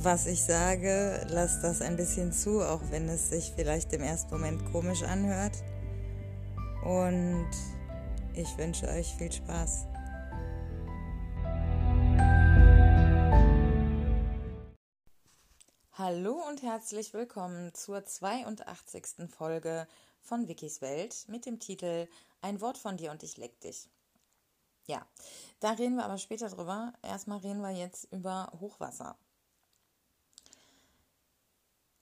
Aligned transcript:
was 0.00 0.26
ich 0.26 0.44
sage, 0.44 1.26
lasst 1.28 1.64
das 1.64 1.82
ein 1.82 1.96
bisschen 1.96 2.32
zu, 2.32 2.62
auch 2.62 2.80
wenn 2.90 3.08
es 3.08 3.30
sich 3.30 3.52
vielleicht 3.54 3.92
im 3.92 4.02
ersten 4.02 4.30
Moment 4.30 4.64
komisch 4.70 5.02
anhört. 5.02 5.56
Und 6.84 7.50
ich 8.34 8.56
wünsche 8.56 8.86
euch 8.88 9.08
viel 9.16 9.32
Spaß. 9.32 9.86
Hallo 15.94 16.40
und 16.48 16.62
herzlich 16.62 17.12
willkommen 17.12 17.74
zur 17.74 18.04
82. 18.04 19.28
Folge 19.28 19.88
von 20.20 20.46
Wikis 20.46 20.80
Welt 20.80 21.24
mit 21.26 21.44
dem 21.44 21.58
Titel 21.58 22.06
Ein 22.40 22.60
Wort 22.60 22.78
von 22.78 22.96
dir 22.96 23.10
und 23.10 23.24
ich 23.24 23.36
leck 23.36 23.58
dich. 23.60 23.90
Ja, 24.86 25.04
da 25.58 25.72
reden 25.72 25.96
wir 25.96 26.04
aber 26.04 26.18
später 26.18 26.48
drüber. 26.48 26.92
Erstmal 27.02 27.38
reden 27.38 27.60
wir 27.60 27.72
jetzt 27.72 28.04
über 28.12 28.52
Hochwasser. 28.60 29.18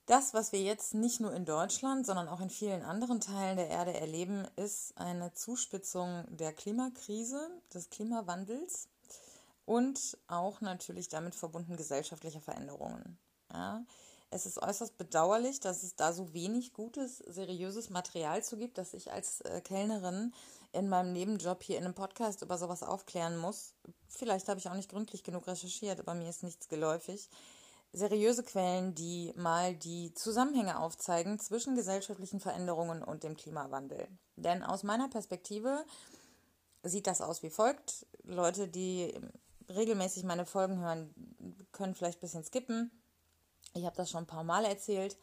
Das, 0.07 0.33
was 0.33 0.53
wir 0.53 0.61
jetzt 0.61 0.93
nicht 0.93 1.19
nur 1.19 1.33
in 1.33 1.43
Deutschland, 1.43 2.05
sondern 2.05 2.29
auch 2.29 2.39
in 2.39 2.49
vielen 2.49 2.81
anderen 2.81 3.19
Teilen 3.19 3.57
der 3.57 3.67
Erde 3.67 3.93
erleben, 3.93 4.47
ist 4.55 4.97
eine 4.97 5.33
Zuspitzung 5.33 6.23
der 6.29 6.53
Klimakrise, 6.53 7.51
des 7.73 7.89
Klimawandels 7.89 8.87
und 9.65 10.17
auch 10.29 10.61
natürlich 10.61 11.09
damit 11.09 11.35
verbunden 11.35 11.75
gesellschaftliche 11.75 12.39
Veränderungen. 12.39 13.17
Ja, 13.51 13.83
es 14.29 14.45
ist 14.45 14.61
äußerst 14.61 14.97
bedauerlich, 14.97 15.59
dass 15.59 15.83
es 15.83 15.97
da 15.97 16.13
so 16.13 16.33
wenig 16.33 16.71
gutes, 16.71 17.17
seriöses 17.17 17.89
Material 17.89 18.41
zu 18.41 18.55
gibt, 18.55 18.77
dass 18.77 18.93
ich 18.93 19.11
als 19.11 19.41
äh, 19.41 19.59
Kellnerin 19.59 20.33
in 20.71 20.87
meinem 20.87 21.11
Nebenjob 21.11 21.61
hier 21.63 21.79
in 21.79 21.83
einem 21.83 21.93
Podcast 21.93 22.41
über 22.43 22.57
sowas 22.57 22.81
aufklären 22.81 23.35
muss. 23.35 23.73
Vielleicht 24.07 24.47
habe 24.47 24.57
ich 24.57 24.69
auch 24.69 24.73
nicht 24.73 24.89
gründlich 24.89 25.25
genug 25.25 25.47
recherchiert, 25.47 25.99
aber 25.99 26.13
mir 26.13 26.29
ist 26.29 26.43
nichts 26.43 26.69
geläufig 26.69 27.29
seriöse 27.97 28.43
Quellen, 28.43 28.95
die 28.95 29.33
mal 29.35 29.75
die 29.75 30.13
Zusammenhänge 30.13 30.79
aufzeigen 30.79 31.39
zwischen 31.39 31.75
gesellschaftlichen 31.75 32.39
Veränderungen 32.39 33.03
und 33.03 33.23
dem 33.23 33.35
Klimawandel. 33.35 34.07
Denn 34.35 34.63
aus 34.63 34.83
meiner 34.83 35.09
Perspektive 35.09 35.83
sieht 36.83 37.07
das 37.07 37.21
aus 37.21 37.43
wie 37.43 37.49
folgt. 37.49 38.05
Leute, 38.23 38.67
die 38.67 39.13
regelmäßig 39.69 40.23
meine 40.23 40.45
Folgen 40.45 40.79
hören, 40.79 41.13
können 41.71 41.95
vielleicht 41.95 42.19
ein 42.19 42.21
bisschen 42.21 42.43
skippen. 42.43 42.91
Ich 43.73 43.85
habe 43.85 43.95
das 43.95 44.09
schon 44.09 44.23
ein 44.23 44.27
paar 44.27 44.43
Mal 44.43 44.65
erzählt. 44.65 45.17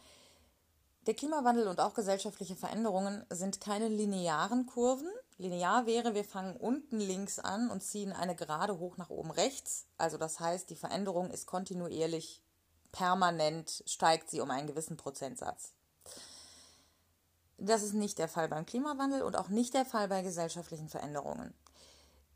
Der 1.06 1.14
Klimawandel 1.14 1.68
und 1.68 1.80
auch 1.80 1.92
gesellschaftliche 1.92 2.56
Veränderungen 2.56 3.26
sind 3.28 3.60
keine 3.60 3.88
linearen 3.88 4.66
Kurven. 4.66 5.08
Linear 5.36 5.86
wäre, 5.86 6.14
wir 6.14 6.24
fangen 6.24 6.56
unten 6.56 6.98
links 6.98 7.38
an 7.38 7.70
und 7.70 7.82
ziehen 7.82 8.12
eine 8.12 8.36
Gerade 8.36 8.78
hoch 8.78 8.96
nach 8.96 9.10
oben 9.10 9.30
rechts. 9.30 9.86
Also 9.98 10.16
das 10.16 10.40
heißt, 10.40 10.70
die 10.70 10.76
Veränderung 10.76 11.30
ist 11.30 11.46
kontinuierlich 11.46 12.43
permanent 12.94 13.82
steigt 13.86 14.30
sie 14.30 14.40
um 14.40 14.52
einen 14.52 14.68
gewissen 14.68 14.96
Prozentsatz. 14.96 15.72
Das 17.58 17.82
ist 17.82 17.92
nicht 17.94 18.18
der 18.18 18.28
Fall 18.28 18.48
beim 18.48 18.66
Klimawandel 18.66 19.22
und 19.22 19.36
auch 19.36 19.48
nicht 19.48 19.74
der 19.74 19.84
Fall 19.84 20.06
bei 20.06 20.22
gesellschaftlichen 20.22 20.88
Veränderungen. 20.88 21.52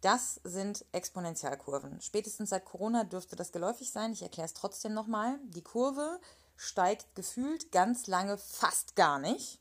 Das 0.00 0.40
sind 0.42 0.84
Exponentialkurven. 0.90 2.00
Spätestens 2.00 2.50
seit 2.50 2.64
Corona 2.64 3.04
dürfte 3.04 3.36
das 3.36 3.52
geläufig 3.52 3.92
sein. 3.92 4.12
Ich 4.12 4.22
erkläre 4.22 4.46
es 4.46 4.54
trotzdem 4.54 4.94
nochmal. 4.94 5.38
Die 5.44 5.62
Kurve 5.62 6.20
steigt 6.56 7.14
gefühlt 7.14 7.70
ganz 7.70 8.08
lange 8.08 8.36
fast 8.36 8.96
gar 8.96 9.20
nicht, 9.20 9.60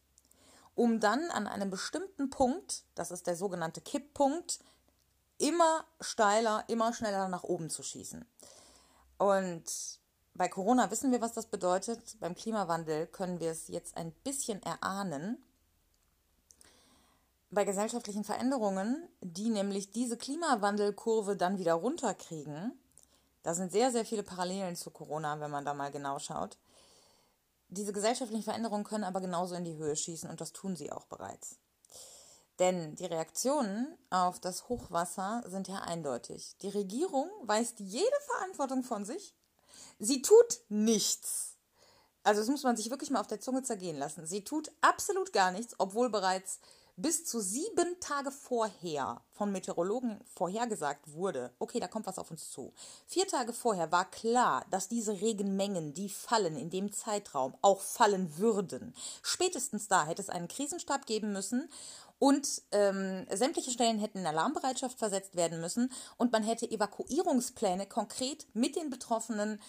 um 0.73 0.99
dann 0.99 1.29
an 1.29 1.45
einem 1.45 1.69
bestimmten 1.69 2.31
Punkt, 2.31 2.83
das 2.95 3.11
ist 3.11 3.27
der 3.27 3.35
sogenannte 3.35 3.81
Kipppunkt, 3.81 4.59
immer 5.37 5.85
steiler, 6.01 6.63
immer 6.67 6.91
schneller 6.91 7.27
nach 7.27 7.43
oben 7.43 7.69
zu 7.69 7.83
schießen. 7.83 8.25
Und 9.19 9.96
bei 10.37 10.47
Corona 10.47 10.91
wissen 10.91 11.11
wir, 11.11 11.21
was 11.21 11.33
das 11.33 11.47
bedeutet. 11.47 12.19
Beim 12.19 12.35
Klimawandel 12.35 13.07
können 13.07 13.39
wir 13.39 13.51
es 13.51 13.67
jetzt 13.67 13.97
ein 13.97 14.11
bisschen 14.23 14.61
erahnen. 14.61 15.43
Bei 17.49 17.63
gesellschaftlichen 17.63 18.23
Veränderungen, 18.23 19.07
die 19.21 19.49
nämlich 19.49 19.91
diese 19.91 20.17
Klimawandelkurve 20.17 21.35
dann 21.35 21.57
wieder 21.57 21.73
runterkriegen, 21.73 22.77
da 23.43 23.53
sind 23.53 23.71
sehr, 23.71 23.91
sehr 23.91 24.05
viele 24.05 24.23
Parallelen 24.23 24.75
zu 24.75 24.91
Corona, 24.91 25.39
wenn 25.39 25.51
man 25.51 25.65
da 25.65 25.73
mal 25.73 25.91
genau 25.91 26.19
schaut. 26.19 26.57
Diese 27.69 27.93
gesellschaftlichen 27.93 28.43
Veränderungen 28.43 28.83
können 28.83 29.05
aber 29.05 29.21
genauso 29.21 29.55
in 29.55 29.63
die 29.63 29.77
Höhe 29.77 29.95
schießen 29.95 30.29
und 30.29 30.41
das 30.41 30.51
tun 30.51 30.75
sie 30.75 30.91
auch 30.91 31.05
bereits. 31.05 31.57
Denn 32.59 32.95
die 32.95 33.05
Reaktionen 33.05 33.97
auf 34.09 34.39
das 34.39 34.67
Hochwasser 34.67 35.43
sind 35.45 35.67
ja 35.67 35.79
eindeutig. 35.79 36.57
Die 36.61 36.69
Regierung 36.69 37.29
weist 37.43 37.79
jede 37.79 38.19
Verantwortung 38.25 38.83
von 38.83 39.05
sich 39.05 39.36
Sie 39.99 40.21
tut 40.21 40.61
nichts. 40.69 41.55
Also 42.23 42.41
das 42.41 42.49
muss 42.49 42.63
man 42.63 42.75
sich 42.75 42.89
wirklich 42.89 43.09
mal 43.09 43.21
auf 43.21 43.27
der 43.27 43.39
Zunge 43.39 43.63
zergehen 43.63 43.97
lassen. 43.97 44.25
Sie 44.25 44.43
tut 44.43 44.71
absolut 44.81 45.31
gar 45.31 45.51
nichts, 45.51 45.75
obwohl 45.77 46.09
bereits 46.09 46.59
bis 46.97 47.23
zu 47.25 47.39
sieben 47.39 47.99
Tage 47.99 48.31
vorher 48.31 49.21
von 49.31 49.51
Meteorologen 49.51 50.19
vorhergesagt 50.25 51.13
wurde, 51.13 51.53
okay, 51.59 51.79
da 51.79 51.87
kommt 51.87 52.07
was 52.07 52.17
auf 52.17 52.31
uns 52.31 52.49
zu. 52.49 52.73
Vier 53.05 53.27
Tage 53.27 53.53
vorher 53.53 53.91
war 53.91 54.09
klar, 54.09 54.65
dass 54.71 54.87
diese 54.89 55.21
Regenmengen, 55.21 55.93
die 55.93 56.09
fallen 56.09 56.57
in 56.57 56.71
dem 56.71 56.91
Zeitraum, 56.91 57.55
auch 57.61 57.81
fallen 57.81 58.37
würden. 58.37 58.95
Spätestens 59.21 59.87
da 59.87 60.07
hätte 60.07 60.23
es 60.23 60.29
einen 60.29 60.47
Krisenstab 60.47 61.05
geben 61.05 61.31
müssen 61.33 61.69
und 62.17 62.63
ähm, 62.71 63.27
sämtliche 63.31 63.69
Stellen 63.69 63.99
hätten 63.99 64.17
in 64.19 64.25
Alarmbereitschaft 64.25 64.97
versetzt 64.97 65.35
werden 65.35 65.61
müssen 65.61 65.91
und 66.17 66.31
man 66.31 66.41
hätte 66.41 66.69
Evakuierungspläne 66.69 67.85
konkret 67.85 68.47
mit 68.53 68.75
den 68.75 68.89
betroffenen 68.89 69.61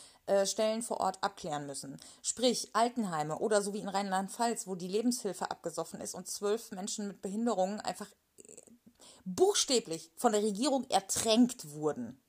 Stellen 0.46 0.82
vor 0.82 1.00
Ort 1.00 1.18
abklären 1.22 1.66
müssen. 1.66 1.98
Sprich 2.22 2.70
Altenheime 2.74 3.38
oder 3.38 3.62
so 3.62 3.72
wie 3.72 3.78
in 3.78 3.88
Rheinland-Pfalz, 3.88 4.66
wo 4.66 4.74
die 4.74 4.88
Lebenshilfe 4.88 5.50
abgesoffen 5.50 6.00
ist 6.00 6.14
und 6.14 6.28
zwölf 6.28 6.70
Menschen 6.70 7.08
mit 7.08 7.22
Behinderungen 7.22 7.80
einfach 7.80 8.08
äh, 8.38 8.52
buchstäblich 9.24 10.10
von 10.16 10.32
der 10.32 10.42
Regierung 10.42 10.84
ertränkt 10.90 11.70
wurden. 11.72 12.20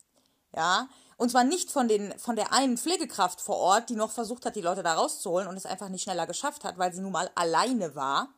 Ja, 0.55 0.89
und 1.19 1.29
zwar 1.29 1.43
nicht 1.43 1.69
von, 1.69 1.89
den, 1.89 2.17
von 2.17 2.37
der 2.37 2.53
einen 2.53 2.77
Pflegekraft 2.77 3.41
vor 3.41 3.57
Ort, 3.57 3.89
die 3.89 3.95
noch 3.95 4.09
versucht 4.09 4.45
hat, 4.45 4.55
die 4.55 4.61
Leute 4.61 4.83
da 4.83 4.93
rauszuholen 4.93 5.49
und 5.49 5.57
es 5.57 5.65
einfach 5.65 5.89
nicht 5.89 6.03
schneller 6.03 6.25
geschafft 6.25 6.63
hat, 6.63 6.77
weil 6.77 6.93
sie 6.93 7.01
nun 7.01 7.11
mal 7.11 7.29
alleine 7.35 7.93
war, 7.93 8.29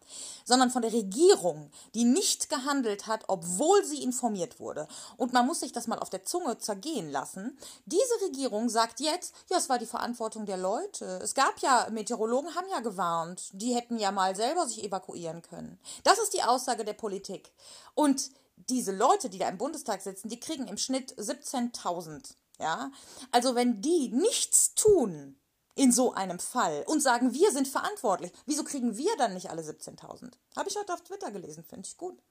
sondern 0.45 0.71
von 0.71 0.81
der 0.81 0.91
Regierung, 0.91 1.69
die 1.93 2.05
nicht 2.05 2.49
gehandelt 2.49 3.05
hat, 3.05 3.25
obwohl 3.27 3.85
sie 3.85 4.01
informiert 4.01 4.59
wurde. 4.59 4.87
Und 5.15 5.31
man 5.31 5.45
muss 5.45 5.59
sich 5.59 5.71
das 5.71 5.85
mal 5.85 5.99
auf 5.99 6.09
der 6.09 6.25
Zunge 6.25 6.57
zergehen 6.57 7.11
lassen. 7.11 7.55
Diese 7.85 8.25
Regierung 8.25 8.67
sagt 8.67 8.99
jetzt, 8.99 9.35
ja, 9.51 9.57
es 9.57 9.69
war 9.69 9.77
die 9.77 9.85
Verantwortung 9.85 10.47
der 10.47 10.57
Leute. 10.57 11.19
Es 11.21 11.35
gab 11.35 11.59
ja, 11.59 11.87
Meteorologen 11.91 12.55
haben 12.55 12.67
ja 12.71 12.79
gewarnt, 12.79 13.49
die 13.53 13.75
hätten 13.75 13.99
ja 13.99 14.11
mal 14.11 14.35
selber 14.35 14.65
sich 14.65 14.83
evakuieren 14.83 15.43
können. 15.43 15.79
Das 16.03 16.17
ist 16.17 16.33
die 16.33 16.41
Aussage 16.41 16.83
der 16.83 16.93
Politik. 16.93 17.51
Und 17.93 18.31
diese 18.69 18.91
Leute, 18.91 19.29
die 19.29 19.37
da 19.37 19.47
im 19.49 19.59
Bundestag 19.59 20.01
sitzen, 20.01 20.29
die 20.29 20.39
kriegen 20.39 20.67
im 20.67 20.77
Schnitt 20.77 21.13
17.000 21.19 22.40
ja, 22.61 22.91
also 23.31 23.55
wenn 23.55 23.81
die 23.81 24.09
nichts 24.09 24.73
tun 24.75 25.37
in 25.75 25.91
so 25.91 26.13
einem 26.13 26.39
Fall 26.39 26.83
und 26.87 27.01
sagen, 27.01 27.33
wir 27.33 27.51
sind 27.51 27.67
verantwortlich, 27.67 28.31
wieso 28.45 28.63
kriegen 28.63 28.97
wir 28.97 29.15
dann 29.17 29.33
nicht 29.33 29.49
alle 29.49 29.61
17.000? 29.61 30.31
Habe 30.55 30.69
ich 30.69 30.77
heute 30.77 30.93
auf 30.93 31.01
Twitter 31.01 31.31
gelesen, 31.31 31.63
finde 31.63 31.87
ich 31.87 31.97
gut. 31.97 32.21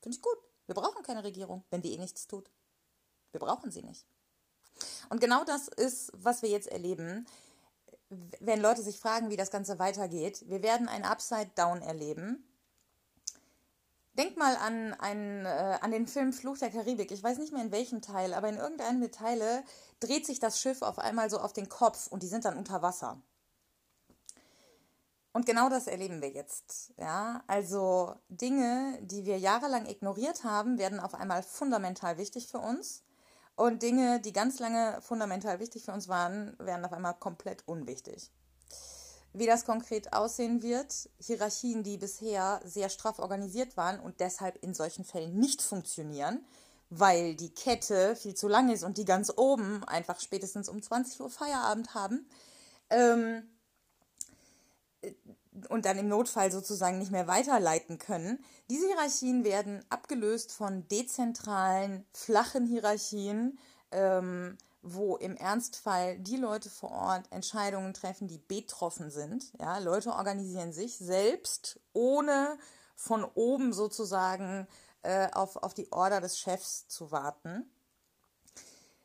Finde 0.00 0.16
ich 0.16 0.22
gut. 0.22 0.38
Wir 0.66 0.74
brauchen 0.74 1.02
keine 1.02 1.24
Regierung, 1.24 1.64
wenn 1.70 1.82
die 1.82 1.92
eh 1.92 1.98
nichts 1.98 2.26
tut. 2.26 2.50
Wir 3.32 3.40
brauchen 3.40 3.70
sie 3.70 3.82
nicht. 3.82 4.06
Und 5.10 5.20
genau 5.20 5.44
das 5.44 5.68
ist, 5.68 6.12
was 6.14 6.42
wir 6.42 6.48
jetzt 6.48 6.68
erleben, 6.68 7.26
wenn 8.40 8.60
Leute 8.60 8.82
sich 8.82 8.98
fragen, 8.98 9.30
wie 9.30 9.36
das 9.36 9.50
Ganze 9.50 9.78
weitergeht. 9.78 10.44
Wir 10.48 10.62
werden 10.62 10.88
ein 10.88 11.04
Upside 11.04 11.50
Down 11.54 11.82
erleben 11.82 12.44
Denk 14.16 14.36
mal 14.36 14.56
an, 14.56 14.94
einen, 14.94 15.44
äh, 15.44 15.78
an 15.80 15.90
den 15.90 16.06
Film 16.06 16.32
Fluch 16.32 16.58
der 16.58 16.70
Karibik. 16.70 17.10
Ich 17.10 17.22
weiß 17.22 17.38
nicht 17.38 17.52
mehr 17.52 17.62
in 17.62 17.72
welchem 17.72 18.00
Teil, 18.00 18.32
aber 18.32 18.48
in 18.48 18.58
irgendeinem 18.58 19.00
der 19.00 19.10
Teile 19.10 19.64
dreht 19.98 20.24
sich 20.24 20.38
das 20.38 20.60
Schiff 20.60 20.82
auf 20.82 20.98
einmal 20.98 21.30
so 21.30 21.38
auf 21.40 21.52
den 21.52 21.68
Kopf 21.68 22.06
und 22.06 22.22
die 22.22 22.28
sind 22.28 22.44
dann 22.44 22.56
unter 22.56 22.80
Wasser. 22.80 23.20
Und 25.32 25.46
genau 25.46 25.68
das 25.68 25.88
erleben 25.88 26.22
wir 26.22 26.30
jetzt. 26.30 26.92
Ja, 26.96 27.42
also 27.48 28.14
Dinge, 28.28 28.96
die 29.02 29.24
wir 29.24 29.36
jahrelang 29.38 29.86
ignoriert 29.86 30.44
haben, 30.44 30.78
werden 30.78 31.00
auf 31.00 31.14
einmal 31.14 31.42
fundamental 31.42 32.16
wichtig 32.16 32.46
für 32.46 32.58
uns. 32.58 33.02
Und 33.56 33.82
Dinge, 33.82 34.20
die 34.20 34.32
ganz 34.32 34.60
lange 34.60 35.00
fundamental 35.02 35.58
wichtig 35.58 35.84
für 35.84 35.92
uns 35.92 36.06
waren, 36.06 36.56
werden 36.60 36.84
auf 36.84 36.92
einmal 36.92 37.14
komplett 37.14 37.66
unwichtig. 37.66 38.30
Wie 39.36 39.46
das 39.46 39.64
konkret 39.64 40.12
aussehen 40.12 40.62
wird, 40.62 41.10
Hierarchien, 41.18 41.82
die 41.82 41.96
bisher 41.96 42.60
sehr 42.64 42.88
straff 42.88 43.18
organisiert 43.18 43.76
waren 43.76 43.98
und 43.98 44.20
deshalb 44.20 44.62
in 44.62 44.74
solchen 44.74 45.04
Fällen 45.04 45.36
nicht 45.40 45.60
funktionieren, 45.60 46.44
weil 46.88 47.34
die 47.34 47.52
Kette 47.52 48.14
viel 48.14 48.36
zu 48.36 48.46
lang 48.46 48.70
ist 48.70 48.84
und 48.84 48.96
die 48.96 49.04
ganz 49.04 49.32
oben 49.36 49.82
einfach 49.84 50.20
spätestens 50.20 50.68
um 50.68 50.80
20 50.80 51.20
Uhr 51.20 51.30
Feierabend 51.30 51.94
haben. 51.94 52.28
Ähm, 52.90 53.42
und 55.68 55.84
dann 55.84 55.98
im 55.98 56.08
Notfall 56.08 56.52
sozusagen 56.52 56.98
nicht 56.98 57.10
mehr 57.10 57.26
weiterleiten 57.26 57.98
können. 57.98 58.38
Diese 58.70 58.86
Hierarchien 58.86 59.42
werden 59.42 59.84
abgelöst 59.88 60.52
von 60.52 60.86
dezentralen, 60.88 62.06
flachen 62.12 62.66
Hierarchien, 62.66 63.58
ähm, 63.90 64.56
wo 64.84 65.16
im 65.16 65.36
Ernstfall 65.36 66.18
die 66.18 66.36
Leute 66.36 66.68
vor 66.68 66.90
Ort 66.90 67.32
Entscheidungen 67.32 67.94
treffen, 67.94 68.28
die 68.28 68.38
betroffen 68.38 69.10
sind. 69.10 69.52
Ja, 69.58 69.78
Leute 69.78 70.12
organisieren 70.12 70.72
sich 70.72 70.98
selbst, 70.98 71.80
ohne 71.94 72.58
von 72.94 73.24
oben 73.24 73.72
sozusagen 73.72 74.68
äh, 75.02 75.30
auf, 75.32 75.56
auf 75.56 75.72
die 75.72 75.90
Order 75.90 76.20
des 76.20 76.38
Chefs 76.38 76.86
zu 76.86 77.10
warten. 77.10 77.70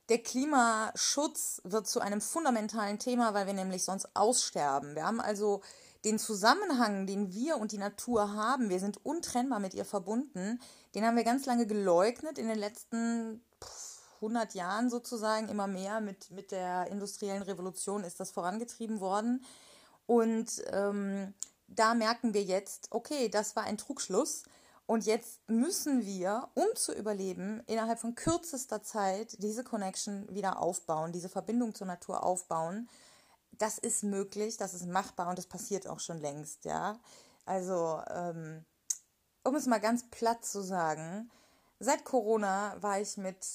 Der 0.10 0.20
Klimaschutz 0.22 1.62
wird 1.64 1.88
zu 1.88 2.02
einem 2.02 2.20
fundamentalen 2.20 3.00
Thema, 3.00 3.34
weil 3.34 3.48
wir 3.48 3.54
nämlich 3.54 3.86
sonst 3.86 4.16
aussterben. 4.16 4.96
Wir 4.96 5.06
haben 5.06 5.22
also 5.22 5.62
den 6.04 6.20
Zusammenhang, 6.20 7.08
den 7.08 7.32
wir 7.32 7.58
und 7.58 7.72
die 7.72 7.78
Natur 7.78 8.34
haben, 8.34 8.70
wir 8.70 8.80
sind 8.80 9.06
untrennbar 9.06 9.60
mit 9.60 9.74
ihr 9.74 9.86
verbunden, 9.86 10.60
den 10.96 11.06
haben 11.06 11.16
wir 11.16 11.24
ganz 11.24 11.46
lange 11.46 11.68
geleugnet 11.68 12.38
in 12.38 12.48
den 12.48 12.58
letzten 12.58 13.44
100 14.22 14.54
Jahren 14.54 14.90
sozusagen, 14.90 15.50
immer 15.50 15.68
mehr 15.68 16.02
mit, 16.02 16.32
mit 16.32 16.52
der 16.52 16.88
industriellen 16.88 17.44
Revolution 17.44 18.04
ist 18.04 18.20
das 18.20 18.32
vorangetrieben 18.32 19.00
worden. 19.00 19.44
Und 20.06 20.64
ähm, 20.72 21.34
da 21.68 21.94
merken 21.94 22.34
wir 22.34 22.44
jetzt, 22.44 22.88
okay, 22.92 23.30
das 23.30 23.56
war 23.56 23.64
ein 23.64 23.78
Trugschluss. 23.78 24.44
Und 24.86 25.06
jetzt 25.06 25.48
müssen 25.48 26.06
wir, 26.06 26.50
um 26.56 26.66
zu 26.76 26.94
überleben, 26.94 27.62
innerhalb 27.68 28.00
von 28.00 28.16
kürzester 28.16 28.82
Zeit 28.82 29.36
diese 29.44 29.64
Connection 29.64 30.28
wieder 30.34 30.60
aufbauen, 30.60 31.12
diese 31.12 31.30
Verbindung 31.30 31.76
zur 31.76 31.86
Natur 31.88 32.24
aufbauen 32.24 32.90
das 33.60 33.78
ist 33.78 34.04
möglich, 34.04 34.58
das 34.58 34.74
ist 34.74 34.88
machbar 34.88 35.28
und 35.28 35.38
das 35.38 35.46
passiert 35.46 35.88
auch 35.88 36.00
schon 36.00 36.20
längst, 36.20 36.66
ja. 36.66 36.98
Also, 37.46 38.02
ähm, 38.10 38.66
um 39.44 39.56
es 39.56 39.68
mal 39.68 39.80
ganz 39.80 40.10
platt 40.10 40.46
zu 40.46 40.62
sagen, 40.62 41.30
seit 41.80 42.06
Corona 42.06 42.76
war 42.80 43.00
ich 43.00 43.18
mit, 43.18 43.46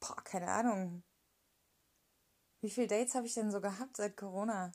boah, 0.00 0.16
keine 0.24 0.48
Ahnung, 0.48 1.02
wie 2.60 2.70
viele 2.70 2.88
Dates 2.88 3.14
habe 3.14 3.26
ich 3.26 3.34
denn 3.34 3.50
so 3.50 3.60
gehabt 3.60 3.96
seit 3.96 4.16
Corona? 4.16 4.72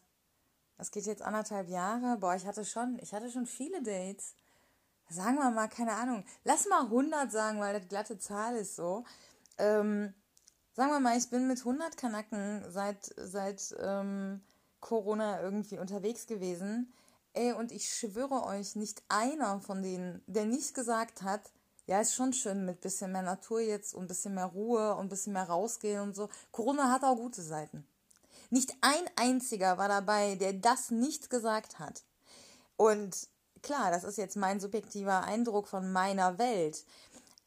Das 0.78 0.92
geht 0.92 1.06
jetzt 1.06 1.22
anderthalb 1.22 1.70
Jahre. 1.70 2.18
Boah, 2.18 2.36
ich 2.36 2.46
hatte 2.46 2.66
schon, 2.66 3.00
ich 3.00 3.14
hatte 3.14 3.30
schon 3.32 3.46
viele 3.46 3.82
Dates. 3.82 4.36
Sagen 5.10 5.36
wir 5.36 5.52
mal, 5.52 5.68
keine 5.68 5.94
Ahnung. 5.94 6.26
Lass 6.44 6.68
mal 6.68 6.86
100 6.86 7.32
sagen, 7.32 7.60
weil 7.60 7.80
das 7.80 7.88
glatte 7.88 8.18
Zahl 8.18 8.56
ist 8.56 8.76
so. 8.76 9.04
Ähm, 9.58 10.14
sagen 10.74 10.92
wir 10.92 11.00
mal, 11.00 11.18
ich 11.18 11.30
bin 11.30 11.48
mit 11.48 11.60
100 11.60 11.96
Kanaken 11.96 12.66
seit, 12.70 13.14
seit 13.18 13.76
ähm, 13.80 14.42
Corona 14.80 15.42
irgendwie 15.42 15.78
unterwegs 15.78 16.26
gewesen. 16.26 16.92
Ey, 17.34 17.54
und 17.54 17.72
ich 17.72 17.88
schwöre 17.90 18.44
euch, 18.46 18.76
nicht 18.76 19.04
einer 19.10 19.62
von 19.62 19.84
denen, 19.84 20.24
der 20.26 20.46
nicht 20.46 20.74
gesagt 20.74 21.22
hat, 21.22 21.52
ja, 21.88 22.02
ist 22.02 22.16
schon 22.16 22.34
schön 22.34 22.66
mit 22.66 22.82
bisschen 22.82 23.12
mehr 23.12 23.22
Natur 23.22 23.60
jetzt 23.60 23.94
und 23.94 24.06
ein 24.06 24.08
bisschen 24.08 24.36
mehr 24.36 24.46
Ruhe 24.46 24.96
und 24.96 25.06
ein 25.06 25.10
bisschen 25.10 25.34
mehr 25.34 25.48
rausgehen 25.48 26.02
und 26.02 26.16
so. 26.16 26.30
Corona 26.52 26.92
hat 26.92 27.04
auch 27.04 27.16
gute 27.16 27.42
Seiten. 27.42 27.86
Nicht 28.50 28.74
ein 28.82 29.04
einziger 29.16 29.78
war 29.78 29.88
dabei, 29.88 30.36
der 30.36 30.54
das 30.54 30.92
nicht 30.92 31.30
gesagt 31.30 31.80
hat. 31.80 32.04
Und 32.78 33.28
klar, 33.62 33.92
das 33.92 34.04
ist 34.04 34.18
jetzt 34.18 34.36
mein 34.36 34.60
subjektiver 34.60 35.24
Eindruck 35.24 35.68
von 35.68 35.92
meiner 35.92 36.38
Welt. 36.38 36.86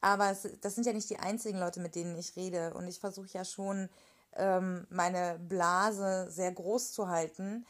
Aber 0.01 0.31
es, 0.31 0.47
das 0.61 0.75
sind 0.75 0.85
ja 0.85 0.93
nicht 0.93 1.09
die 1.09 1.19
einzigen 1.19 1.59
Leute, 1.59 1.79
mit 1.79 1.95
denen 1.95 2.17
ich 2.17 2.35
rede. 2.35 2.73
Und 2.73 2.87
ich 2.87 2.99
versuche 2.99 3.29
ja 3.33 3.43
schon, 3.43 3.89
ähm, 4.33 4.87
meine 4.89 5.39
Blase 5.39 6.27
sehr 6.29 6.51
groß 6.51 6.91
zu 6.91 7.09
halten. 7.09 7.65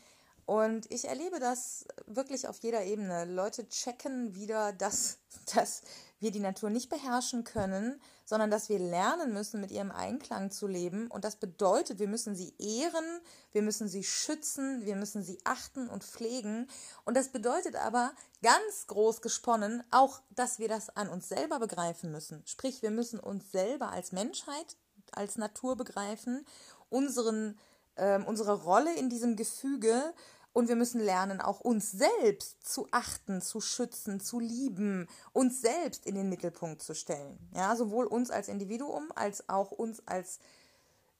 Und 0.46 0.92
ich 0.92 1.08
erlebe 1.08 1.40
das 1.40 1.86
wirklich 2.08 2.48
auf 2.48 2.58
jeder 2.60 2.84
Ebene. 2.84 3.26
Leute 3.26 3.68
checken 3.70 4.36
wieder, 4.36 4.74
dass, 4.78 5.20
dass 5.54 5.82
wir 6.20 6.32
die 6.32 6.40
Natur 6.40 6.70
nicht 6.70 6.90
beherrschen 6.90 7.44
können, 7.44 8.02
sondern 8.26 8.52
dass 8.52 8.70
wir 8.70 8.80
lernen 8.80 9.34
müssen, 9.34 9.62
mit 9.62 9.72
ihrem 9.72 9.92
Einklang 9.92 10.52
zu 10.52 10.68
leben. 10.68 11.08
Und 11.08 11.24
das 11.24 11.38
bedeutet, 11.38 12.00
wir 12.00 12.08
müssen 12.08 12.36
sie 12.36 12.54
ehren, 12.60 13.22
wir 13.52 13.62
müssen 13.62 13.88
sie 13.88 14.04
schützen, 14.04 14.86
wir 14.86 14.96
müssen 14.96 15.24
sie 15.24 15.40
achten 15.46 15.90
und 15.90 16.04
pflegen. 16.04 16.68
Und 17.06 17.16
das 17.16 17.30
bedeutet 17.30 17.76
aber 17.76 18.12
ganz 18.44 18.88
groß 18.88 19.22
gesponnen 19.22 19.84
auch, 19.92 20.22
dass 20.30 20.60
wir 20.60 20.68
das 20.68 20.90
an 20.96 21.10
uns 21.10 21.30
selber 21.30 21.60
begreifen 21.60 22.12
müssen. 22.12 22.44
Sprich, 22.46 22.82
wir 22.82 22.92
müssen 22.92 23.20
uns 23.20 23.52
selber 23.52 23.92
als 23.92 24.12
Menschheit, 24.12 24.78
als 25.12 25.38
Natur 25.38 25.76
begreifen, 25.76 26.46
unseren, 26.90 27.58
äh, 27.96 28.22
unsere 28.22 28.64
Rolle 28.64 28.94
in 28.96 29.10
diesem 29.10 29.36
Gefüge 29.36 30.14
und 30.54 30.68
wir 30.68 30.76
müssen 30.76 31.00
lernen, 31.00 31.42
auch 31.42 31.60
uns 31.60 31.92
selbst 31.92 32.68
zu 32.68 32.88
achten, 32.92 33.42
zu 33.42 33.62
schützen, 33.62 34.20
zu 34.20 34.40
lieben, 34.40 35.08
uns 35.32 35.62
selbst 35.62 36.06
in 36.06 36.16
den 36.16 36.30
Mittelpunkt 36.30 36.82
zu 36.82 36.96
stellen. 36.96 37.38
Ja, 37.56 37.76
sowohl 37.76 38.06
uns 38.06 38.32
als 38.32 38.48
Individuum 38.48 39.12
als 39.16 39.48
auch 39.48 39.72
uns 39.72 40.02
als, 40.08 40.40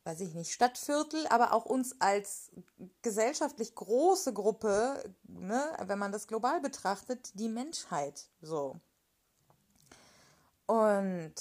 weiß 0.04 0.22
ich 0.22 0.34
nicht, 0.34 0.52
Stadtviertel, 0.52 1.28
aber 1.28 1.54
auch 1.54 1.66
uns 1.66 1.96
als 2.00 2.50
gesellschaftlich 3.02 3.76
große 3.76 4.34
Gruppe, 4.34 5.04
ne, 5.24 5.64
wenn 5.86 6.00
man 6.00 6.12
das 6.12 6.28
global 6.28 6.60
betrachtet, 6.60 7.32
die 7.36 7.50
Menschheit. 7.50 8.28
So. 8.42 8.80
Und 10.66 11.36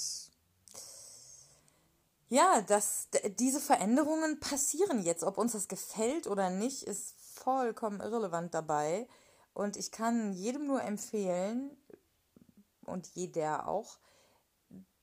ja, 2.29 2.61
das, 2.61 3.07
diese 3.39 3.59
Veränderungen 3.59 4.39
passieren 4.39 5.01
jetzt. 5.01 5.23
Ob 5.23 5.39
uns 5.39 5.53
das 5.53 5.67
gefällt 5.67 6.27
oder 6.27 6.51
nicht, 6.51 6.83
ist 6.83 7.15
vollkommen 7.43 8.01
irrelevant 8.01 8.53
dabei. 8.53 9.07
Und 9.53 9.77
ich 9.77 9.91
kann 9.91 10.33
jedem 10.33 10.67
nur 10.67 10.81
empfehlen, 10.81 11.75
und 12.89 13.07
jeder 13.15 13.67
auch, 13.67 13.97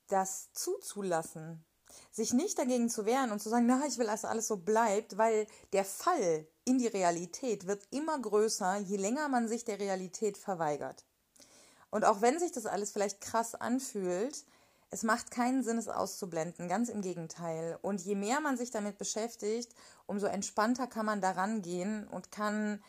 das 0.07 0.51
zuzulassen. 0.53 1.65
Sich 2.11 2.33
nicht 2.33 2.59
dagegen 2.59 2.89
zu 2.89 3.05
wehren 3.05 3.31
und 3.31 3.41
zu 3.41 3.49
sagen, 3.49 3.65
na, 3.65 3.85
ich 3.87 3.97
will, 3.97 4.07
dass 4.07 4.25
alles 4.25 4.47
so 4.47 4.57
bleibt, 4.57 5.17
weil 5.17 5.47
der 5.73 5.85
Fall 5.85 6.47
in 6.65 6.77
die 6.77 6.87
Realität 6.87 7.65
wird 7.65 7.87
immer 7.91 8.19
größer, 8.19 8.77
je 8.77 8.97
länger 8.97 9.29
man 9.29 9.47
sich 9.47 9.65
der 9.65 9.79
Realität 9.79 10.37
verweigert. 10.37 11.05
Und 11.89 12.03
auch 12.03 12.21
wenn 12.21 12.39
sich 12.39 12.51
das 12.51 12.65
alles 12.65 12.91
vielleicht 12.91 13.21
krass 13.21 13.55
anfühlt, 13.55 14.45
es 14.89 15.03
macht 15.03 15.31
keinen 15.31 15.63
Sinn, 15.63 15.77
es 15.77 15.89
auszublenden, 15.89 16.69
ganz 16.69 16.89
im 16.89 17.01
Gegenteil. 17.01 17.77
Und 17.81 18.01
je 18.01 18.15
mehr 18.15 18.39
man 18.39 18.57
sich 18.57 18.71
damit 18.71 18.97
beschäftigt, 18.97 19.73
umso 20.05 20.27
entspannter 20.27 20.87
kann 20.87 21.05
man 21.05 21.21
daran 21.21 21.61
gehen 21.61 22.07
und 22.07 22.31
kann 22.31 22.81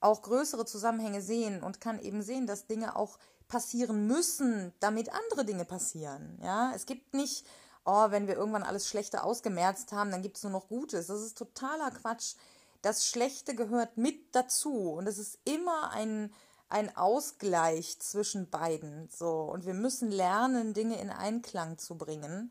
auch 0.00 0.22
größere 0.22 0.64
Zusammenhänge 0.64 1.20
sehen 1.20 1.62
und 1.62 1.80
kann 1.80 2.00
eben 2.00 2.22
sehen, 2.22 2.46
dass 2.46 2.66
Dinge 2.66 2.96
auch 2.96 3.18
passieren 3.48 4.06
müssen, 4.06 4.72
damit 4.80 5.12
andere 5.12 5.44
Dinge 5.44 5.64
passieren. 5.64 6.38
Ja, 6.42 6.72
es 6.74 6.86
gibt 6.86 7.14
nicht, 7.14 7.46
oh, 7.84 8.10
wenn 8.10 8.26
wir 8.26 8.34
irgendwann 8.34 8.62
alles 8.62 8.88
Schlechte 8.88 9.22
ausgemerzt 9.22 9.92
haben, 9.92 10.10
dann 10.10 10.22
gibt 10.22 10.38
es 10.38 10.42
nur 10.42 10.52
noch 10.52 10.68
Gutes. 10.68 11.08
Das 11.08 11.20
ist 11.20 11.36
totaler 11.36 11.90
Quatsch. 11.90 12.34
Das 12.80 13.06
Schlechte 13.06 13.54
gehört 13.54 13.96
mit 13.96 14.34
dazu 14.34 14.92
und 14.92 15.06
es 15.06 15.18
ist 15.18 15.38
immer 15.44 15.90
ein 15.90 16.32
ein 16.72 16.96
Ausgleich 16.96 17.98
zwischen 18.00 18.48
beiden. 18.48 19.08
So. 19.10 19.42
Und 19.42 19.66
wir 19.66 19.74
müssen 19.74 20.10
lernen, 20.10 20.72
Dinge 20.72 20.98
in 20.98 21.10
Einklang 21.10 21.76
zu 21.76 21.96
bringen, 21.96 22.50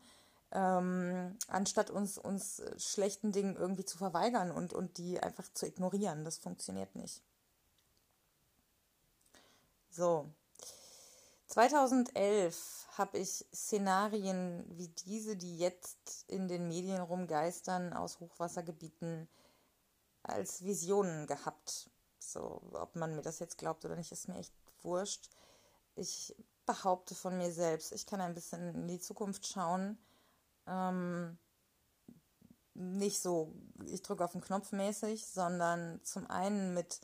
ähm, 0.52 1.36
anstatt 1.48 1.90
uns, 1.90 2.18
uns 2.18 2.62
schlechten 2.78 3.32
Dingen 3.32 3.56
irgendwie 3.56 3.84
zu 3.84 3.98
verweigern 3.98 4.52
und, 4.52 4.72
und 4.72 4.96
die 4.98 5.20
einfach 5.20 5.52
zu 5.52 5.66
ignorieren. 5.66 6.24
Das 6.24 6.38
funktioniert 6.38 6.94
nicht. 6.94 7.20
So. 9.90 10.30
2011 11.48 12.86
habe 12.96 13.18
ich 13.18 13.44
Szenarien 13.52 14.64
wie 14.68 14.88
diese, 14.88 15.36
die 15.36 15.58
jetzt 15.58 16.24
in 16.28 16.46
den 16.46 16.68
Medien 16.68 17.02
rumgeistern, 17.02 17.92
aus 17.92 18.20
Hochwassergebieten 18.20 19.28
als 20.22 20.64
Visionen 20.64 21.26
gehabt. 21.26 21.90
So, 22.30 22.62
ob 22.72 22.94
man 22.96 23.14
mir 23.14 23.22
das 23.22 23.38
jetzt 23.38 23.58
glaubt 23.58 23.84
oder 23.84 23.96
nicht, 23.96 24.12
ist 24.12 24.28
mir 24.28 24.38
echt 24.38 24.54
wurscht. 24.82 25.28
Ich 25.94 26.34
behaupte 26.66 27.14
von 27.14 27.36
mir 27.36 27.52
selbst, 27.52 27.92
ich 27.92 28.06
kann 28.06 28.20
ein 28.20 28.34
bisschen 28.34 28.74
in 28.74 28.88
die 28.88 29.00
Zukunft 29.00 29.46
schauen. 29.46 29.98
Ähm, 30.66 31.38
nicht 32.74 33.20
so, 33.20 33.52
ich 33.84 34.02
drücke 34.02 34.24
auf 34.24 34.32
den 34.32 34.40
Knopf 34.40 34.72
mäßig, 34.72 35.26
sondern 35.26 36.00
zum 36.04 36.28
einen 36.30 36.72
mit, 36.72 37.00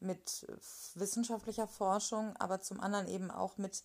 mit 0.00 0.46
wissenschaftlicher 0.94 1.68
Forschung, 1.68 2.36
aber 2.36 2.60
zum 2.60 2.80
anderen 2.80 3.06
eben 3.06 3.30
auch 3.30 3.56
mit, 3.56 3.82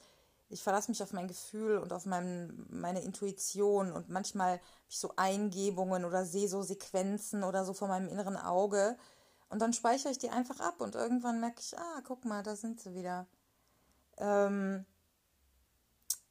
ich 0.50 0.62
verlasse 0.62 0.92
mich 0.92 1.02
auf 1.02 1.14
mein 1.14 1.28
Gefühl 1.30 1.78
und 1.78 1.94
auf 1.94 2.06
mein, 2.06 2.66
meine 2.70 3.02
Intuition 3.02 3.94
und 3.94 4.10
manchmal 4.10 4.54
habe 4.54 4.62
ich 4.90 5.00
so 5.00 5.14
Eingebungen 5.16 6.04
oder 6.04 6.26
sehe 6.26 6.50
so 6.50 6.64
Sequenzen 6.64 7.44
oder 7.44 7.64
so 7.64 7.74
vor 7.74 7.88
meinem 7.88 8.10
inneren 8.10 8.36
Auge 8.36 8.98
Und 9.52 9.60
dann 9.60 9.74
speichere 9.74 10.12
ich 10.12 10.18
die 10.18 10.30
einfach 10.30 10.62
ab 10.62 10.80
und 10.80 10.96
irgendwann 10.96 11.42
merke 11.42 11.60
ich, 11.60 11.78
ah, 11.78 12.02
guck 12.08 12.24
mal, 12.24 12.42
da 12.42 12.56
sind 12.56 12.80
sie 12.80 12.96
wieder. 12.96 13.28
Ähm, 14.18 14.86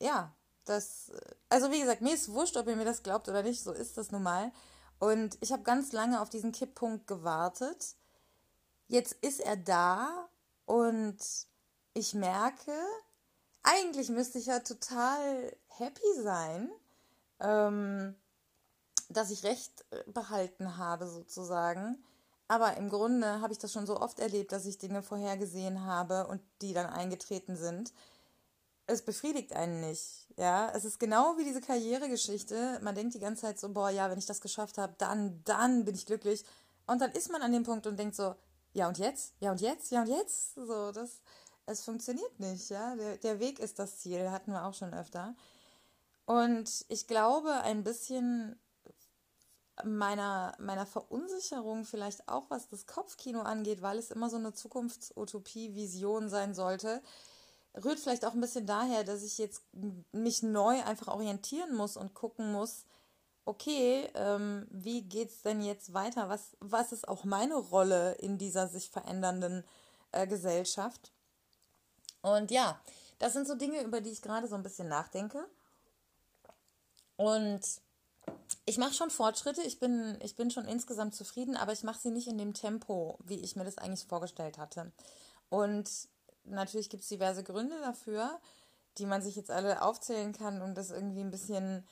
ja, 0.00 0.34
das, 0.64 1.12
also 1.50 1.70
wie 1.70 1.80
gesagt, 1.80 2.00
mir 2.00 2.14
ist 2.14 2.32
wurscht, 2.32 2.56
ob 2.56 2.66
ihr 2.66 2.76
mir 2.76 2.86
das 2.86 3.02
glaubt 3.02 3.28
oder 3.28 3.42
nicht, 3.42 3.62
so 3.62 3.72
ist 3.72 3.98
das 3.98 4.10
nun 4.10 4.22
mal. 4.22 4.50
Und 4.98 5.36
ich 5.42 5.52
habe 5.52 5.62
ganz 5.64 5.92
lange 5.92 6.22
auf 6.22 6.30
diesen 6.30 6.52
Kipppunkt 6.52 7.06
gewartet. 7.06 7.94
Jetzt 8.88 9.12
ist 9.22 9.40
er 9.40 9.58
da 9.58 10.30
und 10.64 11.18
ich 11.92 12.14
merke, 12.14 12.72
eigentlich 13.62 14.08
müsste 14.08 14.38
ich 14.38 14.46
ja 14.46 14.60
total 14.60 15.54
happy 15.66 16.22
sein, 16.22 16.70
ähm, 17.38 18.16
dass 19.10 19.30
ich 19.30 19.44
recht 19.44 19.84
äh, 19.90 20.10
behalten 20.10 20.78
habe 20.78 21.06
sozusagen. 21.06 22.02
Aber 22.50 22.76
im 22.76 22.88
Grunde 22.88 23.40
habe 23.40 23.52
ich 23.52 23.60
das 23.60 23.72
schon 23.72 23.86
so 23.86 24.00
oft 24.00 24.18
erlebt, 24.18 24.50
dass 24.50 24.66
ich 24.66 24.76
Dinge 24.76 25.04
vorhergesehen 25.04 25.84
habe 25.84 26.26
und 26.26 26.40
die 26.62 26.72
dann 26.72 26.86
eingetreten 26.86 27.56
sind. 27.56 27.92
Es 28.88 29.02
befriedigt 29.02 29.52
einen 29.52 29.80
nicht. 29.80 30.26
Ja, 30.36 30.68
es 30.74 30.84
ist 30.84 30.98
genau 30.98 31.38
wie 31.38 31.44
diese 31.44 31.60
Karrieregeschichte. 31.60 32.80
Man 32.82 32.96
denkt 32.96 33.14
die 33.14 33.20
ganze 33.20 33.42
Zeit 33.42 33.60
so, 33.60 33.68
boah, 33.68 33.90
ja, 33.90 34.10
wenn 34.10 34.18
ich 34.18 34.26
das 34.26 34.40
geschafft 34.40 34.78
habe, 34.78 34.96
dann, 34.98 35.44
dann 35.44 35.84
bin 35.84 35.94
ich 35.94 36.06
glücklich. 36.06 36.44
Und 36.88 37.00
dann 37.00 37.12
ist 37.12 37.30
man 37.30 37.40
an 37.40 37.52
dem 37.52 37.62
Punkt 37.62 37.86
und 37.86 37.96
denkt 37.96 38.16
so, 38.16 38.34
ja 38.72 38.88
und 38.88 38.98
jetzt? 38.98 39.32
Ja 39.38 39.52
und 39.52 39.60
jetzt? 39.60 39.92
Ja 39.92 40.02
und 40.02 40.08
jetzt? 40.08 40.56
So, 40.56 40.90
das, 40.90 41.20
es 41.66 41.84
funktioniert 41.84 42.40
nicht, 42.40 42.68
ja. 42.68 42.96
Der, 42.96 43.16
der 43.18 43.38
Weg 43.38 43.60
ist 43.60 43.78
das 43.78 43.98
Ziel, 43.98 44.28
hatten 44.32 44.50
wir 44.50 44.64
auch 44.64 44.74
schon 44.74 44.92
öfter. 44.92 45.36
Und 46.26 46.84
ich 46.88 47.06
glaube, 47.06 47.52
ein 47.62 47.84
bisschen 47.84 48.58
meiner, 49.84 50.54
meiner 50.58 50.86
Verunsicherung 50.86 51.84
vielleicht 51.84 52.28
auch, 52.28 52.50
was 52.50 52.68
das 52.68 52.86
Kopfkino 52.86 53.42
angeht, 53.42 53.82
weil 53.82 53.98
es 53.98 54.10
immer 54.10 54.30
so 54.30 54.36
eine 54.36 54.52
Zukunftsutopie, 54.52 55.74
Vision 55.74 56.28
sein 56.28 56.54
sollte, 56.54 57.02
rührt 57.74 58.00
vielleicht 58.00 58.24
auch 58.24 58.34
ein 58.34 58.40
bisschen 58.40 58.66
daher, 58.66 59.04
dass 59.04 59.22
ich 59.22 59.38
jetzt 59.38 59.62
mich 60.12 60.42
neu 60.42 60.82
einfach 60.84 61.08
orientieren 61.08 61.74
muss 61.74 61.96
und 61.96 62.14
gucken 62.14 62.52
muss, 62.52 62.84
okay, 63.44 64.08
ähm, 64.14 64.66
wie 64.70 65.06
es 65.26 65.42
denn 65.42 65.60
jetzt 65.62 65.92
weiter? 65.92 66.28
Was, 66.28 66.56
was 66.60 66.92
ist 66.92 67.08
auch 67.08 67.24
meine 67.24 67.54
Rolle 67.54 68.12
in 68.14 68.38
dieser 68.38 68.68
sich 68.68 68.90
verändernden 68.90 69.64
äh, 70.12 70.26
Gesellschaft? 70.26 71.12
Und 72.22 72.50
ja, 72.50 72.80
das 73.18 73.32
sind 73.32 73.46
so 73.46 73.54
Dinge, 73.54 73.82
über 73.82 74.00
die 74.00 74.10
ich 74.10 74.22
gerade 74.22 74.46
so 74.46 74.54
ein 74.54 74.62
bisschen 74.62 74.88
nachdenke. 74.88 75.46
Und 77.16 77.60
ich 78.66 78.78
mache 78.78 78.94
schon 78.94 79.10
Fortschritte, 79.10 79.62
ich 79.62 79.78
bin, 79.78 80.18
ich 80.22 80.36
bin 80.36 80.50
schon 80.50 80.64
insgesamt 80.66 81.14
zufrieden, 81.14 81.56
aber 81.56 81.72
ich 81.72 81.82
mache 81.82 82.00
sie 82.00 82.10
nicht 82.10 82.28
in 82.28 82.38
dem 82.38 82.54
Tempo, 82.54 83.18
wie 83.24 83.40
ich 83.40 83.56
mir 83.56 83.64
das 83.64 83.78
eigentlich 83.78 84.06
vorgestellt 84.06 84.58
hatte. 84.58 84.92
Und 85.48 85.88
natürlich 86.44 86.90
gibt 86.90 87.02
es 87.02 87.08
diverse 87.08 87.42
Gründe 87.42 87.78
dafür, 87.80 88.40
die 88.98 89.06
man 89.06 89.22
sich 89.22 89.36
jetzt 89.36 89.50
alle 89.50 89.82
aufzählen 89.82 90.32
kann, 90.32 90.62
um 90.62 90.74
das 90.74 90.90
irgendwie 90.90 91.20
ein 91.20 91.30
bisschen 91.30 91.86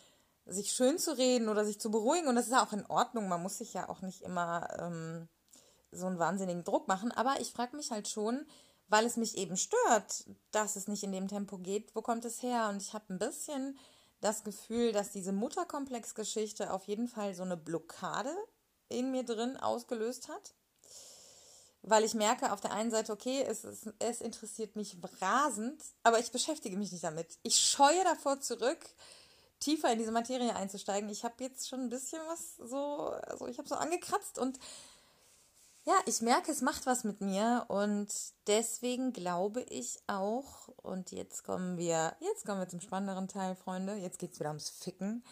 sich 0.47 0.73
schön 0.73 0.99
zu 0.99 1.17
reden 1.17 1.49
oder 1.49 1.65
sich 1.65 1.81
zu 1.81 1.91
beruhigen. 1.91 2.29
Und 2.29 2.37
das 2.37 2.47
ist 2.47 2.53
ja 2.53 2.65
auch 2.65 2.73
in 2.73 2.87
Ordnung. 2.87 3.29
Man 3.29 3.43
muss 3.43 3.59
sich 3.59 3.75
ja 3.75 3.89
auch 3.89 4.01
nicht 4.01 4.23
immer 4.23 4.69
ähm, 4.79 5.29
so 5.91 6.07
einen 6.07 6.19
wahnsinnigen 6.19 6.65
Druck 6.65 6.89
machen. 6.89 7.13
Aber 7.13 7.41
ich 7.41 7.53
frage 7.53 7.77
mich 7.77 7.91
halt 7.91 8.09
schon, 8.09 8.47
weil 8.89 9.05
es 9.05 9.17
mich 9.17 9.37
eben 9.37 9.57
stört, 9.57 10.25
dass 10.51 10.77
es 10.77 10.89
nicht 10.89 11.03
in 11.03 11.13
dem 11.13 11.29
Tempo 11.29 11.59
geht, 11.59 11.95
wo 11.95 12.03
kommt 12.03 12.25
es 12.25 12.43
her? 12.43 12.69
Und 12.71 12.83
ich 12.83 12.95
habe 12.95 13.13
ein 13.13 13.19
bisschen 13.19 13.79
das 14.21 14.45
Gefühl, 14.45 14.93
dass 14.93 15.11
diese 15.11 15.33
Mutterkomplex-Geschichte 15.33 16.73
auf 16.73 16.85
jeden 16.87 17.09
Fall 17.09 17.35
so 17.35 17.43
eine 17.43 17.57
Blockade 17.57 18.35
in 18.89 19.11
mir 19.11 19.25
drin 19.25 19.57
ausgelöst 19.57 20.29
hat. 20.29 20.55
Weil 21.83 22.05
ich 22.05 22.15
merke 22.15 22.53
auf 22.53 22.61
der 22.61 22.73
einen 22.73 22.91
Seite, 22.91 23.13
okay, 23.13 23.43
es, 23.43 23.65
es, 23.65 23.89
es 24.01 24.21
interessiert 24.21 24.75
mich 24.75 24.97
rasend, 25.21 25.83
aber 26.03 26.19
ich 26.19 26.33
beschäftige 26.33 26.77
mich 26.77 26.91
nicht 26.91 27.05
damit. 27.05 27.39
Ich 27.43 27.59
scheue 27.59 28.03
davor 28.05 28.41
zurück, 28.41 28.85
tiefer 29.61 29.93
in 29.93 29.99
diese 29.99 30.11
Materie 30.11 30.55
einzusteigen. 30.55 31.09
Ich 31.09 31.25
habe 31.25 31.43
jetzt 31.45 31.69
schon 31.69 31.83
ein 31.83 31.89
bisschen 31.89 32.21
was 32.27 32.57
so, 32.57 33.11
also 33.27 33.47
ich 33.47 33.59
habe 33.59 33.69
so 33.69 33.77
angekratzt 33.77 34.39
und 34.39 34.59
ja, 35.89 35.95
ich 36.05 36.21
merke, 36.21 36.53
es 36.53 36.61
macht 36.61 36.85
was 36.85 37.03
mit 37.05 37.23
mir 37.23 37.65
und 37.69 38.09
deswegen 38.47 39.15
glaube 39.15 39.63
ich 39.63 39.99
auch, 40.07 40.69
und 40.83 41.13
jetzt 41.13 41.45
kommen 41.45 41.79
wir, 41.79 42.15
jetzt 42.21 42.45
kommen 42.45 42.61
wir 42.61 42.69
zum 42.69 42.83
spannenderen 42.83 43.27
Teil, 43.27 43.55
Freunde, 43.57 43.95
jetzt 43.95 44.19
geht 44.19 44.35
es 44.35 44.39
wieder 44.39 44.51
ums 44.51 44.69
Ficken. 44.69 45.25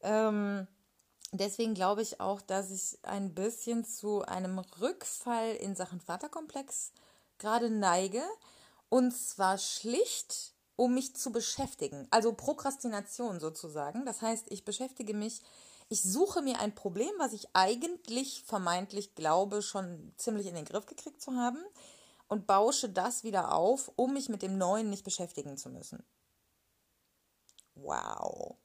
Ähm, 0.00 0.66
deswegen 1.30 1.74
glaube 1.74 2.02
ich 2.02 2.20
auch, 2.20 2.40
dass 2.40 2.72
ich 2.72 2.98
ein 3.04 3.32
bisschen 3.32 3.84
zu 3.84 4.22
einem 4.22 4.58
Rückfall 4.58 5.54
in 5.54 5.76
Sachen 5.76 6.00
Vaterkomplex 6.00 6.90
gerade 7.38 7.70
neige. 7.70 8.24
Und 8.88 9.12
zwar 9.12 9.56
schlicht, 9.56 10.52
um 10.74 10.94
mich 10.94 11.14
zu 11.14 11.30
beschäftigen. 11.30 12.08
Also 12.10 12.32
Prokrastination 12.32 13.38
sozusagen. 13.38 14.04
Das 14.04 14.20
heißt, 14.20 14.46
ich 14.50 14.64
beschäftige 14.64 15.14
mich 15.14 15.42
ich 15.92 16.02
suche 16.02 16.40
mir 16.40 16.58
ein 16.58 16.74
Problem, 16.74 17.12
was 17.18 17.34
ich 17.34 17.48
eigentlich 17.52 18.44
vermeintlich 18.44 19.14
glaube, 19.14 19.60
schon 19.60 20.14
ziemlich 20.16 20.46
in 20.46 20.54
den 20.54 20.64
Griff 20.64 20.86
gekriegt 20.86 21.20
zu 21.20 21.36
haben 21.36 21.62
und 22.28 22.46
bausche 22.46 22.88
das 22.88 23.24
wieder 23.24 23.52
auf, 23.52 23.92
um 23.96 24.14
mich 24.14 24.30
mit 24.30 24.40
dem 24.40 24.56
Neuen 24.56 24.88
nicht 24.88 25.04
beschäftigen 25.04 25.58
zu 25.58 25.68
müssen. 25.68 26.02
Wow. 27.74 28.56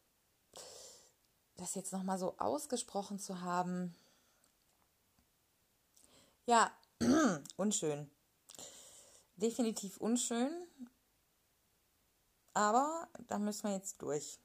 Das 1.57 1.75
jetzt 1.75 1.91
nochmal 1.91 2.17
so 2.17 2.37
ausgesprochen 2.37 3.19
zu 3.19 3.41
haben. 3.41 3.93
Ja, 6.45 6.71
unschön. 7.57 8.09
Definitiv 9.35 9.97
unschön. 9.97 10.49
Aber 12.53 13.09
da 13.27 13.37
müssen 13.37 13.67
wir 13.67 13.75
jetzt 13.75 14.01
durch. 14.01 14.39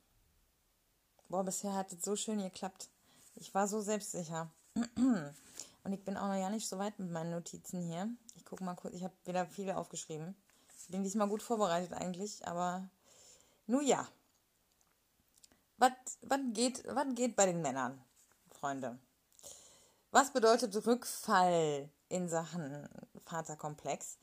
Boah, 1.33 1.45
bisher 1.45 1.73
hat 1.73 1.91
es 1.91 2.05
so 2.05 2.15
schön 2.15 2.43
geklappt. 2.43 2.91
Ich 3.37 3.55
war 3.55 3.67
so 3.67 3.81
selbstsicher. 3.81 4.51
Und 4.75 5.93
ich 5.95 6.05
bin 6.05 6.19
auch 6.19 6.29
noch 6.29 6.39
ja 6.39 6.51
nicht 6.51 6.69
so 6.69 6.79
weit 6.79 6.99
mit 6.99 7.11
meinen 7.11 7.31
Notizen 7.31 7.81
hier. 7.81 8.07
Ich 8.37 8.45
gucke 8.45 8.63
mal 8.63 8.75
kurz, 8.75 8.93
ich 8.93 9.03
habe 9.03 9.15
wieder 9.25 9.47
viele 9.47 9.79
aufgeschrieben. 9.79 10.37
Bin 10.89 11.03
diesmal 11.03 11.29
gut 11.29 11.43
vorbereitet 11.43 11.95
eigentlich, 11.95 12.47
aber 12.47 12.87
nun 13.67 13.87
ja. 13.87 14.07
Was 15.79 15.93
geht, 16.53 16.85
geht 17.15 17.35
bei 17.35 17.47
den 17.47 17.63
Männern, 17.63 17.99
Freunde? 18.51 18.99
Was 20.11 20.35
bedeutet 20.35 20.87
Rückfall 20.87 21.89
in 22.11 22.29
Sachen 22.29 22.87
Vaterkomplex? 23.25 24.19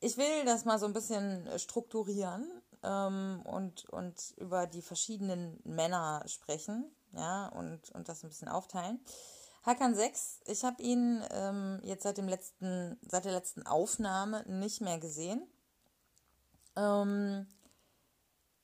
Ich 0.00 0.16
will 0.16 0.46
das 0.46 0.64
mal 0.64 0.78
so 0.78 0.86
ein 0.86 0.94
bisschen 0.94 1.46
strukturieren 1.58 2.50
ähm, 2.86 3.42
und, 3.44 3.84
und 3.86 4.34
über 4.36 4.66
die 4.66 4.82
verschiedenen 4.82 5.60
Männer 5.64 6.22
sprechen, 6.26 6.84
ja, 7.12 7.48
und, 7.48 7.90
und 7.90 8.08
das 8.08 8.22
ein 8.22 8.28
bisschen 8.28 8.48
aufteilen. 8.48 9.00
Hakan 9.64 9.96
6, 9.96 10.40
ich 10.46 10.64
habe 10.64 10.80
ihn 10.80 11.24
ähm, 11.30 11.80
jetzt 11.82 12.04
seit 12.04 12.18
dem 12.18 12.28
letzten, 12.28 12.98
seit 13.08 13.24
der 13.24 13.32
letzten 13.32 13.66
Aufnahme 13.66 14.44
nicht 14.46 14.80
mehr 14.80 14.98
gesehen. 14.98 15.42
Ähm, 16.76 17.48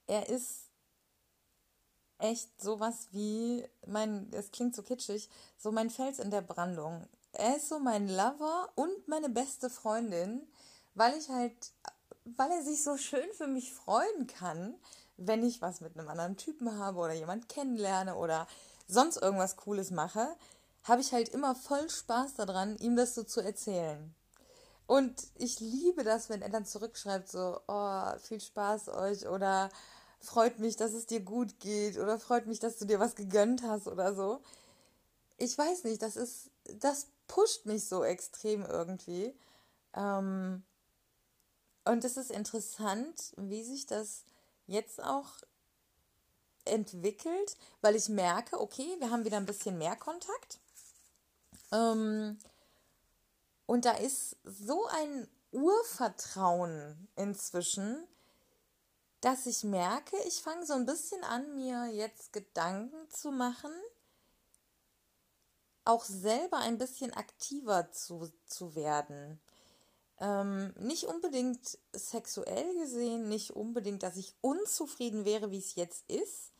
er 0.06 0.28
ist 0.28 0.68
echt 2.18 2.62
sowas 2.62 3.08
wie 3.10 3.66
mein, 3.84 4.30
es 4.32 4.52
klingt 4.52 4.76
so 4.76 4.82
kitschig, 4.84 5.28
so 5.58 5.72
mein 5.72 5.90
Fels 5.90 6.20
in 6.20 6.30
der 6.30 6.42
Brandung. 6.42 7.08
Er 7.32 7.56
ist 7.56 7.68
so 7.68 7.80
mein 7.80 8.08
Lover 8.08 8.68
und 8.76 9.08
meine 9.08 9.28
beste 9.28 9.70
Freundin, 9.70 10.46
weil 10.94 11.18
ich 11.18 11.28
halt 11.30 11.72
weil 12.24 12.50
er 12.50 12.62
sich 12.62 12.82
so 12.82 12.96
schön 12.96 13.30
für 13.32 13.46
mich 13.46 13.72
freuen 13.72 14.26
kann, 14.26 14.74
wenn 15.16 15.44
ich 15.44 15.60
was 15.60 15.80
mit 15.80 15.96
einem 15.96 16.08
anderen 16.08 16.36
Typen 16.36 16.78
habe 16.78 16.98
oder 16.98 17.12
jemand 17.12 17.48
kennenlerne 17.48 18.16
oder 18.16 18.46
sonst 18.86 19.16
irgendwas 19.16 19.56
Cooles 19.56 19.90
mache, 19.90 20.28
habe 20.84 21.00
ich 21.00 21.12
halt 21.12 21.28
immer 21.28 21.54
voll 21.54 21.88
Spaß 21.88 22.34
daran, 22.34 22.76
ihm 22.78 22.96
das 22.96 23.14
so 23.14 23.22
zu 23.22 23.40
erzählen. 23.40 24.14
Und 24.86 25.28
ich 25.36 25.60
liebe 25.60 26.02
das, 26.02 26.28
wenn 26.28 26.42
er 26.42 26.48
dann 26.48 26.66
zurückschreibt, 26.66 27.28
so, 27.30 27.60
oh, 27.68 28.18
viel 28.18 28.40
Spaß 28.40 28.88
euch 28.88 29.26
oder 29.28 29.70
freut 30.20 30.58
mich, 30.58 30.76
dass 30.76 30.92
es 30.92 31.06
dir 31.06 31.20
gut 31.20 31.60
geht 31.60 31.98
oder 31.98 32.18
freut 32.18 32.46
mich, 32.46 32.58
dass 32.58 32.78
du 32.78 32.84
dir 32.84 33.00
was 33.00 33.14
gegönnt 33.14 33.62
hast 33.62 33.86
oder 33.86 34.14
so. 34.14 34.42
Ich 35.38 35.56
weiß 35.56 35.84
nicht, 35.84 36.02
das 36.02 36.16
ist, 36.16 36.50
das 36.80 37.08
pusht 37.26 37.66
mich 37.66 37.88
so 37.88 38.04
extrem 38.04 38.64
irgendwie. 38.64 39.34
Ähm, 39.94 40.62
und 41.84 42.04
es 42.04 42.16
ist 42.16 42.30
interessant, 42.30 43.32
wie 43.36 43.62
sich 43.62 43.86
das 43.86 44.24
jetzt 44.66 45.02
auch 45.02 45.30
entwickelt, 46.64 47.56
weil 47.80 47.96
ich 47.96 48.08
merke, 48.08 48.60
okay, 48.60 48.96
wir 48.98 49.10
haben 49.10 49.24
wieder 49.24 49.36
ein 49.36 49.46
bisschen 49.46 49.78
mehr 49.78 49.96
Kontakt. 49.96 50.60
Ähm, 51.72 52.38
und 53.66 53.84
da 53.84 53.92
ist 53.92 54.36
so 54.44 54.86
ein 54.86 55.28
Urvertrauen 55.50 57.08
inzwischen, 57.16 58.06
dass 59.20 59.46
ich 59.46 59.64
merke, 59.64 60.16
ich 60.26 60.42
fange 60.42 60.66
so 60.66 60.74
ein 60.74 60.86
bisschen 60.86 61.22
an, 61.24 61.54
mir 61.54 61.86
jetzt 61.86 62.32
Gedanken 62.32 63.08
zu 63.10 63.30
machen, 63.30 63.72
auch 65.84 66.04
selber 66.04 66.58
ein 66.58 66.78
bisschen 66.78 67.12
aktiver 67.12 67.90
zu, 67.90 68.32
zu 68.46 68.74
werden. 68.74 69.40
Ähm, 70.22 70.72
nicht 70.78 71.06
unbedingt 71.06 71.78
sexuell 71.92 72.78
gesehen, 72.78 73.28
nicht 73.28 73.56
unbedingt, 73.56 74.04
dass 74.04 74.16
ich 74.16 74.36
unzufrieden 74.40 75.24
wäre, 75.24 75.50
wie 75.50 75.58
es 75.58 75.74
jetzt 75.74 76.08
ist, 76.08 76.52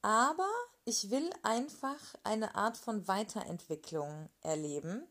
aber 0.00 0.48
ich 0.86 1.10
will 1.10 1.28
einfach 1.42 1.98
eine 2.22 2.54
Art 2.54 2.78
von 2.78 3.06
Weiterentwicklung 3.08 4.30
erleben. 4.40 5.06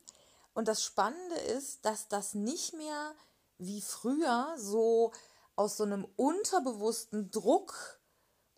Und 0.55 0.67
das 0.67 0.83
Spannende 0.83 1.35
ist, 1.35 1.85
dass 1.85 2.07
das 2.07 2.33
nicht 2.33 2.73
mehr 2.73 3.13
wie 3.59 3.81
früher 3.81 4.55
so 4.57 5.11
aus 5.55 5.77
so 5.77 5.83
einem 5.83 6.07
unterbewussten 6.15 7.29
Druck 7.29 7.99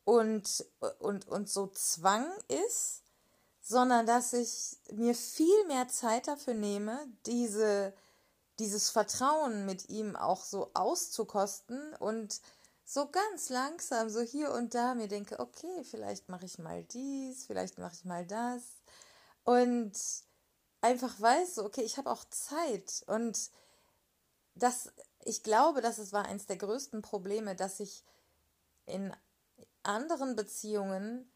und, 0.06 0.65
und, 1.00 1.27
und 1.27 1.50
so 1.50 1.67
Zwang 1.67 2.32
ist, 2.48 3.01
sondern 3.62 4.06
dass 4.06 4.32
ich 4.32 4.77
mir 4.94 5.13
viel 5.13 5.65
mehr 5.65 5.89
Zeit 5.89 6.29
dafür 6.29 6.53
nehme, 6.53 7.06
diese, 7.25 7.94
dieses 8.59 8.89
Vertrauen 8.89 9.65
mit 9.65 9.89
ihm 9.89 10.15
auch 10.15 10.43
so 10.43 10.71
auszukosten 10.73 11.93
und 11.95 12.41
so 12.83 13.09
ganz 13.09 13.49
langsam, 13.49 14.09
so 14.09 14.21
hier 14.21 14.51
und 14.51 14.73
da 14.73 14.95
mir 14.95 15.07
denke, 15.07 15.39
okay, 15.39 15.83
vielleicht 15.83 16.29
mache 16.29 16.45
ich 16.45 16.57
mal 16.57 16.83
dies, 16.83 17.45
vielleicht 17.45 17.77
mache 17.77 17.93
ich 17.93 18.05
mal 18.05 18.25
das. 18.25 18.63
Und 19.43 19.93
einfach 20.81 21.19
weiß, 21.19 21.55
so, 21.55 21.65
okay, 21.65 21.81
ich 21.81 21.97
habe 21.97 22.09
auch 22.09 22.23
Zeit. 22.29 23.03
Und 23.07 23.51
das, 24.55 24.91
ich 25.25 25.43
glaube, 25.43 25.81
dass 25.81 25.97
es 25.97 26.13
war 26.13 26.25
eines 26.25 26.45
der 26.45 26.57
größten 26.57 27.01
Probleme, 27.01 27.55
dass 27.55 27.79
ich 27.79 28.05
in 28.85 29.13
anderen 29.83 30.35
Beziehungen 30.35 31.29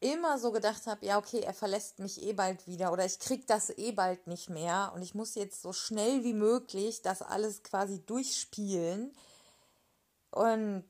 immer 0.00 0.38
so 0.38 0.50
gedacht 0.50 0.86
habe, 0.86 1.04
ja, 1.04 1.18
okay, 1.18 1.40
er 1.40 1.54
verlässt 1.54 1.98
mich 1.98 2.22
eh 2.22 2.32
bald 2.32 2.66
wieder 2.66 2.92
oder 2.92 3.04
ich 3.04 3.18
krieg 3.18 3.46
das 3.46 3.70
eh 3.70 3.92
bald 3.92 4.26
nicht 4.26 4.48
mehr 4.48 4.92
und 4.94 5.02
ich 5.02 5.14
muss 5.14 5.34
jetzt 5.34 5.62
so 5.62 5.72
schnell 5.72 6.24
wie 6.24 6.32
möglich 6.32 7.02
das 7.02 7.22
alles 7.22 7.62
quasi 7.62 8.04
durchspielen. 8.04 9.14
Und 10.30 10.84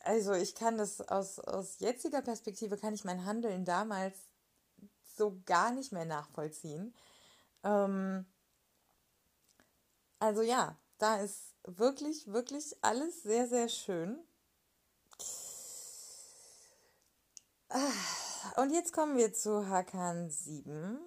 also 0.00 0.32
ich 0.32 0.54
kann 0.54 0.78
das 0.78 1.00
aus, 1.00 1.38
aus 1.38 1.78
jetziger 1.78 2.22
Perspektive, 2.22 2.76
kann 2.76 2.94
ich 2.94 3.04
mein 3.04 3.24
Handeln 3.24 3.64
damals 3.64 4.16
so 5.16 5.40
gar 5.46 5.70
nicht 5.70 5.92
mehr 5.92 6.04
nachvollziehen. 6.04 6.94
Ähm, 7.64 8.26
also 10.18 10.42
ja, 10.42 10.76
da 10.98 11.20
ist 11.20 11.54
wirklich, 11.64 12.26
wirklich 12.32 12.76
alles 12.82 13.22
sehr, 13.22 13.46
sehr 13.46 13.68
schön. 13.68 14.18
Ah, 17.68 18.62
und 18.62 18.72
jetzt 18.72 18.92
kommen 18.92 19.16
wir 19.16 19.32
zu 19.32 19.68
Hakan 19.68 20.30
7. 20.30 20.98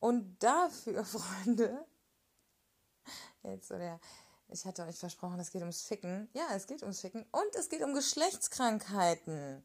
Und 0.00 0.42
dafür, 0.42 1.04
Freunde, 1.04 1.86
jetzt 3.42 3.68
so 3.68 3.76
der, 3.76 4.00
ich 4.48 4.64
hatte 4.64 4.84
euch 4.84 4.98
versprochen, 4.98 5.40
es 5.40 5.50
geht 5.50 5.62
ums 5.62 5.82
Ficken. 5.82 6.28
Ja, 6.34 6.48
es 6.54 6.66
geht 6.66 6.82
ums 6.82 7.00
Ficken. 7.00 7.24
Und 7.32 7.54
es 7.54 7.68
geht 7.68 7.82
um 7.82 7.94
Geschlechtskrankheiten. 7.94 9.64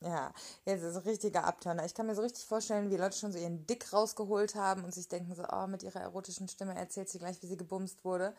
Ja, 0.00 0.34
jetzt 0.66 0.82
ist 0.82 0.96
es 0.96 1.06
richtiger 1.06 1.44
Abturner. 1.44 1.86
Ich 1.86 1.94
kann 1.94 2.06
mir 2.06 2.14
so 2.14 2.20
richtig 2.20 2.44
vorstellen, 2.44 2.90
wie 2.90 2.96
Leute 2.96 3.16
schon 3.16 3.32
so 3.32 3.38
ihren 3.38 3.66
Dick 3.66 3.90
rausgeholt 3.90 4.54
haben 4.54 4.84
und 4.84 4.92
sich 4.92 5.08
denken 5.08 5.34
so, 5.34 5.44
oh, 5.50 5.66
mit 5.66 5.82
ihrer 5.82 6.00
erotischen 6.00 6.46
Stimme 6.48 6.74
erzählt 6.74 7.08
sie 7.08 7.18
gleich, 7.18 7.40
wie 7.42 7.46
sie 7.46 7.56
gebumst 7.56 8.04
wurde. 8.04 8.34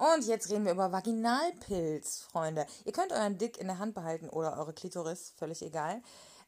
Und 0.00 0.26
jetzt 0.26 0.48
reden 0.48 0.64
wir 0.64 0.72
über 0.72 0.92
Vaginalpilz, 0.92 2.22
Freunde. 2.22 2.66
Ihr 2.86 2.92
könnt 2.92 3.12
euren 3.12 3.36
Dick 3.36 3.58
in 3.58 3.66
der 3.66 3.78
Hand 3.78 3.94
behalten 3.94 4.30
oder 4.30 4.56
eure 4.56 4.72
Klitoris, 4.72 5.34
völlig 5.36 5.60
egal. 5.60 6.02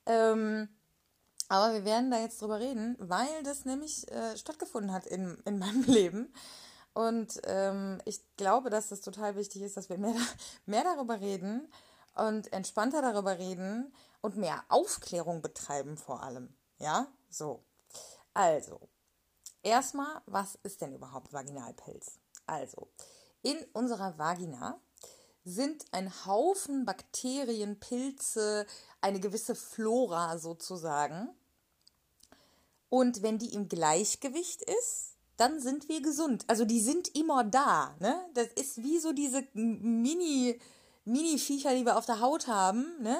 Ähm, 0.06 0.70
aber 1.50 1.74
wir 1.74 1.84
werden 1.84 2.10
da 2.10 2.18
jetzt 2.18 2.40
drüber 2.40 2.60
reden, 2.60 2.96
weil 2.98 3.42
das 3.44 3.66
nämlich 3.66 4.10
äh, 4.10 4.38
stattgefunden 4.38 4.90
hat 4.90 5.04
in, 5.04 5.36
in 5.44 5.58
meinem 5.58 5.82
Leben. 5.86 6.32
Und 6.94 7.42
ähm, 7.44 8.00
ich 8.06 8.22
glaube, 8.38 8.70
dass 8.70 8.88
das 8.88 9.02
total 9.02 9.36
wichtig 9.36 9.60
ist, 9.60 9.76
dass 9.76 9.90
wir 9.90 9.98
mehr, 9.98 10.16
mehr 10.64 10.84
darüber 10.84 11.20
reden 11.20 11.70
und 12.14 12.50
entspannter 12.54 13.02
darüber 13.02 13.38
reden 13.38 13.92
und 14.22 14.38
mehr 14.38 14.64
Aufklärung 14.70 15.42
betreiben 15.42 15.98
vor 15.98 16.22
allem. 16.22 16.56
Ja, 16.78 17.06
so. 17.28 17.62
Also, 18.32 18.80
erstmal, 19.62 20.22
was 20.24 20.54
ist 20.62 20.80
denn 20.80 20.94
überhaupt 20.94 21.34
Vaginalpilz? 21.34 22.18
Also, 22.46 22.88
in 23.42 23.56
unserer 23.72 24.18
Vagina 24.18 24.80
sind 25.44 25.84
ein 25.90 26.10
Haufen 26.26 26.84
Bakterien, 26.84 27.78
Pilze, 27.80 28.66
eine 29.00 29.20
gewisse 29.20 29.54
Flora 29.54 30.38
sozusagen. 30.38 31.28
Und 32.88 33.22
wenn 33.22 33.38
die 33.38 33.54
im 33.54 33.68
Gleichgewicht 33.68 34.62
ist, 34.62 35.12
dann 35.36 35.60
sind 35.60 35.88
wir 35.88 36.02
gesund. 36.02 36.44
Also 36.46 36.64
die 36.64 36.80
sind 36.80 37.16
immer 37.16 37.42
da. 37.42 37.96
Ne? 37.98 38.14
Das 38.34 38.48
ist 38.48 38.82
wie 38.82 38.98
so 38.98 39.12
diese 39.12 39.44
Mini, 39.54 40.60
Mini-Viecher, 41.04 41.74
die 41.74 41.84
wir 41.84 41.96
auf 41.96 42.06
der 42.06 42.20
Haut 42.20 42.46
haben. 42.46 42.86
Ne? 43.00 43.16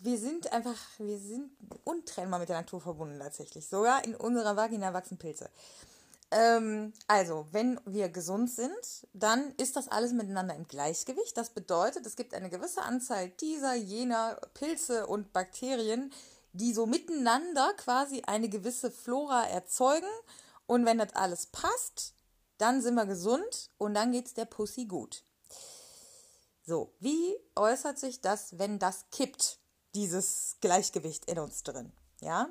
Wir 0.00 0.18
sind 0.18 0.52
einfach, 0.52 0.78
wir 0.98 1.18
sind 1.18 1.50
untrennbar 1.84 2.38
mit 2.40 2.48
der 2.48 2.58
Natur 2.58 2.80
verbunden 2.80 3.18
tatsächlich. 3.18 3.66
Sogar 3.66 4.04
in 4.04 4.14
unserer 4.14 4.56
Vagina 4.56 4.94
wachsen 4.94 5.18
Pilze. 5.18 5.50
Ähm, 6.32 6.94
also, 7.08 7.46
wenn 7.52 7.78
wir 7.84 8.08
gesund 8.08 8.50
sind, 8.50 9.06
dann 9.12 9.54
ist 9.58 9.76
das 9.76 9.88
alles 9.88 10.14
miteinander 10.14 10.54
im 10.54 10.66
Gleichgewicht. 10.66 11.36
Das 11.36 11.50
bedeutet, 11.50 12.06
es 12.06 12.16
gibt 12.16 12.32
eine 12.32 12.48
gewisse 12.48 12.80
Anzahl 12.82 13.28
dieser, 13.28 13.74
jener 13.74 14.40
Pilze 14.54 15.06
und 15.06 15.34
Bakterien, 15.34 16.10
die 16.54 16.72
so 16.72 16.86
miteinander 16.86 17.74
quasi 17.74 18.22
eine 18.26 18.48
gewisse 18.48 18.90
Flora 18.90 19.46
erzeugen. 19.46 20.08
Und 20.66 20.86
wenn 20.86 20.96
das 20.96 21.14
alles 21.14 21.46
passt, 21.46 22.14
dann 22.56 22.80
sind 22.80 22.94
wir 22.94 23.06
gesund 23.06 23.68
und 23.76 23.92
dann 23.92 24.12
geht 24.12 24.26
es 24.26 24.34
der 24.34 24.46
Pussy 24.46 24.86
gut. 24.86 25.24
So, 26.64 26.94
wie 26.98 27.36
äußert 27.56 27.98
sich 27.98 28.22
das, 28.22 28.58
wenn 28.58 28.78
das 28.78 29.04
kippt, 29.10 29.58
dieses 29.94 30.56
Gleichgewicht 30.62 31.26
in 31.26 31.38
uns 31.38 31.62
drin? 31.62 31.92
Ja, 32.20 32.48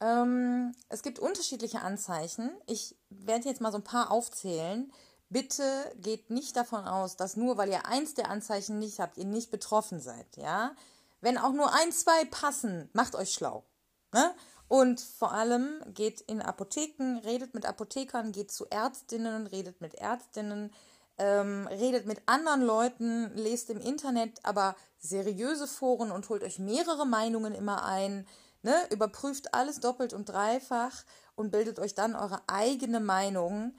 ähm, 0.00 0.74
es 0.88 1.02
gibt 1.02 1.18
unterschiedliche 1.18 1.80
Anzeichen. 1.80 2.50
Ich 2.66 2.96
werde 3.10 3.48
jetzt 3.48 3.60
mal 3.60 3.72
so 3.72 3.78
ein 3.78 3.84
paar 3.84 4.10
aufzählen. 4.10 4.92
Bitte 5.30 5.62
geht 5.96 6.30
nicht 6.30 6.56
davon 6.56 6.86
aus, 6.86 7.16
dass 7.16 7.36
nur 7.36 7.58
weil 7.58 7.68
ihr 7.68 7.86
eins 7.86 8.14
der 8.14 8.30
Anzeichen 8.30 8.78
nicht 8.78 8.98
habt, 8.98 9.18
ihr 9.18 9.26
nicht 9.26 9.50
betroffen 9.50 10.00
seid, 10.00 10.36
ja? 10.36 10.74
Wenn 11.20 11.36
auch 11.36 11.52
nur 11.52 11.74
ein, 11.74 11.92
zwei 11.92 12.24
passen, 12.26 12.88
macht 12.92 13.14
euch 13.14 13.32
schlau. 13.32 13.64
Ne? 14.12 14.34
Und 14.68 15.00
vor 15.00 15.32
allem 15.32 15.82
geht 15.88 16.20
in 16.20 16.40
Apotheken, 16.40 17.18
redet 17.24 17.54
mit 17.54 17.66
Apothekern, 17.66 18.32
geht 18.32 18.52
zu 18.52 18.66
Ärztinnen, 18.70 19.46
redet 19.46 19.80
mit 19.80 19.94
Ärztinnen, 19.94 20.72
ähm, 21.18 21.66
redet 21.66 22.06
mit 22.06 22.22
anderen 22.26 22.62
Leuten, 22.62 23.34
lest 23.34 23.70
im 23.70 23.80
Internet 23.80 24.44
aber 24.44 24.76
seriöse 24.98 25.66
Foren 25.66 26.12
und 26.12 26.28
holt 26.28 26.42
euch 26.42 26.58
mehrere 26.58 27.06
Meinungen 27.06 27.54
immer 27.54 27.84
ein. 27.84 28.26
Ne? 28.62 28.74
Überprüft 28.90 29.54
alles 29.54 29.80
doppelt 29.80 30.12
und 30.12 30.28
dreifach 30.28 31.04
und 31.36 31.50
bildet 31.50 31.78
euch 31.78 31.94
dann 31.94 32.16
eure 32.16 32.40
eigene 32.46 33.00
Meinung. 33.00 33.74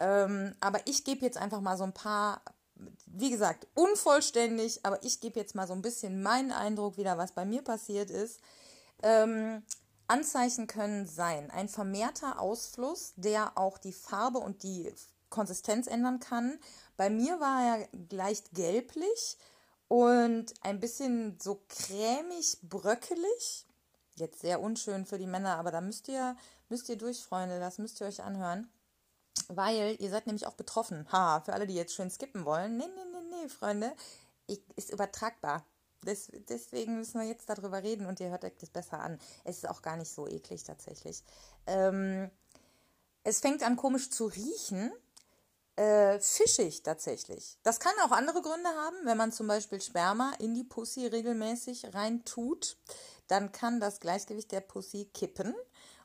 Ähm, 0.00 0.54
aber 0.60 0.80
ich 0.86 1.04
gebe 1.04 1.24
jetzt 1.24 1.38
einfach 1.38 1.60
mal 1.60 1.76
so 1.76 1.84
ein 1.84 1.94
paar, 1.94 2.42
wie 3.06 3.30
gesagt, 3.30 3.66
unvollständig, 3.74 4.84
aber 4.84 5.02
ich 5.04 5.20
gebe 5.20 5.38
jetzt 5.38 5.54
mal 5.54 5.66
so 5.66 5.72
ein 5.72 5.82
bisschen 5.82 6.22
meinen 6.22 6.52
Eindruck 6.52 6.96
wieder, 6.96 7.16
was 7.16 7.32
bei 7.32 7.44
mir 7.44 7.62
passiert 7.62 8.10
ist. 8.10 8.40
Ähm, 9.02 9.62
Anzeichen 10.08 10.66
können 10.66 11.06
sein 11.06 11.50
ein 11.50 11.68
vermehrter 11.68 12.40
Ausfluss, 12.40 13.12
der 13.16 13.56
auch 13.56 13.78
die 13.78 13.92
Farbe 13.92 14.38
und 14.38 14.62
die 14.62 14.92
Konsistenz 15.30 15.86
ändern 15.86 16.20
kann. 16.20 16.58
Bei 16.96 17.10
mir 17.10 17.40
war 17.40 17.78
er 17.78 17.88
leicht 18.10 18.52
gelblich 18.52 19.36
und 19.88 20.52
ein 20.62 20.80
bisschen 20.80 21.38
so 21.40 21.62
cremig, 21.68 22.58
bröckelig 22.62 23.66
jetzt 24.18 24.40
sehr 24.40 24.60
unschön 24.60 25.06
für 25.06 25.18
die 25.18 25.26
Männer, 25.26 25.58
aber 25.58 25.70
da 25.70 25.80
müsst 25.80 26.08
ihr, 26.08 26.36
müsst 26.68 26.88
ihr 26.88 26.96
durch, 26.96 27.22
Freunde, 27.22 27.60
das 27.60 27.78
müsst 27.78 28.00
ihr 28.00 28.06
euch 28.06 28.22
anhören. 28.22 28.68
Weil 29.48 29.96
ihr 30.00 30.10
seid 30.10 30.26
nämlich 30.26 30.46
auch 30.46 30.54
betroffen. 30.54 31.06
Ha, 31.12 31.40
für 31.40 31.52
alle, 31.52 31.66
die 31.66 31.74
jetzt 31.74 31.94
schön 31.94 32.10
skippen 32.10 32.44
wollen. 32.44 32.76
Nee, 32.76 32.88
nee, 32.88 33.04
nee, 33.12 33.42
nee, 33.42 33.48
Freunde. 33.48 33.92
Ich, 34.46 34.60
ist 34.76 34.90
übertragbar. 34.90 35.64
Des, 36.04 36.30
deswegen 36.48 36.96
müssen 36.96 37.20
wir 37.20 37.26
jetzt 37.26 37.48
darüber 37.48 37.82
reden 37.82 38.06
und 38.06 38.20
ihr 38.20 38.30
hört 38.30 38.44
euch 38.44 38.56
das 38.58 38.70
besser 38.70 39.00
an. 39.00 39.18
Es 39.44 39.58
ist 39.58 39.68
auch 39.68 39.82
gar 39.82 39.96
nicht 39.96 40.10
so 40.10 40.26
eklig 40.26 40.64
tatsächlich. 40.64 41.22
Ähm, 41.66 42.30
es 43.24 43.40
fängt 43.40 43.62
an 43.62 43.76
komisch 43.76 44.10
zu 44.10 44.26
riechen. 44.26 44.92
Äh, 45.76 46.18
fischig 46.20 46.82
tatsächlich. 46.82 47.58
Das 47.62 47.80
kann 47.80 47.92
auch 48.04 48.12
andere 48.12 48.40
Gründe 48.40 48.68
haben, 48.70 48.96
wenn 49.04 49.18
man 49.18 49.30
zum 49.30 49.46
Beispiel 49.46 49.80
Sperma 49.80 50.32
in 50.38 50.54
die 50.54 50.64
Pussy 50.64 51.06
regelmäßig 51.06 51.92
rein 51.92 52.24
tut 52.24 52.78
dann 53.28 53.52
kann 53.52 53.80
das 53.80 54.00
Gleichgewicht 54.00 54.52
der 54.52 54.60
Pussy 54.60 55.10
kippen 55.12 55.54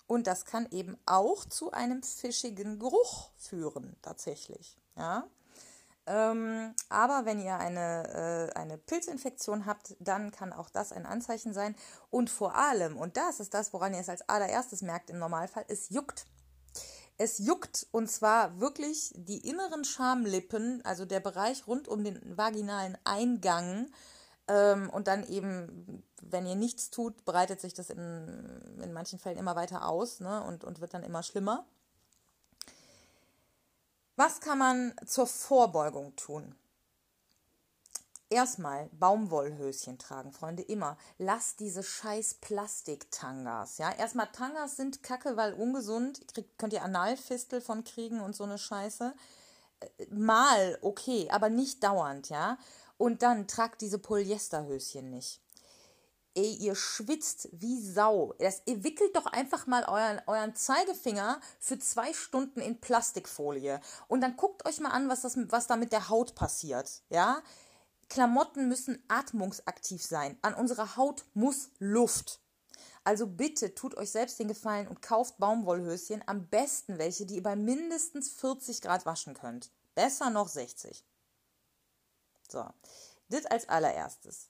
und 0.07 0.27
das 0.27 0.45
kann 0.45 0.67
eben 0.71 0.97
auch 1.05 1.45
zu 1.45 1.71
einem 1.71 2.03
fischigen 2.03 2.79
Geruch 2.79 3.29
führen, 3.37 3.95
tatsächlich. 4.01 4.77
Ja. 4.97 5.25
Ähm, 6.07 6.73
aber 6.89 7.25
wenn 7.25 7.39
ihr 7.39 7.57
eine, 7.57 8.49
äh, 8.53 8.59
eine 8.59 8.77
Pilzinfektion 8.77 9.65
habt, 9.65 9.95
dann 9.99 10.31
kann 10.31 10.51
auch 10.51 10.69
das 10.69 10.91
ein 10.91 11.05
Anzeichen 11.05 11.53
sein. 11.53 11.75
Und 12.09 12.29
vor 12.29 12.55
allem, 12.55 12.97
und 12.97 13.17
das 13.17 13.39
ist 13.39 13.53
das, 13.53 13.71
woran 13.71 13.93
ihr 13.93 13.99
es 13.99 14.09
als 14.09 14.27
allererstes 14.27 14.81
merkt 14.81 15.09
im 15.09 15.19
Normalfall, 15.19 15.65
es 15.67 15.89
juckt. 15.89 16.25
Es 17.17 17.37
juckt 17.37 17.87
und 17.91 18.09
zwar 18.09 18.59
wirklich 18.59 19.13
die 19.15 19.47
inneren 19.47 19.85
Schamlippen, 19.85 20.83
also 20.83 21.05
der 21.05 21.19
Bereich 21.19 21.67
rund 21.67 21.87
um 21.87 22.03
den 22.03 22.19
vaginalen 22.35 22.97
Eingang. 23.03 23.91
Ähm, 24.51 24.89
und 24.89 25.07
dann 25.07 25.25
eben, 25.27 26.03
wenn 26.21 26.45
ihr 26.45 26.55
nichts 26.55 26.89
tut, 26.89 27.23
breitet 27.23 27.61
sich 27.61 27.73
das 27.73 27.89
in, 27.89 28.79
in 28.83 28.91
manchen 28.91 29.17
Fällen 29.17 29.37
immer 29.37 29.55
weiter 29.55 29.87
aus 29.87 30.19
ne, 30.19 30.43
und, 30.43 30.65
und 30.65 30.81
wird 30.81 30.93
dann 30.93 31.03
immer 31.03 31.23
schlimmer. 31.23 31.65
Was 34.17 34.41
kann 34.41 34.57
man 34.57 34.93
zur 35.05 35.25
Vorbeugung 35.25 36.15
tun? 36.17 36.53
Erstmal 38.29 38.89
Baumwollhöschen 38.91 39.97
tragen, 39.97 40.33
Freunde, 40.33 40.63
immer. 40.63 40.97
Lasst 41.17 41.61
diese 41.61 41.81
scheiß 41.81 42.35
Plastik-Tangas, 42.35 43.77
ja. 43.77 43.91
Erstmal 43.91 44.27
Tangas 44.33 44.75
sind 44.75 45.01
kacke, 45.01 45.37
weil 45.37 45.53
ungesund. 45.53 46.27
Kriegt, 46.33 46.57
könnt 46.57 46.73
ihr 46.73 46.83
Analfistel 46.83 47.61
von 47.61 47.85
kriegen 47.85 48.19
und 48.19 48.35
so 48.35 48.43
eine 48.43 48.57
Scheiße. 48.57 49.13
Äh, 49.79 50.05
mal, 50.13 50.77
okay, 50.81 51.29
aber 51.31 51.49
nicht 51.49 51.83
dauernd, 51.83 52.29
ja. 52.29 52.57
Und 53.01 53.23
dann 53.23 53.47
tragt 53.47 53.81
diese 53.81 53.97
Polyesterhöschen 53.99 55.09
nicht 55.09 55.41
ey, 56.35 56.53
ihr 56.53 56.75
schwitzt 56.75 57.49
wie 57.51 57.79
Sau. 57.79 58.33
Das, 58.39 58.61
ihr 58.65 58.83
wickelt 58.83 59.15
doch 59.15 59.25
einfach 59.25 59.67
mal 59.67 59.83
euren, 59.83 60.21
euren 60.27 60.55
Zeigefinger 60.55 61.41
für 61.59 61.79
zwei 61.79 62.13
Stunden 62.13 62.61
in 62.61 62.79
Plastikfolie. 62.79 63.81
Und 64.07 64.21
dann 64.21 64.37
guckt 64.37 64.65
euch 64.65 64.79
mal 64.79 64.91
an, 64.91 65.09
was, 65.09 65.21
das, 65.21 65.37
was 65.49 65.67
da 65.67 65.75
mit 65.75 65.91
der 65.91 66.09
Haut 66.09 66.35
passiert. 66.35 67.01
Ja? 67.09 67.41
Klamotten 68.09 68.67
müssen 68.67 69.03
atmungsaktiv 69.07 70.03
sein. 70.03 70.37
An 70.41 70.53
unserer 70.53 70.95
Haut 70.95 71.25
muss 71.33 71.69
Luft. 71.79 72.39
Also 73.03 73.25
bitte 73.25 73.73
tut 73.73 73.95
euch 73.95 74.11
selbst 74.11 74.39
den 74.39 74.47
Gefallen 74.47 74.87
und 74.87 75.01
kauft 75.01 75.37
Baumwollhöschen. 75.39 76.23
Am 76.27 76.47
besten 76.47 76.97
welche, 76.97 77.25
die 77.25 77.35
ihr 77.35 77.43
bei 77.43 77.55
mindestens 77.55 78.31
40 78.31 78.81
Grad 78.81 79.05
waschen 79.05 79.33
könnt. 79.33 79.71
Besser 79.95 80.29
noch 80.29 80.47
60. 80.47 81.03
So, 82.51 82.65
das 83.29 83.45
als 83.45 83.69
allererstes. 83.69 84.49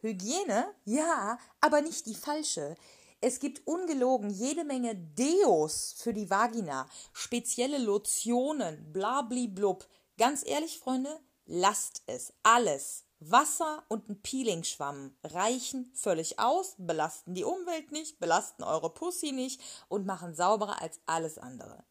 Hygiene? 0.00 0.74
Ja, 0.84 1.38
aber 1.60 1.82
nicht 1.82 2.06
die 2.06 2.16
falsche. 2.16 2.74
Es 3.20 3.38
gibt 3.38 3.66
ungelogen 3.66 4.30
jede 4.30 4.64
Menge 4.64 4.96
Deos 4.96 5.94
für 5.96 6.12
die 6.12 6.30
Vagina, 6.30 6.88
spezielle 7.12 7.78
Lotionen, 7.78 8.92
blabli-blub. 8.92 9.86
Ganz 10.18 10.44
ehrlich, 10.44 10.78
Freunde, 10.80 11.20
lasst 11.46 12.02
es. 12.06 12.32
Alles. 12.42 13.04
Wasser 13.20 13.84
und 13.88 14.08
ein 14.08 14.22
Peelingschwamm 14.22 15.16
reichen 15.24 15.90
völlig 15.94 16.38
aus, 16.38 16.74
belasten 16.78 17.34
die 17.34 17.42
Umwelt 17.42 17.90
nicht, 17.90 18.20
belasten 18.20 18.62
eure 18.62 18.90
Pussy 18.90 19.32
nicht 19.32 19.60
und 19.88 20.06
machen 20.06 20.34
sauberer 20.34 20.80
als 20.80 21.00
alles 21.06 21.38
andere. 21.38 21.84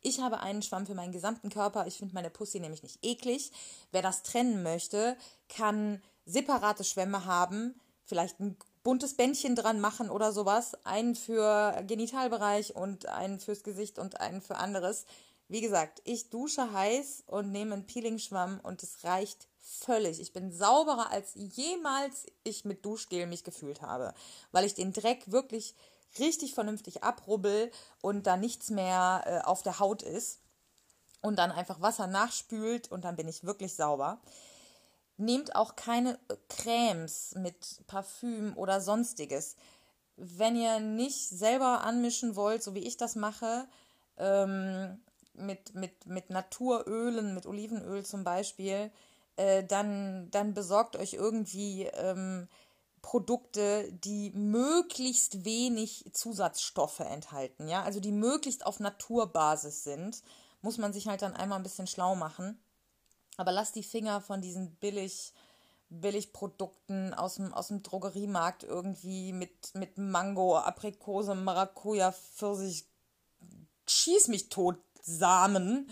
Ich 0.00 0.20
habe 0.20 0.40
einen 0.40 0.62
Schwamm 0.62 0.86
für 0.86 0.94
meinen 0.94 1.12
gesamten 1.12 1.50
Körper. 1.50 1.86
Ich 1.86 1.98
finde 1.98 2.14
meine 2.14 2.30
Pussy 2.30 2.60
nämlich 2.60 2.82
nicht 2.82 2.98
eklig. 3.02 3.52
Wer 3.92 4.02
das 4.02 4.22
trennen 4.22 4.62
möchte, 4.62 5.16
kann 5.48 6.02
separate 6.26 6.84
Schwämme 6.84 7.24
haben, 7.24 7.74
vielleicht 8.04 8.40
ein 8.40 8.56
buntes 8.82 9.14
Bändchen 9.14 9.56
dran 9.56 9.80
machen 9.80 10.10
oder 10.10 10.32
sowas. 10.32 10.74
Einen 10.84 11.14
für 11.14 11.82
Genitalbereich 11.86 12.74
und 12.74 13.06
einen 13.06 13.40
fürs 13.40 13.62
Gesicht 13.62 13.98
und 13.98 14.20
einen 14.20 14.40
für 14.40 14.56
anderes. 14.56 15.04
Wie 15.48 15.60
gesagt, 15.60 16.00
ich 16.04 16.30
dusche 16.30 16.72
heiß 16.72 17.24
und 17.26 17.50
nehme 17.50 17.74
einen 17.74 17.86
Peeling-Schwamm 17.86 18.60
und 18.62 18.82
es 18.82 19.02
reicht 19.04 19.48
völlig. 19.58 20.20
Ich 20.20 20.32
bin 20.32 20.52
sauberer 20.52 21.10
als 21.10 21.32
jemals 21.34 22.26
ich 22.44 22.64
mit 22.64 22.84
Duschgel 22.84 23.26
mich 23.26 23.44
gefühlt 23.44 23.82
habe, 23.82 24.14
weil 24.52 24.64
ich 24.64 24.74
den 24.74 24.92
Dreck 24.92 25.30
wirklich 25.30 25.74
richtig 26.18 26.54
vernünftig 26.54 27.02
abrubbel 27.02 27.70
und 28.00 28.26
da 28.26 28.36
nichts 28.36 28.70
mehr 28.70 29.22
äh, 29.26 29.46
auf 29.46 29.62
der 29.62 29.78
Haut 29.78 30.02
ist 30.02 30.40
und 31.22 31.38
dann 31.38 31.52
einfach 31.52 31.80
Wasser 31.80 32.06
nachspült 32.06 32.90
und 32.90 33.04
dann 33.04 33.16
bin 33.16 33.28
ich 33.28 33.44
wirklich 33.44 33.74
sauber. 33.74 34.20
Nehmt 35.16 35.54
auch 35.54 35.76
keine 35.76 36.18
äh, 36.28 36.36
Cremes 36.48 37.34
mit 37.36 37.86
Parfüm 37.86 38.56
oder 38.56 38.80
sonstiges. 38.80 39.56
Wenn 40.16 40.56
ihr 40.56 40.80
nicht 40.80 41.28
selber 41.28 41.82
anmischen 41.82 42.36
wollt, 42.36 42.62
so 42.62 42.74
wie 42.74 42.86
ich 42.86 42.96
das 42.96 43.16
mache, 43.16 43.66
ähm, 44.16 45.00
mit, 45.34 45.74
mit, 45.74 46.06
mit 46.06 46.30
Naturölen, 46.30 47.34
mit 47.34 47.46
Olivenöl 47.46 48.04
zum 48.04 48.24
Beispiel, 48.24 48.90
äh, 49.36 49.64
dann, 49.64 50.30
dann 50.30 50.54
besorgt 50.54 50.96
euch 50.96 51.14
irgendwie 51.14 51.84
ähm, 51.84 52.48
Produkte, 53.02 53.90
die 53.92 54.30
möglichst 54.30 55.44
wenig 55.44 56.10
Zusatzstoffe 56.12 57.00
enthalten, 57.00 57.68
ja, 57.68 57.82
also 57.82 58.00
die 58.00 58.12
möglichst 58.12 58.66
auf 58.66 58.80
Naturbasis 58.80 59.84
sind, 59.84 60.22
muss 60.62 60.78
man 60.78 60.92
sich 60.92 61.08
halt 61.08 61.22
dann 61.22 61.34
einmal 61.34 61.58
ein 61.58 61.62
bisschen 61.62 61.86
schlau 61.86 62.14
machen. 62.14 62.62
Aber 63.36 63.52
lass 63.52 63.72
die 63.72 63.82
Finger 63.82 64.20
von 64.20 64.42
diesen 64.42 64.74
billig, 64.76 65.32
Billigprodukten 65.88 67.14
aus 67.14 67.36
dem, 67.36 67.54
aus 67.54 67.68
dem 67.68 67.82
Drogeriemarkt 67.82 68.64
irgendwie 68.64 69.32
mit, 69.32 69.74
mit 69.74 69.98
Mango, 69.98 70.58
Aprikose, 70.58 71.34
Maracuja, 71.34 72.12
Pfirsich, 72.12 72.86
schieß 73.86 74.28
mich 74.28 74.50
tot, 74.50 74.76
Samen, 75.02 75.90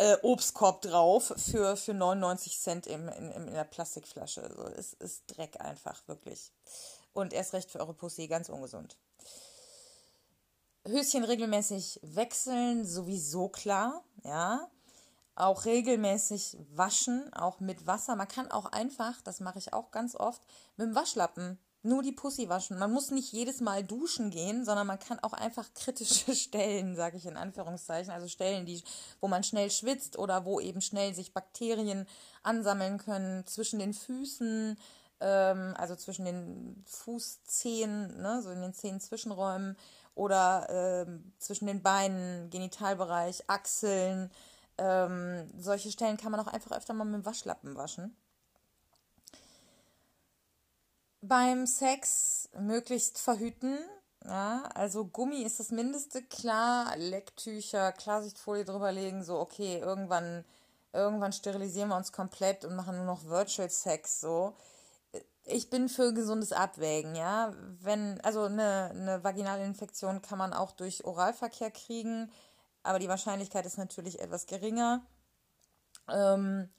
äh, 0.00 0.16
Obstkorb 0.22 0.80
drauf 0.80 1.32
für, 1.36 1.76
für 1.76 1.92
99 1.92 2.58
Cent 2.58 2.86
im, 2.86 3.08
in, 3.08 3.30
in 3.30 3.52
der 3.52 3.64
Plastikflasche. 3.64 4.42
Also 4.42 4.62
es 4.68 4.94
ist 4.94 5.24
Dreck 5.26 5.60
einfach, 5.60 6.08
wirklich. 6.08 6.52
Und 7.12 7.34
erst 7.34 7.52
recht 7.52 7.70
für 7.70 7.80
eure 7.80 7.92
Pussy, 7.92 8.26
ganz 8.26 8.48
ungesund. 8.48 8.96
Höschen 10.86 11.24
regelmäßig 11.24 12.00
wechseln, 12.02 12.86
sowieso 12.86 13.50
klar, 13.50 14.02
ja 14.24 14.70
auch 15.34 15.64
regelmäßig 15.64 16.58
waschen, 16.74 17.32
auch 17.32 17.60
mit 17.60 17.86
Wasser. 17.86 18.14
Man 18.14 18.28
kann 18.28 18.50
auch 18.50 18.66
einfach, 18.66 19.20
das 19.22 19.40
mache 19.40 19.58
ich 19.58 19.72
auch 19.72 19.90
ganz 19.90 20.14
oft, 20.14 20.42
mit 20.76 20.88
dem 20.88 20.94
Waschlappen 20.94 21.58
nur 21.82 22.02
die 22.02 22.12
Pussy 22.12 22.48
waschen. 22.48 22.78
Man 22.78 22.92
muss 22.92 23.10
nicht 23.10 23.32
jedes 23.32 23.60
Mal 23.60 23.82
duschen 23.82 24.30
gehen, 24.30 24.64
sondern 24.64 24.86
man 24.86 24.98
kann 24.98 25.18
auch 25.20 25.32
einfach 25.32 25.72
kritische 25.74 26.34
Stellen, 26.36 26.94
sage 26.94 27.16
ich 27.16 27.26
in 27.26 27.36
Anführungszeichen, 27.36 28.12
also 28.12 28.28
Stellen, 28.28 28.66
die, 28.66 28.82
wo 29.20 29.28
man 29.28 29.42
schnell 29.44 29.70
schwitzt 29.70 30.18
oder 30.18 30.44
wo 30.44 30.60
eben 30.60 30.80
schnell 30.80 31.14
sich 31.14 31.32
Bakterien 31.32 32.06
ansammeln 32.42 32.98
können 32.98 33.46
zwischen 33.46 33.78
den 33.78 33.94
Füßen, 33.94 34.76
ähm, 35.20 35.74
also 35.76 35.96
zwischen 35.96 36.24
den 36.24 36.84
Fußzehen, 36.86 38.20
ne, 38.20 38.42
so 38.42 38.50
in 38.50 38.60
den 38.60 38.74
Zehen-Zwischenräumen 38.74 39.76
oder 40.14 40.66
ähm, 40.68 41.32
zwischen 41.38 41.66
den 41.66 41.82
Beinen, 41.82 42.50
Genitalbereich, 42.50 43.44
Achseln, 43.46 44.30
ähm, 44.76 45.50
solche 45.58 45.90
Stellen 45.90 46.16
kann 46.16 46.32
man 46.32 46.40
auch 46.40 46.46
einfach 46.46 46.72
öfter 46.72 46.94
mal 46.94 47.04
mit 47.04 47.14
dem 47.14 47.26
Waschlappen 47.26 47.76
waschen. 47.76 48.16
Beim 51.22 51.66
Sex 51.66 52.48
möglichst 52.58 53.18
verhüten. 53.18 53.78
Ja, 54.24 54.64
also 54.74 55.06
Gummi 55.06 55.42
ist 55.42 55.60
das 55.60 55.70
Mindeste, 55.70 56.22
klar, 56.22 56.94
Lecktücher, 56.96 57.92
Klarsichtfolie 57.92 58.64
drüberlegen, 58.64 59.24
so 59.24 59.38
okay, 59.38 59.78
irgendwann, 59.78 60.44
irgendwann 60.92 61.32
sterilisieren 61.32 61.88
wir 61.88 61.96
uns 61.96 62.12
komplett 62.12 62.64
und 62.66 62.76
machen 62.76 62.96
nur 62.96 63.06
noch 63.06 63.24
Virtual 63.24 63.70
Sex, 63.70 64.20
so. 64.20 64.54
Ich 65.44 65.70
bin 65.70 65.88
für 65.88 66.12
gesundes 66.12 66.52
Abwägen, 66.52 67.14
ja. 67.16 67.54
Wenn, 67.80 68.20
also 68.20 68.44
eine, 68.44 68.90
eine 68.90 69.24
vaginale 69.24 69.72
kann 70.22 70.38
man 70.38 70.52
auch 70.52 70.72
durch 70.72 71.04
Oralverkehr 71.04 71.70
kriegen 71.70 72.30
aber 72.82 72.98
die 72.98 73.08
Wahrscheinlichkeit 73.08 73.66
ist 73.66 73.78
natürlich 73.78 74.20
etwas 74.20 74.46
geringer. 74.46 75.02
Ähm, 76.08 76.70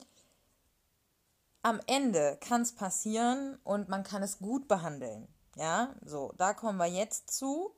am 1.61 1.79
Ende 1.87 2.37
kann 2.41 2.61
es 2.61 2.73
passieren 2.73 3.59
und 3.63 3.89
man 3.89 4.03
kann 4.03 4.23
es 4.23 4.39
gut 4.39 4.67
behandeln. 4.67 5.27
Ja, 5.55 5.93
so, 6.03 6.33
da 6.37 6.53
kommen 6.53 6.77
wir 6.77 6.87
jetzt 6.87 7.31
zu. 7.31 7.75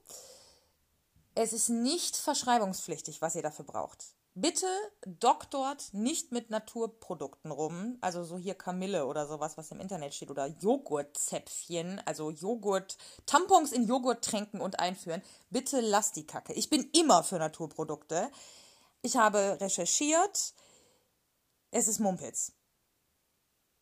Es 1.35 1.53
ist 1.53 1.69
nicht 1.69 2.15
verschreibungspflichtig, 2.15 3.21
was 3.21 3.35
ihr 3.35 3.41
dafür 3.41 3.65
braucht. 3.65 4.15
Bitte 4.35 4.67
doktort 5.05 5.93
nicht 5.93 6.31
mit 6.31 6.49
Naturprodukten 6.49 7.51
rum, 7.51 7.97
also 8.01 8.23
so 8.23 8.37
hier 8.37 8.55
Kamille 8.55 9.05
oder 9.05 9.27
sowas, 9.27 9.57
was 9.57 9.69
im 9.69 9.79
Internet 9.79 10.15
steht, 10.15 10.31
oder 10.31 10.47
Joghurtzäpfchen, 10.47 12.01
also 12.05 12.31
Joghurt, 12.31 12.97
Tampons 13.27 13.71
in 13.71 13.85
Joghurt 13.85 14.23
tränken 14.23 14.59
und 14.59 14.79
einführen. 14.79 15.21
Bitte 15.51 15.81
lasst 15.81 16.15
die 16.15 16.25
Kacke. 16.25 16.53
Ich 16.53 16.71
bin 16.71 16.89
immer 16.93 17.23
für 17.23 17.37
Naturprodukte. 17.37 18.31
Ich 19.03 19.17
habe 19.17 19.57
recherchiert. 19.59 20.53
Es 21.69 21.87
ist 21.87 21.99
Mumpitz. 21.99 22.53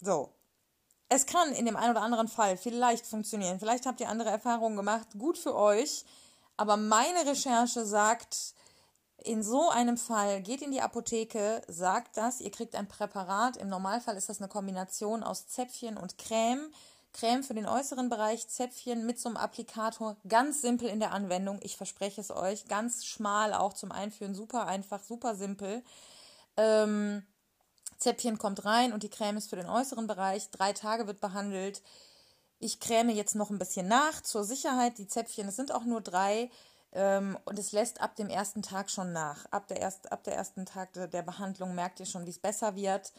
So. 0.01 0.29
Es 1.09 1.25
kann 1.25 1.51
in 1.53 1.65
dem 1.65 1.75
einen 1.75 1.91
oder 1.91 2.01
anderen 2.01 2.27
Fall 2.27 2.57
vielleicht 2.57 3.05
funktionieren. 3.05 3.59
Vielleicht 3.59 3.85
habt 3.85 3.99
ihr 3.99 4.09
andere 4.09 4.29
Erfahrungen 4.29 4.77
gemacht. 4.77 5.07
Gut 5.17 5.37
für 5.37 5.55
euch. 5.55 6.05
Aber 6.57 6.77
meine 6.77 7.25
Recherche 7.25 7.85
sagt, 7.85 8.53
In 9.23 9.43
so 9.43 9.69
einem 9.69 9.97
Fall 9.97 10.41
geht 10.41 10.63
in 10.63 10.71
die 10.71 10.81
Apotheke, 10.81 11.61
sagt 11.67 12.17
das, 12.17 12.41
ihr 12.41 12.49
kriegt 12.49 12.75
ein 12.75 12.87
Präparat. 12.87 13.55
Im 13.55 13.69
Normalfall 13.69 14.17
ist 14.17 14.29
das 14.29 14.39
eine 14.39 14.47
Kombination 14.47 15.21
aus 15.21 15.47
Zäpfchen 15.47 15.95
und 15.97 16.17
Creme. 16.17 16.71
Creme 17.13 17.43
für 17.43 17.53
den 17.53 17.67
äußeren 17.67 18.09
Bereich, 18.09 18.47
Zäpfchen 18.47 19.05
mit 19.05 19.19
so 19.19 19.29
einem 19.29 19.37
Applikator. 19.37 20.15
Ganz 20.27 20.61
simpel 20.61 20.89
in 20.89 20.99
der 20.99 21.11
Anwendung, 21.11 21.59
ich 21.61 21.77
verspreche 21.77 22.19
es 22.19 22.31
euch. 22.31 22.65
Ganz 22.67 23.05
schmal 23.05 23.53
auch 23.53 23.73
zum 23.73 23.91
Einführen, 23.91 24.33
super 24.33 24.65
einfach, 24.65 25.03
super 25.03 25.35
simpel. 25.35 25.83
Ähm, 26.57 27.23
Zäpfchen 28.01 28.37
kommt 28.37 28.65
rein 28.65 28.93
und 28.93 29.03
die 29.03 29.09
Creme 29.09 29.37
ist 29.37 29.49
für 29.49 29.55
den 29.55 29.69
äußeren 29.69 30.07
Bereich. 30.07 30.49
Drei 30.49 30.73
Tage 30.73 31.07
wird 31.07 31.21
behandelt. 31.21 31.81
Ich 32.59 32.79
creme 32.79 33.09
jetzt 33.09 33.35
noch 33.35 33.49
ein 33.49 33.59
bisschen 33.59 33.87
nach 33.87 34.21
zur 34.21 34.43
Sicherheit. 34.43 34.97
Die 34.97 35.07
Zäpfchen, 35.07 35.47
es 35.47 35.55
sind 35.55 35.71
auch 35.71 35.85
nur 35.85 36.01
drei. 36.01 36.49
Ähm, 36.93 37.37
und 37.45 37.57
es 37.57 37.71
lässt 37.71 38.01
ab 38.01 38.15
dem 38.15 38.27
ersten 38.27 38.63
Tag 38.63 38.89
schon 38.89 39.13
nach. 39.13 39.45
Ab 39.51 39.67
der, 39.67 39.77
erst, 39.77 40.11
ab 40.11 40.23
der 40.23 40.35
ersten 40.35 40.65
Tag 40.65 40.93
der, 40.93 41.07
der 41.07 41.21
Behandlung 41.21 41.75
merkt 41.75 41.99
ihr 41.99 42.05
schon, 42.05 42.25
wie 42.25 42.31
es 42.31 42.39
besser 42.39 42.75
wird. 42.75 43.13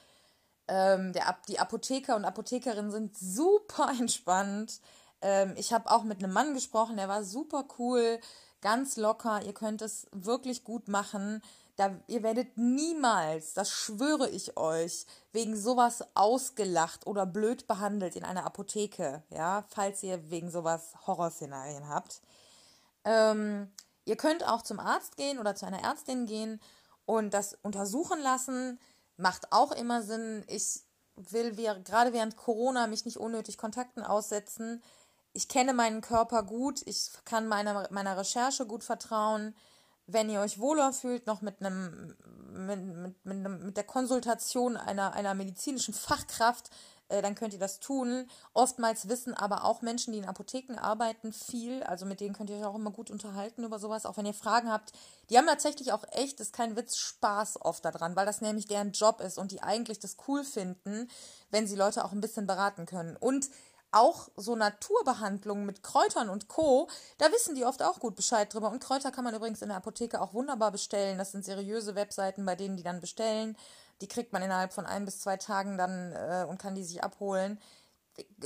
Ähm, 0.68 1.12
der, 1.12 1.36
die 1.48 1.58
Apotheker 1.58 2.16
und 2.16 2.24
Apothekerinnen 2.24 2.90
sind 2.90 3.16
super 3.16 3.90
entspannt. 3.98 4.80
Ähm, 5.20 5.54
ich 5.56 5.72
habe 5.72 5.90
auch 5.90 6.02
mit 6.02 6.18
einem 6.18 6.32
Mann 6.32 6.54
gesprochen, 6.54 6.96
der 6.96 7.08
war 7.08 7.24
super 7.24 7.66
cool, 7.78 8.20
ganz 8.60 8.96
locker. 8.96 9.42
Ihr 9.44 9.54
könnt 9.54 9.80
es 9.80 10.06
wirklich 10.12 10.64
gut 10.64 10.88
machen. 10.88 11.42
Da, 11.76 11.98
ihr 12.06 12.22
werdet 12.22 12.58
niemals, 12.58 13.54
das 13.54 13.70
schwöre 13.70 14.28
ich 14.28 14.58
euch, 14.58 15.06
wegen 15.32 15.56
sowas 15.56 16.04
ausgelacht 16.14 17.06
oder 17.06 17.24
blöd 17.24 17.66
behandelt 17.66 18.14
in 18.14 18.24
einer 18.24 18.44
Apotheke, 18.44 19.22
ja, 19.30 19.64
falls 19.68 20.02
ihr 20.02 20.30
wegen 20.30 20.50
sowas 20.50 20.92
Horrorszenarien 21.06 21.88
habt. 21.88 22.20
Ähm, 23.04 23.72
ihr 24.04 24.16
könnt 24.16 24.46
auch 24.46 24.60
zum 24.62 24.80
Arzt 24.80 25.16
gehen 25.16 25.38
oder 25.38 25.54
zu 25.54 25.64
einer 25.64 25.82
Ärztin 25.82 26.26
gehen 26.26 26.60
und 27.06 27.32
das 27.32 27.58
untersuchen 27.62 28.20
lassen. 28.20 28.78
Macht 29.16 29.50
auch 29.52 29.72
immer 29.72 30.02
Sinn. 30.02 30.44
Ich 30.48 30.82
will 31.16 31.56
wir, 31.56 31.74
gerade 31.80 32.12
während 32.12 32.36
Corona 32.36 32.86
mich 32.86 33.04
nicht 33.04 33.16
unnötig 33.16 33.56
Kontakten 33.56 34.02
aussetzen. 34.02 34.82
Ich 35.32 35.48
kenne 35.48 35.72
meinen 35.72 36.02
Körper 36.02 36.42
gut. 36.42 36.82
Ich 36.86 37.10
kann 37.24 37.48
meiner, 37.48 37.88
meiner 37.90 38.18
Recherche 38.18 38.66
gut 38.66 38.84
vertrauen. 38.84 39.54
Wenn 40.06 40.30
ihr 40.30 40.40
euch 40.40 40.58
wohler 40.58 40.92
fühlt, 40.92 41.26
noch 41.26 41.42
mit 41.42 41.60
einem 41.60 42.16
mit, 42.52 43.24
mit, 43.24 43.24
mit, 43.24 43.62
mit 43.62 43.76
der 43.76 43.84
Konsultation 43.84 44.76
einer, 44.76 45.14
einer 45.14 45.34
medizinischen 45.34 45.94
Fachkraft, 45.94 46.70
äh, 47.12 47.20
dann 47.20 47.34
könnt 47.34 47.52
ihr 47.52 47.58
das 47.58 47.78
tun. 47.78 48.26
Oftmals 48.54 49.08
wissen 49.08 49.34
aber 49.34 49.64
auch 49.64 49.82
Menschen, 49.82 50.12
die 50.12 50.18
in 50.18 50.24
Apotheken 50.24 50.78
arbeiten, 50.78 51.32
viel. 51.32 51.82
Also 51.82 52.06
mit 52.06 52.20
denen 52.20 52.34
könnt 52.34 52.50
ihr 52.50 52.56
euch 52.56 52.64
auch 52.64 52.74
immer 52.74 52.90
gut 52.90 53.10
unterhalten 53.10 53.64
über 53.64 53.78
sowas, 53.78 54.06
auch 54.06 54.16
wenn 54.16 54.26
ihr 54.26 54.34
Fragen 54.34 54.70
habt. 54.70 54.92
Die 55.30 55.36
haben 55.36 55.46
tatsächlich 55.46 55.92
auch 55.92 56.04
echt, 56.12 56.40
ist 56.40 56.54
kein 56.54 56.76
Witz, 56.76 56.96
Spaß 56.96 57.60
oft 57.62 57.84
daran, 57.84 58.16
weil 58.16 58.26
das 58.26 58.40
nämlich 58.40 58.66
deren 58.66 58.92
Job 58.92 59.20
ist 59.20 59.38
und 59.38 59.52
die 59.52 59.62
eigentlich 59.62 59.98
das 59.98 60.16
cool 60.26 60.44
finden, 60.44 61.08
wenn 61.50 61.66
sie 61.66 61.76
Leute 61.76 62.04
auch 62.04 62.12
ein 62.12 62.20
bisschen 62.20 62.46
beraten 62.46 62.86
können. 62.86 63.16
Und 63.16 63.50
auch 63.92 64.28
so 64.36 64.56
Naturbehandlungen 64.56 65.66
mit 65.66 65.82
Kräutern 65.82 66.28
und 66.28 66.48
Co., 66.48 66.88
da 67.18 67.30
wissen 67.30 67.54
die 67.54 67.64
oft 67.64 67.82
auch 67.82 68.00
gut 68.00 68.16
Bescheid 68.16 68.52
drüber. 68.52 68.70
Und 68.70 68.82
Kräuter 68.82 69.12
kann 69.12 69.24
man 69.24 69.34
übrigens 69.34 69.62
in 69.62 69.68
der 69.68 69.76
Apotheke 69.76 70.20
auch 70.20 70.34
wunderbar 70.34 70.72
bestellen. 70.72 71.18
Das 71.18 71.32
sind 71.32 71.44
seriöse 71.44 71.94
Webseiten, 71.94 72.44
bei 72.44 72.56
denen 72.56 72.76
die 72.76 72.82
dann 72.82 73.00
bestellen. 73.00 73.56
Die 74.00 74.08
kriegt 74.08 74.32
man 74.32 74.42
innerhalb 74.42 74.72
von 74.72 74.86
ein 74.86 75.04
bis 75.04 75.20
zwei 75.20 75.36
Tagen 75.36 75.78
dann 75.78 76.12
äh, 76.12 76.46
und 76.48 76.58
kann 76.58 76.74
die 76.74 76.84
sich 76.84 77.04
abholen. 77.04 77.60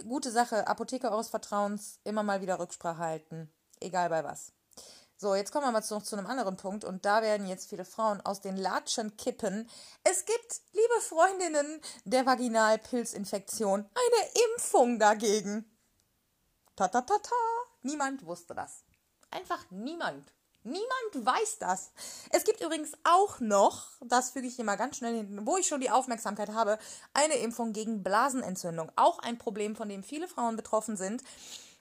Gute 0.07 0.31
Sache, 0.31 0.67
Apotheker 0.67 1.11
eures 1.11 1.29
Vertrauens, 1.29 1.99
immer 2.05 2.23
mal 2.23 2.41
wieder 2.41 2.59
Rücksprache 2.59 2.99
halten. 2.99 3.51
Egal 3.81 4.11
bei 4.11 4.23
was. 4.23 4.53
So, 5.19 5.35
jetzt 5.35 5.51
kommen 5.51 5.65
wir 5.65 5.73
mal 5.73 5.83
noch 5.89 6.03
zu 6.03 6.15
einem 6.15 6.27
anderen 6.27 6.59
Punkt 6.59 6.85
und 6.85 7.07
da 7.07 7.23
werden 7.23 7.47
jetzt 7.47 7.71
viele 7.71 7.87
Frauen 7.87 8.21
aus 8.21 8.43
den 8.43 8.57
Latschen 8.59 9.17
kippen. 9.17 9.67
Es 10.05 10.27
gibt, 10.27 10.61
liebe 10.73 11.01
Freundinnen 11.01 11.81
der 12.05 12.27
Vaginalpilzinfektion, 12.27 13.81
eine 13.81 14.31
Impfung 14.53 14.99
dagegen. 14.99 15.65
Ta 16.77 16.89
ta 16.89 17.01
ta 17.01 17.17
ta. 17.17 17.35
Niemand 17.81 18.27
wusste 18.27 18.55
das. 18.55 18.85
Einfach 19.31 19.65
niemand. 19.71 20.35
Niemand 20.65 20.85
weiß 21.15 21.61
das. 21.61 21.93
Es 22.31 22.45
gibt 22.45 22.61
übrigens 22.61 22.93
auch 23.05 23.41
noch, 23.41 23.87
das 24.05 24.31
füge 24.31 24.49
ich 24.49 24.57
hier 24.57 24.65
mal 24.67 24.77
ganz 24.77 24.99
schnell 24.99 25.17
hinten, 25.17 25.47
wo 25.47 25.57
ich 25.57 25.67
schon 25.67 25.81
die 25.81 25.91
Aufmerksamkeit 25.91 26.51
habe, 26.51 26.79
eine 27.15 27.37
Impfung 27.37 27.73
gegen 27.73 28.03
Blasenentzündung. 28.03 28.93
Auch 28.97 29.21
ein 29.21 29.39
Problem, 29.39 29.77
von 29.77 29.89
dem 29.89 30.03
viele 30.03 30.29
Frauen 30.29 30.57
betroffen 30.57 30.99
sind. 30.99 31.23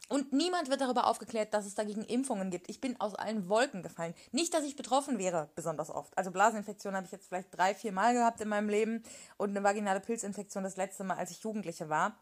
Und 0.07 0.33
niemand 0.33 0.69
wird 0.69 0.81
darüber 0.81 1.07
aufgeklärt, 1.07 1.53
dass 1.53 1.65
es 1.65 1.75
dagegen 1.75 2.03
Impfungen 2.03 2.51
gibt. 2.51 2.69
Ich 2.69 2.79
bin 2.79 2.99
aus 2.99 3.15
allen 3.15 3.49
Wolken 3.49 3.81
gefallen. 3.81 4.13
Nicht, 4.31 4.53
dass 4.53 4.63
ich 4.63 4.75
betroffen 4.75 5.17
wäre, 5.17 5.49
besonders 5.55 5.89
oft. 5.89 6.15
Also 6.17 6.31
Blaseninfektion 6.31 6.95
habe 6.95 7.05
ich 7.05 7.11
jetzt 7.11 7.27
vielleicht 7.27 7.55
drei, 7.57 7.73
vier 7.73 7.91
Mal 7.91 8.13
gehabt 8.13 8.39
in 8.41 8.49
meinem 8.49 8.69
Leben 8.69 9.03
und 9.37 9.49
eine 9.49 9.63
vaginale 9.63 9.99
Pilzinfektion 9.99 10.63
das 10.63 10.77
letzte 10.77 11.03
Mal, 11.03 11.17
als 11.17 11.31
ich 11.31 11.41
Jugendliche 11.41 11.89
war. 11.89 12.19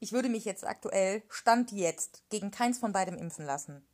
Ich 0.00 0.12
würde 0.12 0.28
mich 0.28 0.44
jetzt 0.44 0.66
aktuell, 0.66 1.22
Stand 1.28 1.70
jetzt, 1.72 2.22
gegen 2.30 2.50
keins 2.50 2.78
von 2.78 2.92
beidem 2.92 3.16
impfen 3.16 3.46
lassen. 3.46 3.86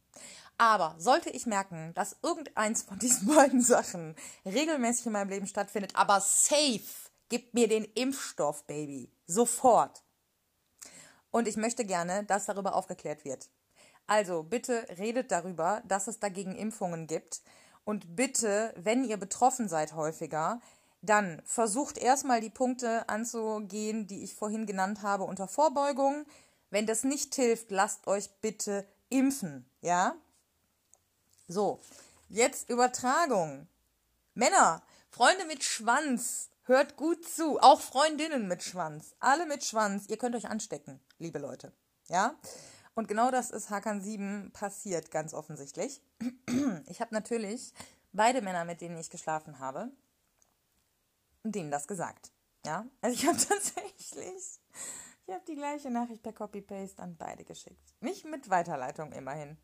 Aber 0.56 0.94
sollte 0.98 1.30
ich 1.30 1.46
merken, 1.46 1.92
dass 1.94 2.16
irgendeins 2.22 2.82
von 2.82 2.98
diesen 2.98 3.28
beiden 3.34 3.60
Sachen 3.60 4.16
regelmäßig 4.44 5.06
in 5.06 5.12
meinem 5.12 5.30
Leben 5.30 5.46
stattfindet, 5.46 5.94
aber 5.94 6.20
safe, 6.20 7.10
gib 7.28 7.54
mir 7.54 7.68
den 7.68 7.84
Impfstoff, 7.84 8.64
Baby. 8.64 9.12
Sofort. 9.26 10.02
Und 11.30 11.48
ich 11.48 11.56
möchte 11.56 11.84
gerne, 11.84 12.24
dass 12.24 12.46
darüber 12.46 12.74
aufgeklärt 12.74 13.24
wird. 13.24 13.48
Also 14.06 14.42
bitte 14.42 14.86
redet 14.98 15.30
darüber, 15.30 15.82
dass 15.86 16.08
es 16.08 16.18
dagegen 16.18 16.56
Impfungen 16.56 17.06
gibt. 17.06 17.42
Und 17.84 18.16
bitte, 18.16 18.72
wenn 18.76 19.04
ihr 19.04 19.18
betroffen 19.18 19.68
seid 19.68 19.94
häufiger, 19.94 20.60
dann 21.02 21.42
versucht 21.44 21.98
erstmal 21.98 22.40
die 22.40 22.50
Punkte 22.50 23.08
anzugehen, 23.08 24.06
die 24.06 24.24
ich 24.24 24.34
vorhin 24.34 24.66
genannt 24.66 25.02
habe 25.02 25.24
unter 25.24 25.46
Vorbeugung. 25.46 26.26
Wenn 26.70 26.86
das 26.86 27.04
nicht 27.04 27.34
hilft, 27.34 27.70
lasst 27.70 28.06
euch 28.06 28.30
bitte 28.40 28.86
impfen, 29.08 29.68
ja? 29.80 30.14
So, 31.46 31.80
jetzt 32.28 32.68
Übertragung. 32.68 33.68
Männer, 34.34 34.82
Freunde 35.10 35.46
mit 35.46 35.64
Schwanz, 35.64 36.50
hört 36.68 36.96
gut 36.96 37.26
zu. 37.26 37.58
Auch 37.60 37.80
Freundinnen 37.80 38.46
mit 38.46 38.62
Schwanz. 38.62 39.14
Alle 39.18 39.46
mit 39.46 39.64
Schwanz. 39.64 40.06
Ihr 40.08 40.18
könnt 40.18 40.36
euch 40.36 40.48
anstecken, 40.48 41.00
liebe 41.18 41.38
Leute. 41.38 41.72
Ja? 42.08 42.34
Und 42.94 43.08
genau 43.08 43.30
das 43.30 43.50
ist 43.50 43.70
Hakan 43.70 44.00
7 44.00 44.50
passiert, 44.52 45.10
ganz 45.10 45.34
offensichtlich. 45.34 46.00
Ich 46.86 47.00
habe 47.00 47.14
natürlich 47.14 47.72
beide 48.12 48.42
Männer, 48.42 48.64
mit 48.64 48.80
denen 48.80 48.98
ich 48.98 49.10
geschlafen 49.10 49.58
habe, 49.58 49.90
denen 51.42 51.70
das 51.70 51.86
gesagt. 51.86 52.32
Ja? 52.64 52.86
Also 53.00 53.14
ich 53.14 53.26
habe 53.26 53.38
tatsächlich, 53.48 54.60
ich 55.26 55.34
habe 55.34 55.44
die 55.46 55.54
gleiche 55.54 55.90
Nachricht 55.90 56.22
per 56.22 56.32
Copy-Paste 56.32 57.02
an 57.02 57.16
beide 57.16 57.44
geschickt. 57.44 57.94
Nicht 58.00 58.24
mit 58.24 58.50
Weiterleitung 58.50 59.12
immerhin. 59.12 59.58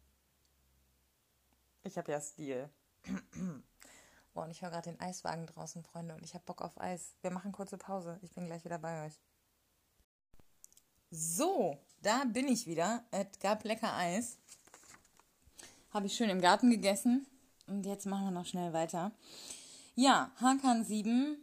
Ich 1.83 1.99
habe 1.99 2.13
ja 2.13 2.21
Stil. 2.21 2.71
Und 4.45 4.51
ich 4.51 4.63
höre 4.63 4.71
gerade 4.71 4.91
den 4.91 5.01
Eiswagen 5.01 5.47
draußen, 5.47 5.83
Freunde, 5.83 6.15
und 6.15 6.25
ich 6.25 6.35
habe 6.35 6.45
Bock 6.45 6.61
auf 6.63 6.81
Eis. 6.81 7.15
Wir 7.23 7.31
machen 7.31 7.53
kurze 7.53 7.79
Pause. 7.79 8.19
Ich 8.23 8.33
bin 8.33 8.47
gleich 8.47 8.65
wieder 8.65 8.79
bei 8.79 9.07
euch. 9.07 9.19
So, 11.11 11.79
da 12.03 12.25
bin 12.25 12.49
ich 12.49 12.67
wieder. 12.67 13.05
Es 13.11 13.39
gab 13.41 13.65
lecker 13.65 13.95
Eis. 13.95 14.37
Habe 15.91 16.07
ich 16.07 16.15
schön 16.15 16.29
im 16.29 16.41
Garten 16.41 16.71
gegessen. 16.71 17.27
Und 17.67 17.87
jetzt 17.87 18.05
machen 18.05 18.25
wir 18.25 18.31
noch 18.33 18.47
schnell 18.47 18.73
weiter. 18.73 19.13
Ja, 19.95 20.31
Hakan 20.41 20.85
7. 20.85 21.39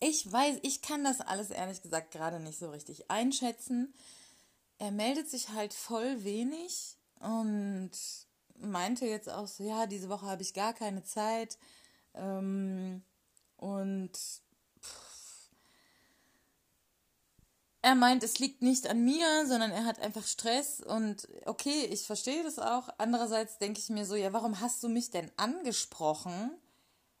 Ich 0.00 0.30
weiß, 0.30 0.58
ich 0.62 0.82
kann 0.82 1.04
das 1.04 1.20
alles 1.20 1.50
ehrlich 1.50 1.82
gesagt 1.82 2.10
gerade 2.10 2.40
nicht 2.40 2.58
so 2.58 2.70
richtig 2.70 3.10
einschätzen. 3.10 3.94
Er 4.78 4.92
meldet 4.92 5.28
sich 5.28 5.50
halt 5.50 5.74
voll 5.74 6.24
wenig 6.24 6.96
und 7.20 7.90
meinte 8.60 9.06
jetzt 9.06 9.30
auch 9.30 9.46
so, 9.46 9.64
ja, 9.64 9.86
diese 9.86 10.08
Woche 10.08 10.26
habe 10.26 10.42
ich 10.42 10.54
gar 10.54 10.74
keine 10.74 11.02
Zeit. 11.04 11.58
Ähm, 12.14 13.02
und 13.56 14.12
pff, 14.12 15.50
er 17.82 17.94
meint, 17.94 18.22
es 18.22 18.38
liegt 18.38 18.62
nicht 18.62 18.86
an 18.88 19.04
mir, 19.04 19.46
sondern 19.46 19.70
er 19.70 19.84
hat 19.84 20.00
einfach 20.00 20.26
Stress. 20.26 20.80
Und 20.80 21.28
okay, 21.46 21.86
ich 21.90 22.06
verstehe 22.06 22.42
das 22.42 22.58
auch. 22.58 22.88
Andererseits 22.98 23.58
denke 23.58 23.80
ich 23.80 23.88
mir 23.88 24.04
so, 24.04 24.14
ja, 24.14 24.32
warum 24.32 24.60
hast 24.60 24.82
du 24.82 24.88
mich 24.88 25.10
denn 25.10 25.30
angesprochen? 25.36 26.50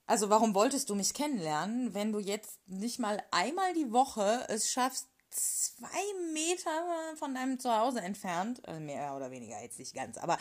Also 0.06 0.30
warum 0.30 0.54
wolltest 0.54 0.90
du 0.90 0.94
mich 0.94 1.14
kennenlernen, 1.14 1.94
wenn 1.94 2.12
du 2.12 2.18
jetzt 2.18 2.58
nicht 2.66 2.98
mal 2.98 3.22
einmal 3.30 3.74
die 3.74 3.92
Woche 3.92 4.46
es 4.48 4.70
schaffst, 4.70 5.06
zwei 5.30 6.32
Meter 6.32 7.16
von 7.16 7.34
deinem 7.34 7.60
Zuhause 7.60 8.00
entfernt, 8.00 8.62
äh, 8.66 8.80
mehr 8.80 9.14
oder 9.14 9.30
weniger 9.30 9.60
jetzt 9.62 9.78
nicht 9.78 9.94
ganz, 9.94 10.16
aber 10.16 10.38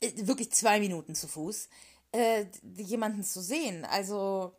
wirklich 0.00 0.52
zwei 0.52 0.80
Minuten 0.80 1.14
zu 1.14 1.28
Fuß, 1.28 1.68
äh, 2.12 2.46
jemanden 2.76 3.24
zu 3.24 3.42
sehen. 3.42 3.84
Also, 3.84 4.52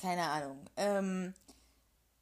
keine 0.00 0.24
Ahnung. 0.24 0.64
Ähm, 0.76 1.34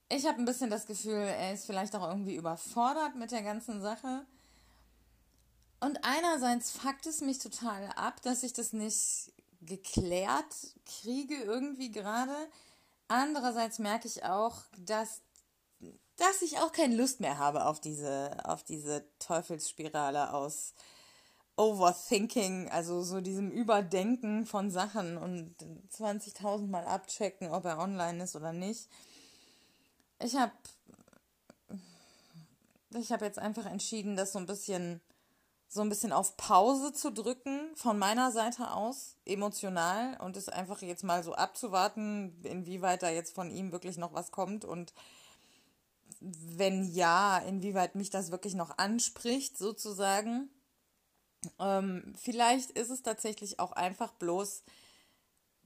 ich 0.09 0.27
habe 0.27 0.38
ein 0.38 0.44
bisschen 0.44 0.70
das 0.70 0.87
Gefühl, 0.87 1.14
er 1.14 1.53
ist 1.53 1.66
vielleicht 1.66 1.94
auch 1.94 2.09
irgendwie 2.09 2.35
überfordert 2.35 3.14
mit 3.14 3.31
der 3.31 3.42
ganzen 3.42 3.81
Sache. 3.81 4.27
Und 5.81 6.05
einerseits 6.05 6.73
fuckt 6.73 7.07
es 7.07 7.20
mich 7.20 7.38
total 7.38 7.87
ab, 7.96 8.20
dass 8.23 8.42
ich 8.42 8.53
das 8.53 8.73
nicht 8.73 9.33
geklärt 9.62 10.55
kriege 10.85 11.37
irgendwie 11.37 11.90
gerade. 11.90 12.35
Andererseits 13.09 13.79
merke 13.79 14.09
ich 14.09 14.25
auch, 14.25 14.59
dass, 14.79 15.23
dass 16.16 16.42
ich 16.42 16.59
auch 16.59 16.73
keine 16.73 16.96
Lust 16.96 17.20
mehr 17.20 17.38
habe 17.38 17.66
auf 17.66 17.81
diese, 17.81 18.37
auf 18.44 18.62
diese 18.62 19.05
Teufelsspirale 19.18 20.33
aus 20.33 20.75
Overthinking, 21.61 22.70
also 22.70 23.03
so 23.03 23.20
diesem 23.20 23.51
Überdenken 23.51 24.46
von 24.46 24.70
Sachen 24.70 25.18
und 25.18 25.55
20.000 25.92 26.66
Mal 26.68 26.87
abchecken, 26.87 27.51
ob 27.51 27.66
er 27.66 27.79
online 27.79 28.25
ist 28.25 28.35
oder 28.35 28.55
nicht. 28.55 28.88
Ich 30.23 30.37
habe 30.37 30.53
ich 32.94 33.12
habe 33.12 33.27
jetzt 33.27 33.38
einfach 33.38 33.66
entschieden, 33.66 34.16
das 34.16 34.33
so 34.33 34.38
ein 34.38 34.46
bisschen 34.46 35.03
so 35.68 35.83
ein 35.83 35.88
bisschen 35.90 36.12
auf 36.12 36.37
Pause 36.37 36.92
zu 36.92 37.12
drücken 37.12 37.70
von 37.77 37.99
meiner 37.99 38.33
Seite 38.33 38.73
aus, 38.73 39.16
emotional 39.25 40.16
und 40.20 40.37
es 40.37 40.49
einfach 40.49 40.83
jetzt 40.83 41.05
mal 41.05 41.23
so 41.23 41.35
abzuwarten, 41.35 42.40
inwieweit 42.42 43.03
da 43.03 43.11
jetzt 43.11 43.35
von 43.35 43.51
ihm 43.51 43.70
wirklich 43.70 43.99
noch 43.99 44.14
was 44.14 44.33
kommt 44.33 44.64
und 44.64 44.94
wenn 46.20 46.85
ja, 46.92 47.38
inwieweit 47.38 47.94
mich 47.94 48.11
das 48.11 48.31
wirklich 48.31 48.55
noch 48.55 48.79
anspricht, 48.79 49.57
sozusagen. 49.57 50.51
Ähm, 51.59 52.14
vielleicht 52.16 52.70
ist 52.70 52.90
es 52.90 53.03
tatsächlich 53.03 53.59
auch 53.61 53.72
einfach 53.72 54.12
bloß 54.14 54.62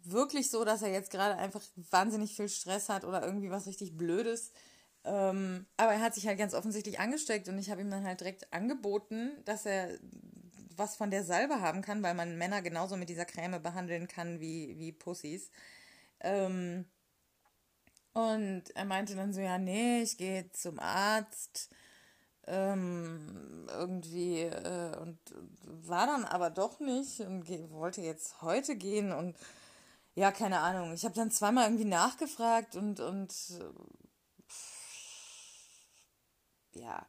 wirklich 0.04 0.50
so, 0.50 0.64
dass 0.64 0.82
er 0.82 0.92
jetzt 0.92 1.10
gerade 1.10 1.36
einfach 1.36 1.62
wahnsinnig 1.90 2.36
viel 2.36 2.48
Stress 2.48 2.88
hat 2.88 3.04
oder 3.04 3.24
irgendwie 3.24 3.50
was 3.50 3.66
richtig 3.66 3.96
Blödes 3.96 4.52
ähm, 5.04 5.66
aber 5.76 5.92
er 5.92 6.00
hat 6.00 6.14
sich 6.14 6.26
halt 6.26 6.38
ganz 6.38 6.54
offensichtlich 6.54 6.98
angesteckt 6.98 7.48
und 7.48 7.58
ich 7.58 7.70
habe 7.70 7.82
ihm 7.82 7.90
dann 7.90 8.04
halt 8.04 8.20
direkt 8.20 8.52
angeboten, 8.52 9.32
dass 9.44 9.66
er 9.66 9.98
was 10.76 10.96
von 10.96 11.10
der 11.10 11.24
Salbe 11.24 11.60
haben 11.60 11.82
kann, 11.82 12.02
weil 12.02 12.14
man 12.14 12.38
Männer 12.38 12.62
genauso 12.62 12.96
mit 12.96 13.08
dieser 13.08 13.26
Creme 13.26 13.62
behandeln 13.62 14.08
kann 14.08 14.40
wie, 14.40 14.78
wie 14.78 14.92
Pussys. 14.92 15.50
Ähm, 16.20 16.86
und 18.14 18.64
er 18.74 18.84
meinte 18.84 19.14
dann 19.14 19.32
so, 19.32 19.40
ja, 19.40 19.58
nee, 19.58 20.02
ich 20.02 20.16
gehe 20.16 20.50
zum 20.52 20.78
Arzt. 20.78 21.68
Ähm, 22.46 23.66
irgendwie 23.70 24.40
äh, 24.42 24.96
und 24.98 25.18
war 25.86 26.06
dann 26.06 26.24
aber 26.24 26.50
doch 26.50 26.78
nicht 26.78 27.20
und 27.20 27.48
wollte 27.70 28.02
jetzt 28.02 28.42
heute 28.42 28.76
gehen 28.76 29.12
und 29.12 29.36
ja, 30.14 30.30
keine 30.30 30.60
Ahnung. 30.60 30.92
Ich 30.92 31.04
habe 31.04 31.14
dann 31.14 31.30
zweimal 31.30 31.64
irgendwie 31.64 31.86
nachgefragt 31.86 32.76
und, 32.76 33.00
und 33.00 33.32
ja. 36.74 37.06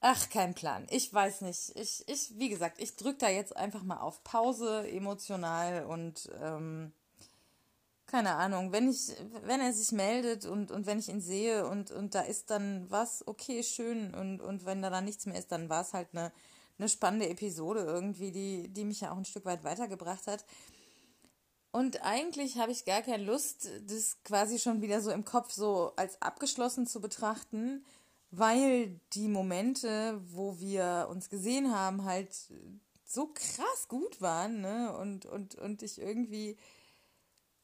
Ach, 0.00 0.30
kein 0.30 0.54
Plan. 0.54 0.86
Ich 0.90 1.12
weiß 1.12 1.42
nicht. 1.42 1.76
Ich, 1.76 2.08
ich, 2.08 2.38
wie 2.38 2.48
gesagt, 2.48 2.80
ich 2.80 2.96
drücke 2.96 3.18
da 3.18 3.28
jetzt 3.28 3.56
einfach 3.56 3.82
mal 3.82 3.98
auf 4.00 4.24
Pause 4.24 4.90
emotional 4.90 5.84
und 5.84 6.30
ähm, 6.40 6.92
keine 8.10 8.34
Ahnung, 8.34 8.72
wenn 8.72 8.90
ich, 8.90 9.12
wenn 9.44 9.60
er 9.60 9.72
sich 9.72 9.92
meldet 9.92 10.44
und, 10.44 10.70
und 10.70 10.86
wenn 10.86 10.98
ich 10.98 11.08
ihn 11.08 11.20
sehe 11.20 11.66
und, 11.66 11.92
und 11.92 12.14
da 12.14 12.22
ist 12.22 12.50
dann 12.50 12.90
was, 12.90 13.26
okay, 13.26 13.62
schön. 13.62 14.12
Und, 14.14 14.40
und 14.40 14.64
wenn 14.64 14.82
da 14.82 14.90
dann 14.90 15.04
nichts 15.04 15.26
mehr 15.26 15.38
ist, 15.38 15.52
dann 15.52 15.68
war 15.68 15.82
es 15.82 15.92
halt 15.92 16.08
eine, 16.12 16.32
eine 16.78 16.88
spannende 16.88 17.28
Episode 17.28 17.80
irgendwie, 17.80 18.32
die, 18.32 18.68
die 18.68 18.84
mich 18.84 19.02
ja 19.02 19.12
auch 19.12 19.16
ein 19.16 19.24
Stück 19.24 19.44
weit 19.44 19.62
weitergebracht 19.62 20.26
hat. 20.26 20.44
Und 21.70 22.02
eigentlich 22.02 22.58
habe 22.58 22.72
ich 22.72 22.84
gar 22.84 23.02
keine 23.02 23.22
Lust, 23.22 23.68
das 23.86 24.16
quasi 24.24 24.58
schon 24.58 24.82
wieder 24.82 25.00
so 25.00 25.12
im 25.12 25.24
Kopf 25.24 25.52
so 25.52 25.92
als 25.94 26.20
abgeschlossen 26.20 26.88
zu 26.88 27.00
betrachten, 27.00 27.84
weil 28.32 29.00
die 29.12 29.28
Momente, 29.28 30.20
wo 30.32 30.58
wir 30.58 31.06
uns 31.10 31.28
gesehen 31.28 31.72
haben, 31.72 32.04
halt 32.04 32.34
so 33.04 33.28
krass 33.32 33.86
gut 33.88 34.20
waren, 34.20 34.60
ne? 34.60 34.96
Und, 34.96 35.26
und, 35.26 35.54
und 35.56 35.82
ich 35.82 36.00
irgendwie, 36.00 36.56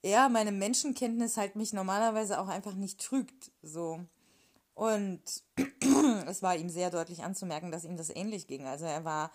ja, 0.07 0.29
meine 0.29 0.53
Menschenkenntnis 0.53 1.37
halt 1.37 1.57
mich 1.57 1.73
normalerweise 1.73 2.41
auch 2.41 2.49
einfach 2.49 2.75
nicht 2.75 3.01
trügt, 3.01 3.51
so. 3.63 4.01
Und 4.75 5.23
es 6.27 6.43
war 6.43 6.55
ihm 6.55 6.69
sehr 6.69 6.91
deutlich 6.91 7.25
anzumerken, 7.25 7.71
dass 7.71 7.85
ihm 7.85 7.97
das 7.97 8.11
ähnlich 8.11 8.47
ging. 8.47 8.67
Also 8.67 8.85
er 8.85 9.05
war 9.05 9.33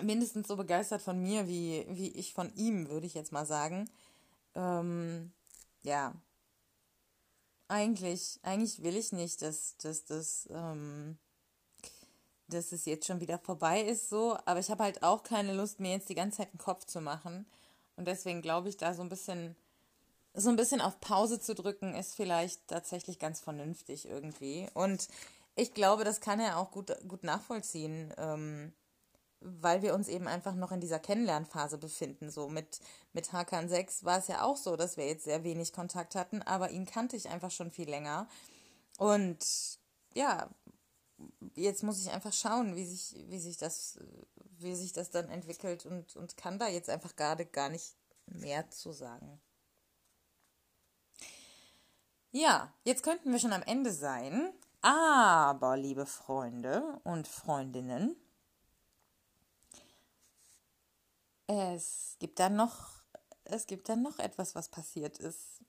mindestens 0.00 0.48
so 0.48 0.56
begeistert 0.56 1.02
von 1.02 1.20
mir 1.20 1.48
wie, 1.48 1.84
wie 1.90 2.08
ich 2.08 2.32
von 2.32 2.54
ihm, 2.54 2.88
würde 2.88 3.06
ich 3.06 3.14
jetzt 3.14 3.32
mal 3.32 3.44
sagen. 3.44 3.90
Ähm, 4.54 5.32
ja. 5.82 6.14
Eigentlich, 7.68 8.38
eigentlich 8.42 8.82
will 8.82 8.96
ich 8.96 9.12
nicht, 9.12 9.42
dass, 9.42 9.76
dass, 9.76 10.04
dass, 10.04 10.48
ähm, 10.50 11.18
dass 12.48 12.72
es 12.72 12.84
jetzt 12.84 13.06
schon 13.06 13.20
wieder 13.20 13.38
vorbei 13.38 13.82
ist, 13.82 14.08
so. 14.08 14.38
Aber 14.44 14.60
ich 14.60 14.70
habe 14.70 14.84
halt 14.84 15.02
auch 15.02 15.22
keine 15.22 15.54
Lust, 15.54 15.80
mir 15.80 15.92
jetzt 15.92 16.08
die 16.08 16.14
ganze 16.14 16.38
Zeit 16.38 16.52
den 16.52 16.58
Kopf 16.58 16.86
zu 16.86 17.00
machen. 17.00 17.46
Und 17.96 18.06
deswegen 18.06 18.42
glaube 18.42 18.68
ich, 18.68 18.76
da 18.76 18.94
so 18.94 19.02
ein 19.02 19.08
bisschen, 19.08 19.56
so 20.34 20.48
ein 20.48 20.56
bisschen 20.56 20.80
auf 20.80 21.00
Pause 21.00 21.40
zu 21.40 21.54
drücken, 21.54 21.94
ist 21.94 22.14
vielleicht 22.14 22.66
tatsächlich 22.68 23.18
ganz 23.18 23.40
vernünftig 23.40 24.06
irgendwie. 24.08 24.68
Und 24.74 25.08
ich 25.56 25.74
glaube, 25.74 26.04
das 26.04 26.20
kann 26.20 26.40
er 26.40 26.58
auch 26.58 26.70
gut, 26.70 26.96
gut 27.06 27.24
nachvollziehen. 27.24 28.12
Ähm, 28.16 28.72
weil 29.40 29.82
wir 29.82 29.94
uns 29.94 30.08
eben 30.08 30.28
einfach 30.28 30.54
noch 30.54 30.70
in 30.70 30.80
dieser 30.80 30.98
Kennenlernphase 30.98 31.78
befinden. 31.78 32.30
So 32.30 32.48
mit, 32.48 32.80
mit 33.12 33.32
Hakan 33.32 33.68
6 33.68 34.04
war 34.04 34.18
es 34.18 34.28
ja 34.28 34.42
auch 34.42 34.56
so, 34.56 34.76
dass 34.76 34.96
wir 34.96 35.06
jetzt 35.06 35.24
sehr 35.24 35.44
wenig 35.44 35.72
Kontakt 35.72 36.14
hatten, 36.14 36.42
aber 36.42 36.70
ihn 36.70 36.84
kannte 36.84 37.16
ich 37.16 37.28
einfach 37.28 37.50
schon 37.50 37.70
viel 37.70 37.88
länger. 37.88 38.28
Und 38.98 39.78
ja, 40.14 40.50
jetzt 41.54 41.82
muss 41.82 42.00
ich 42.00 42.10
einfach 42.10 42.32
schauen, 42.32 42.76
wie 42.76 42.84
sich, 42.84 43.16
wie 43.28 43.38
sich 43.38 43.56
das, 43.56 43.98
wie 44.58 44.74
sich 44.74 44.92
das 44.92 45.10
dann 45.10 45.28
entwickelt 45.28 45.86
und, 45.86 46.16
und 46.16 46.36
kann 46.36 46.58
da 46.58 46.68
jetzt 46.68 46.90
einfach 46.90 47.16
gerade 47.16 47.46
gar 47.46 47.68
nicht 47.68 47.94
mehr 48.26 48.70
zu 48.70 48.92
sagen. 48.92 49.40
Ja, 52.32 52.72
jetzt 52.84 53.02
könnten 53.02 53.32
wir 53.32 53.38
schon 53.38 53.52
am 53.52 53.62
Ende 53.62 53.92
sein. 53.92 54.52
Aber, 54.82 55.76
liebe 55.76 56.06
Freunde 56.06 57.00
und 57.04 57.28
Freundinnen, 57.28 58.16
Es 61.52 62.14
gibt 62.20 62.38
dann 62.38 62.54
noch, 62.54 63.02
es 63.42 63.66
gibt 63.66 63.88
dann 63.88 64.02
noch 64.02 64.20
etwas, 64.20 64.54
was 64.54 64.68
passiert 64.68 65.18
ist. 65.18 65.60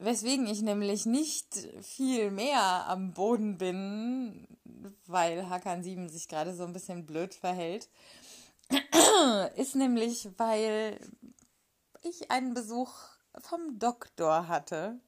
Weswegen 0.00 0.46
ich 0.46 0.62
nämlich 0.62 1.06
nicht 1.06 1.54
viel 1.82 2.30
mehr 2.30 2.86
am 2.86 3.14
Boden 3.14 3.58
bin, 3.58 4.46
weil 5.06 5.50
Hakan 5.50 5.82
7 5.82 6.08
sich 6.08 6.28
gerade 6.28 6.54
so 6.54 6.64
ein 6.64 6.72
bisschen 6.72 7.04
blöd 7.04 7.34
verhält, 7.34 7.88
ist 9.56 9.74
nämlich, 9.74 10.28
weil 10.36 11.00
ich 12.02 12.30
einen 12.30 12.54
Besuch 12.54 12.92
vom 13.40 13.80
Doktor 13.80 14.46
hatte. 14.46 15.00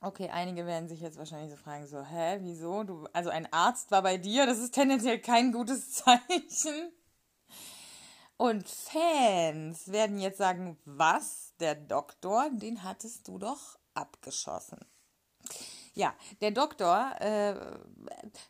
Okay, 0.00 0.30
einige 0.30 0.66
werden 0.66 0.88
sich 0.88 1.00
jetzt 1.00 1.18
wahrscheinlich 1.18 1.50
so 1.50 1.56
fragen, 1.56 1.88
so, 1.88 2.02
hä, 2.02 2.38
wieso? 2.42 2.84
Du, 2.84 3.08
also 3.12 3.28
ein 3.30 3.52
Arzt 3.52 3.90
war 3.90 4.02
bei 4.02 4.18
dir, 4.18 4.46
das 4.46 4.58
ist 4.58 4.72
tendenziell 4.72 5.18
kein 5.18 5.50
gutes 5.50 5.90
Zeichen. 5.94 6.92
Und 8.36 8.68
Fans 8.68 9.90
werden 9.90 10.18
jetzt 10.18 10.38
sagen, 10.38 10.78
was? 10.84 11.54
Der 11.58 11.74
Doktor, 11.74 12.48
den 12.52 12.84
hattest 12.84 13.28
du 13.28 13.36
doch 13.36 13.79
abgeschossen. 13.94 14.78
Ja, 15.94 16.14
der 16.40 16.52
Doktor, 16.52 17.14
äh, 17.20 17.54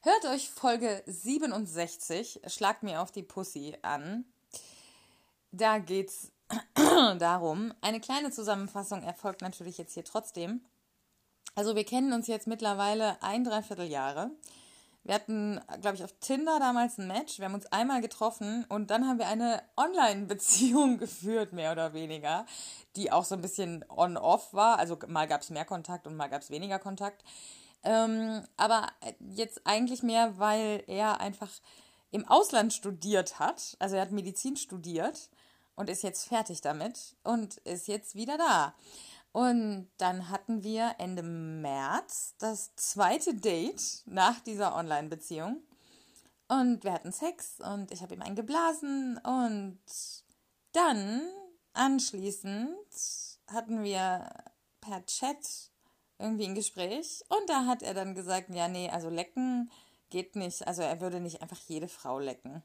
hört 0.03 0.25
euch 0.27 0.51
Folge 0.51 1.03
67, 1.07 2.41
schlagt 2.47 2.83
mir 2.83 3.01
auf 3.01 3.11
die 3.11 3.23
Pussy 3.23 3.77
an. 3.83 4.25
Da 5.51 5.79
geht's 5.79 6.33
darum. 7.19 7.73
Eine 7.81 8.01
kleine 8.01 8.31
Zusammenfassung 8.31 9.03
erfolgt 9.03 9.41
natürlich 9.41 9.79
jetzt 9.79 9.95
hier 9.95 10.05
trotzdem. 10.05 10.65
Also 11.55 11.75
wir 11.75 11.85
kennen 11.85 12.13
uns 12.13 12.27
jetzt 12.27 12.47
mittlerweile 12.47 13.23
ein 13.23 13.45
Dreivierteljahre. 13.45 14.19
Jahre. 14.19 14.31
Wir 15.03 15.15
hatten, 15.15 15.61
glaube 15.81 15.97
ich, 15.97 16.05
auf 16.05 16.13
Tinder 16.21 16.59
damals 16.59 16.99
ein 16.99 17.07
Match. 17.07 17.39
Wir 17.39 17.47
haben 17.47 17.55
uns 17.55 17.67
einmal 17.67 18.03
getroffen 18.03 18.67
und 18.69 18.91
dann 18.91 19.09
haben 19.09 19.19
wir 19.19 19.29
eine 19.29 19.63
Online-Beziehung 19.77 20.99
geführt, 20.99 21.53
mehr 21.53 21.73
oder 21.73 21.95
weniger, 21.95 22.45
die 22.97 23.11
auch 23.11 23.25
so 23.25 23.35
ein 23.35 23.41
bisschen 23.41 23.85
on-off 23.89 24.53
war. 24.53 24.79
Also 24.79 24.99
mal 25.09 25.27
gab 25.27 25.41
es 25.41 25.51
mehr 25.51 25.65
Kontakt 25.65 26.07
und 26.07 26.17
mal 26.17 26.29
gab 26.29 26.43
es 26.43 26.51
weniger 26.51 26.79
Kontakt. 26.79 27.25
Ähm, 27.83 28.45
aber 28.59 28.89
jetzt 29.21 29.63
eigentlich 29.65 30.03
mehr, 30.03 30.39
weil 30.39 30.85
er 30.87 31.21
einfach 31.21 31.51
im 32.11 32.29
Ausland 32.29 32.73
studiert 32.73 33.39
hat. 33.39 33.77
Also 33.79 33.97
er 33.97 34.03
hat 34.03 34.13
Medizin 34.13 34.57
studiert 34.57 35.31
und 35.77 35.89
ist 35.89 36.03
jetzt 36.03 36.29
fertig 36.29 36.61
damit 36.61 37.17
und 37.23 37.57
ist 37.59 37.89
jetzt 37.89 38.15
wieder 38.15 38.37
da. 38.37 38.75
Und 39.33 39.89
dann 39.99 40.29
hatten 40.29 40.65
wir 40.65 40.97
Ende 40.99 41.23
März 41.23 42.35
das 42.39 42.75
zweite 42.75 43.35
Date 43.35 44.03
nach 44.07 44.41
dieser 44.41 44.75
Online-Beziehung. 44.75 45.63
Und 46.49 46.83
wir 46.83 46.93
hatten 46.93 47.13
Sex 47.13 47.61
und 47.61 47.93
ich 47.93 48.03
habe 48.03 48.15
ihm 48.15 48.23
einen 48.23 48.35
geblasen. 48.35 49.19
Und 49.19 49.79
dann 50.73 51.23
anschließend 51.75 52.77
hatten 53.47 53.85
wir 53.85 54.29
per 54.81 55.07
Chat 55.07 55.71
irgendwie 56.19 56.47
ein 56.47 56.57
Gespräch. 56.57 57.23
Und 57.29 57.49
da 57.49 57.67
hat 57.67 57.83
er 57.83 57.95
dann 57.95 58.17
gesagt, 58.17 58.51
ja, 58.51 58.67
nee, 58.67 58.91
also 58.91 59.09
lecken 59.09 59.71
geht 60.11 60.35
nicht. 60.35 60.67
Also 60.67 60.83
er 60.83 61.01
würde 61.01 61.21
nicht 61.21 61.41
einfach 61.41 61.61
jede 61.69 61.89
Frau 61.89 62.19
lecken. 62.19 62.65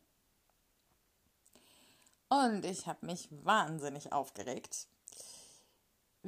Und 2.27 2.65
ich 2.65 2.87
habe 2.87 3.05
mich 3.05 3.29
wahnsinnig 3.29 4.11
aufgeregt. 4.11 4.87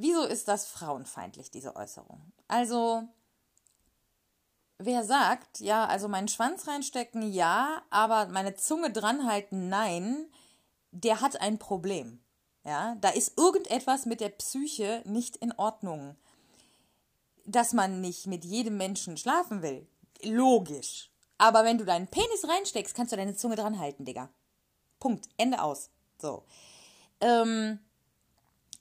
Wieso 0.00 0.22
ist 0.22 0.46
das 0.46 0.64
frauenfeindlich, 0.64 1.50
diese 1.50 1.74
Äußerung? 1.74 2.32
Also, 2.46 3.02
wer 4.78 5.02
sagt, 5.02 5.58
ja, 5.58 5.86
also 5.86 6.06
meinen 6.06 6.28
Schwanz 6.28 6.68
reinstecken, 6.68 7.32
ja, 7.32 7.82
aber 7.90 8.28
meine 8.28 8.54
Zunge 8.54 8.92
dranhalten, 8.92 9.68
nein, 9.68 10.30
der 10.92 11.20
hat 11.20 11.40
ein 11.40 11.58
Problem. 11.58 12.20
Ja, 12.64 12.94
da 13.00 13.08
ist 13.08 13.36
irgendetwas 13.36 14.06
mit 14.06 14.20
der 14.20 14.28
Psyche 14.28 15.02
nicht 15.04 15.34
in 15.36 15.50
Ordnung. 15.58 16.16
Dass 17.44 17.72
man 17.72 18.00
nicht 18.00 18.28
mit 18.28 18.44
jedem 18.44 18.76
Menschen 18.76 19.16
schlafen 19.16 19.62
will, 19.62 19.88
logisch. 20.22 21.10
Aber 21.38 21.64
wenn 21.64 21.78
du 21.78 21.84
deinen 21.84 22.06
Penis 22.06 22.46
reinsteckst, 22.46 22.94
kannst 22.94 23.10
du 23.10 23.16
deine 23.16 23.34
Zunge 23.34 23.56
dranhalten, 23.56 24.04
Digga. 24.04 24.28
Punkt. 25.00 25.28
Ende 25.38 25.60
aus. 25.60 25.90
So. 26.20 26.44
Ähm, 27.20 27.80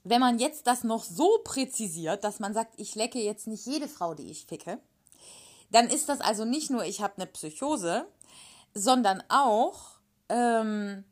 wenn 0.09 0.21
man 0.21 0.39
jetzt 0.39 0.67
das 0.67 0.83
noch 0.83 1.03
so 1.03 1.39
präzisiert, 1.43 2.23
dass 2.23 2.39
man 2.39 2.53
sagt, 2.53 2.73
ich 2.77 2.95
lecke 2.95 3.19
jetzt 3.19 3.47
nicht 3.47 3.65
jede 3.65 3.87
Frau, 3.87 4.13
die 4.13 4.29
ich 4.29 4.45
ficke, 4.45 4.79
dann 5.71 5.87
ist 5.87 6.09
das 6.09 6.21
also 6.21 6.45
nicht 6.45 6.69
nur, 6.69 6.85
ich 6.85 7.01
habe 7.01 7.15
eine 7.17 7.27
Psychose, 7.27 8.07
sondern 8.73 9.23
auch, 9.29 9.99
ähm, 10.29 11.03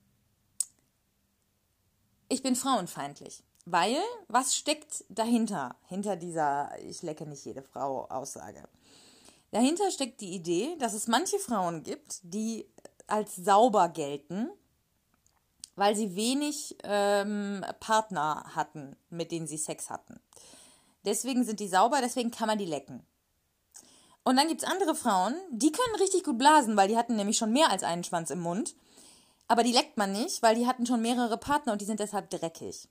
ich 2.29 2.41
bin 2.41 2.55
frauenfeindlich. 2.55 3.43
Weil, 3.65 3.97
was 4.27 4.55
steckt 4.55 5.05
dahinter, 5.09 5.75
hinter 5.87 6.15
dieser 6.15 6.69
Ich 6.83 7.01
lecke 7.01 7.25
nicht 7.25 7.43
jede 7.45 7.63
Frau 7.63 8.05
Aussage? 8.09 8.63
Dahinter 9.49 9.89
steckt 9.89 10.21
die 10.21 10.35
Idee, 10.35 10.75
dass 10.77 10.93
es 10.93 11.07
manche 11.07 11.39
Frauen 11.39 11.81
gibt, 11.81 12.19
die 12.21 12.69
als 13.07 13.35
sauber 13.35 13.89
gelten 13.89 14.49
weil 15.75 15.95
sie 15.95 16.15
wenig 16.15 16.77
ähm, 16.83 17.65
Partner 17.79 18.43
hatten, 18.55 18.95
mit 19.09 19.31
denen 19.31 19.47
sie 19.47 19.57
Sex 19.57 19.89
hatten. 19.89 20.19
Deswegen 21.05 21.43
sind 21.43 21.59
die 21.59 21.67
sauber, 21.67 21.99
deswegen 22.01 22.31
kann 22.31 22.47
man 22.47 22.57
die 22.57 22.65
lecken. 22.65 23.05
Und 24.23 24.37
dann 24.37 24.47
gibt 24.47 24.63
es 24.63 24.67
andere 24.69 24.95
Frauen, 24.95 25.35
die 25.51 25.71
können 25.71 25.95
richtig 25.99 26.23
gut 26.23 26.39
blasen, 26.39 26.75
weil 26.75 26.87
die 26.87 26.97
hatten 26.97 27.15
nämlich 27.15 27.37
schon 27.37 27.51
mehr 27.53 27.69
als 27.69 27.83
einen 27.83 28.03
Schwanz 28.03 28.31
im 28.31 28.39
Mund. 28.39 28.75
Aber 29.47 29.61
die 29.61 29.71
leckt 29.71 29.97
man 29.97 30.11
nicht, 30.11 30.41
weil 30.41 30.55
die 30.55 30.65
hatten 30.65 30.87
schon 30.87 31.01
mehrere 31.01 31.37
Partner 31.37 31.73
und 31.73 31.81
die 31.81 31.85
sind 31.85 31.99
deshalb 31.99 32.31
dreckig. 32.31 32.89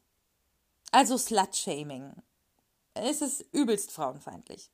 Also 0.93 1.19
Slut-Shaming. 1.19 2.13
Es 2.95 3.21
ist 3.21 3.45
übelst 3.51 3.91
frauenfeindlich. 3.91 4.71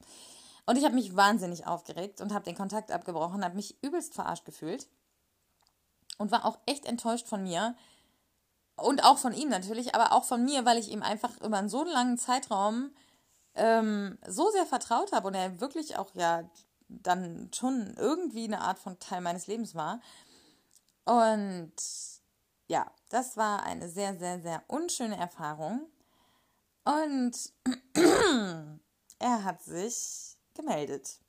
Und 0.66 0.76
ich 0.76 0.84
habe 0.84 0.94
mich 0.94 1.16
wahnsinnig 1.16 1.66
aufgeregt 1.66 2.20
und 2.20 2.34
habe 2.34 2.44
den 2.44 2.54
Kontakt 2.54 2.92
abgebrochen, 2.92 3.42
habe 3.42 3.56
mich 3.56 3.82
übelst 3.82 4.12
verarscht 4.12 4.44
gefühlt 4.44 4.86
und 6.18 6.30
war 6.30 6.44
auch 6.44 6.58
echt 6.66 6.84
enttäuscht 6.84 7.26
von 7.26 7.42
mir, 7.42 7.74
und 8.82 9.04
auch 9.04 9.18
von 9.18 9.32
ihm 9.32 9.48
natürlich, 9.48 9.94
aber 9.94 10.12
auch 10.12 10.24
von 10.24 10.44
mir, 10.44 10.64
weil 10.64 10.78
ich 10.78 10.90
ihm 10.90 11.02
einfach 11.02 11.40
über 11.40 11.58
einen 11.58 11.68
so 11.68 11.84
langen 11.84 12.18
Zeitraum 12.18 12.90
ähm, 13.54 14.18
so 14.26 14.50
sehr 14.50 14.66
vertraut 14.66 15.12
habe 15.12 15.28
und 15.28 15.34
er 15.34 15.60
wirklich 15.60 15.96
auch 15.96 16.14
ja 16.14 16.48
dann 16.88 17.50
schon 17.54 17.94
irgendwie 17.96 18.44
eine 18.44 18.60
Art 18.60 18.78
von 18.78 18.98
Teil 18.98 19.20
meines 19.20 19.46
Lebens 19.46 19.74
war. 19.74 20.00
Und 21.04 21.72
ja, 22.68 22.90
das 23.08 23.36
war 23.36 23.62
eine 23.62 23.88
sehr, 23.88 24.18
sehr, 24.18 24.40
sehr 24.40 24.62
unschöne 24.66 25.16
Erfahrung. 25.16 25.86
Und 26.84 27.52
er 29.18 29.44
hat 29.44 29.62
sich 29.62 30.36
gemeldet. 30.54 31.20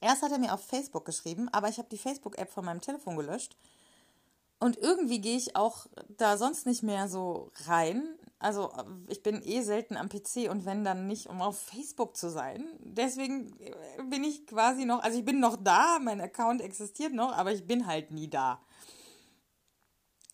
Erst 0.00 0.22
hat 0.22 0.32
er 0.32 0.38
mir 0.38 0.52
auf 0.52 0.64
Facebook 0.64 1.04
geschrieben, 1.04 1.48
aber 1.52 1.68
ich 1.68 1.78
habe 1.78 1.88
die 1.88 1.98
Facebook-App 1.98 2.50
von 2.50 2.64
meinem 2.64 2.80
Telefon 2.80 3.16
gelöscht 3.16 3.56
und 4.58 4.78
irgendwie 4.78 5.20
gehe 5.20 5.36
ich 5.36 5.56
auch 5.56 5.86
da 6.08 6.38
sonst 6.38 6.66
nicht 6.66 6.82
mehr 6.82 7.08
so 7.08 7.50
rein. 7.66 8.16
Also 8.38 8.70
ich 9.08 9.22
bin 9.22 9.42
eh 9.42 9.62
selten 9.62 9.96
am 9.96 10.08
PC 10.08 10.50
und 10.50 10.64
wenn 10.64 10.84
dann 10.84 11.06
nicht, 11.06 11.26
um 11.26 11.42
auf 11.42 11.58
Facebook 11.58 12.16
zu 12.16 12.30
sein. 12.30 12.66
Deswegen 12.80 13.56
bin 14.10 14.24
ich 14.24 14.46
quasi 14.46 14.84
noch, 14.84 15.02
also 15.02 15.18
ich 15.18 15.24
bin 15.24 15.40
noch 15.40 15.56
da, 15.56 15.98
mein 16.00 16.20
Account 16.20 16.60
existiert 16.60 17.12
noch, 17.12 17.32
aber 17.32 17.52
ich 17.52 17.66
bin 17.66 17.86
halt 17.86 18.10
nie 18.10 18.28
da. 18.28 18.60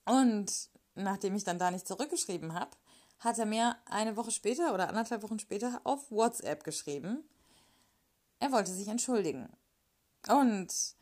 Und 0.05 0.69
nachdem 0.95 1.35
ich 1.35 1.45
dann 1.45 1.59
da 1.59 1.71
nicht 1.71 1.87
zurückgeschrieben 1.87 2.55
habe, 2.55 2.71
hat 3.21 3.39
er 3.39 3.47
mir 3.47 3.77
eine 3.87 4.17
Woche 4.17 4.33
später 4.33 4.75
oder 4.75 4.89
anderthalb 4.89 5.23
Wochen 5.23 5.39
später 5.39 5.81
auf 5.85 6.11
WhatsApp 6.11 6.65
geschrieben. 6.65 7.25
Er 8.41 8.51
wollte 8.51 8.73
sich 8.73 8.89
entschuldigen. 8.89 9.49
Und 10.29 10.97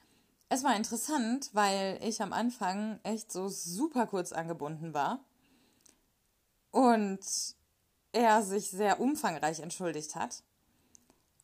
es 0.50 0.64
war 0.64 0.76
interessant, 0.76 1.48
weil 1.52 1.98
ich 2.02 2.20
am 2.20 2.32
Anfang 2.32 2.98
echt 3.04 3.32
so 3.32 3.48
super 3.48 4.06
kurz 4.06 4.32
angebunden 4.32 4.92
war 4.92 5.20
und 6.72 7.20
er 8.12 8.42
sich 8.42 8.68
sehr 8.68 9.00
umfangreich 9.00 9.60
entschuldigt 9.60 10.16
hat. 10.16 10.42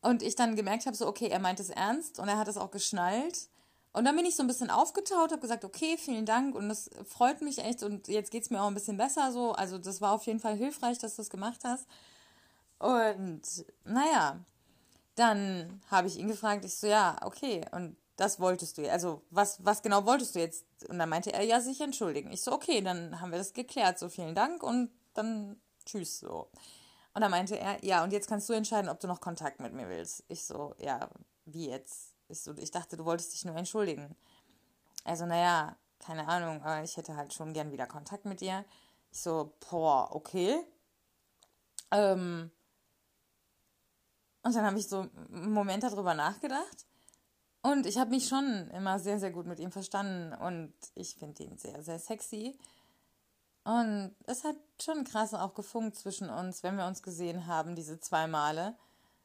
Und 0.01 0.21
ich 0.21 0.35
dann 0.35 0.57
gemerkt 0.57 0.85
habe, 0.85 0.95
so, 0.95 1.07
okay, 1.07 1.29
er 1.29 1.39
meint 1.39 1.59
es 1.59 1.69
ernst 1.69 2.19
und 2.19 2.27
er 2.27 2.37
hat 2.37 2.49
es 2.49 2.57
auch 2.57 2.69
geschnallt. 2.69 3.49
Und 3.93 4.03
dann 4.03 4.15
bin 4.15 4.25
ich 4.25 4.35
so 4.35 4.43
ein 4.43 4.47
bisschen 4.47 4.69
aufgetaut, 4.69 5.31
habe 5.31 5.41
gesagt, 5.41 5.63
okay, 5.63 5.97
vielen 5.97 6.25
Dank 6.25 6.53
und 6.53 6.67
das 6.67 6.89
freut 7.05 7.41
mich 7.41 7.59
echt 7.59 7.83
und 7.83 8.09
jetzt 8.09 8.29
geht 8.29 8.43
es 8.43 8.49
mir 8.49 8.61
auch 8.61 8.67
ein 8.67 8.73
bisschen 8.73 8.97
besser 8.97 9.31
so. 9.31 9.53
Also 9.53 9.77
das 9.77 10.01
war 10.01 10.11
auf 10.11 10.25
jeden 10.25 10.41
Fall 10.41 10.55
hilfreich, 10.57 10.99
dass 10.99 11.15
du 11.15 11.21
es 11.21 11.29
gemacht 11.29 11.61
hast. 11.63 11.87
Und 12.77 13.41
naja, 13.85 14.37
dann 15.15 15.81
habe 15.89 16.09
ich 16.09 16.17
ihn 16.17 16.27
gefragt, 16.27 16.65
ich 16.65 16.75
so, 16.75 16.87
ja, 16.87 17.15
okay, 17.23 17.65
und 17.71 17.95
das 18.17 18.39
wolltest 18.39 18.77
du. 18.77 18.91
Also, 18.91 19.21
was, 19.29 19.63
was 19.63 19.81
genau 19.81 20.05
wolltest 20.05 20.35
du 20.35 20.39
jetzt? 20.39 20.65
Und 20.89 20.99
dann 20.99 21.07
meinte 21.07 21.31
er, 21.31 21.43
ja, 21.43 21.61
sich 21.61 21.79
entschuldigen. 21.79 22.31
Ich 22.31 22.41
so, 22.41 22.51
okay, 22.51 22.81
dann 22.81 23.21
haben 23.21 23.31
wir 23.31 23.37
das 23.37 23.53
geklärt. 23.53 23.99
So, 23.99 24.09
vielen 24.09 24.35
Dank 24.35 24.63
und 24.63 24.89
dann 25.13 25.61
tschüss, 25.85 26.19
so. 26.19 26.49
Und 27.13 27.21
dann 27.21 27.31
meinte 27.31 27.57
er, 27.57 27.83
ja, 27.85 28.03
und 28.03 28.11
jetzt 28.11 28.27
kannst 28.27 28.49
du 28.49 28.53
entscheiden, 28.53 28.89
ob 28.89 28.99
du 28.99 29.07
noch 29.07 29.21
Kontakt 29.21 29.59
mit 29.59 29.73
mir 29.73 29.87
willst. 29.87 30.23
Ich 30.27 30.43
so, 30.43 30.75
ja, 30.79 31.09
wie 31.45 31.69
jetzt? 31.69 32.15
Ich 32.27 32.41
so, 32.41 32.53
ich 32.57 32.71
dachte, 32.71 32.97
du 32.97 33.05
wolltest 33.05 33.33
dich 33.33 33.45
nur 33.45 33.55
entschuldigen. 33.55 34.15
Also, 35.03 35.27
naja, 35.27 35.77
keine 35.99 36.27
Ahnung, 36.27 36.61
aber 36.63 36.83
ich 36.83 36.97
hätte 36.97 37.15
halt 37.15 37.33
schon 37.33 37.53
gern 37.53 37.71
wieder 37.71 37.85
Kontakt 37.85 38.25
mit 38.25 38.41
dir. 38.41 38.65
Ich 39.11 39.21
so, 39.21 39.53
boah, 39.69 40.09
okay. 40.11 40.59
Ähm, 41.91 42.49
und 44.41 44.55
dann 44.55 44.65
habe 44.65 44.79
ich 44.79 44.87
so 44.87 45.07
einen 45.31 45.53
Moment 45.53 45.83
darüber 45.83 46.15
nachgedacht 46.15 46.87
und 47.71 47.85
ich 47.85 47.97
habe 47.97 48.11
mich 48.11 48.27
schon 48.27 48.69
immer 48.69 48.99
sehr, 48.99 49.19
sehr 49.19 49.31
gut 49.31 49.45
mit 49.45 49.59
ihm 49.59 49.71
verstanden 49.71 50.33
und 50.33 50.73
ich 50.95 51.15
finde 51.15 51.43
ihn 51.43 51.57
sehr, 51.57 51.83
sehr 51.83 51.99
sexy. 51.99 52.57
Und 53.63 54.15
es 54.25 54.43
hat 54.43 54.55
schon 54.81 55.03
krass 55.03 55.33
auch 55.33 55.53
gefunkt 55.53 55.97
zwischen 55.97 56.29
uns, 56.29 56.63
wenn 56.63 56.77
wir 56.77 56.85
uns 56.85 57.03
gesehen 57.03 57.47
haben, 57.47 57.75
diese 57.75 57.99
zwei 57.99 58.27
Male. 58.27 58.77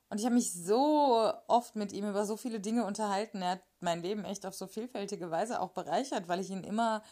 Und 0.09 0.19
ich 0.19 0.25
habe 0.25 0.35
mich 0.35 0.53
so 0.53 1.33
oft 1.47 1.77
mit 1.77 1.93
ihm 1.93 2.09
über 2.09 2.27
so 2.27 2.37
viele 2.37 2.59
Dinge 2.59 2.85
unterhalten. 2.85 3.41
Er 3.41 3.53
hat 3.53 3.63
mein 3.81 4.03
Leben 4.03 4.25
echt 4.25 4.45
auf 4.45 4.55
so 4.55 4.67
vielfältige 4.67 5.31
Weise 5.31 5.61
auch 5.61 5.71
bereichert, 5.71 6.29
weil 6.29 6.41
ich 6.41 6.51
ihn 6.51 6.65
immer 6.65 7.03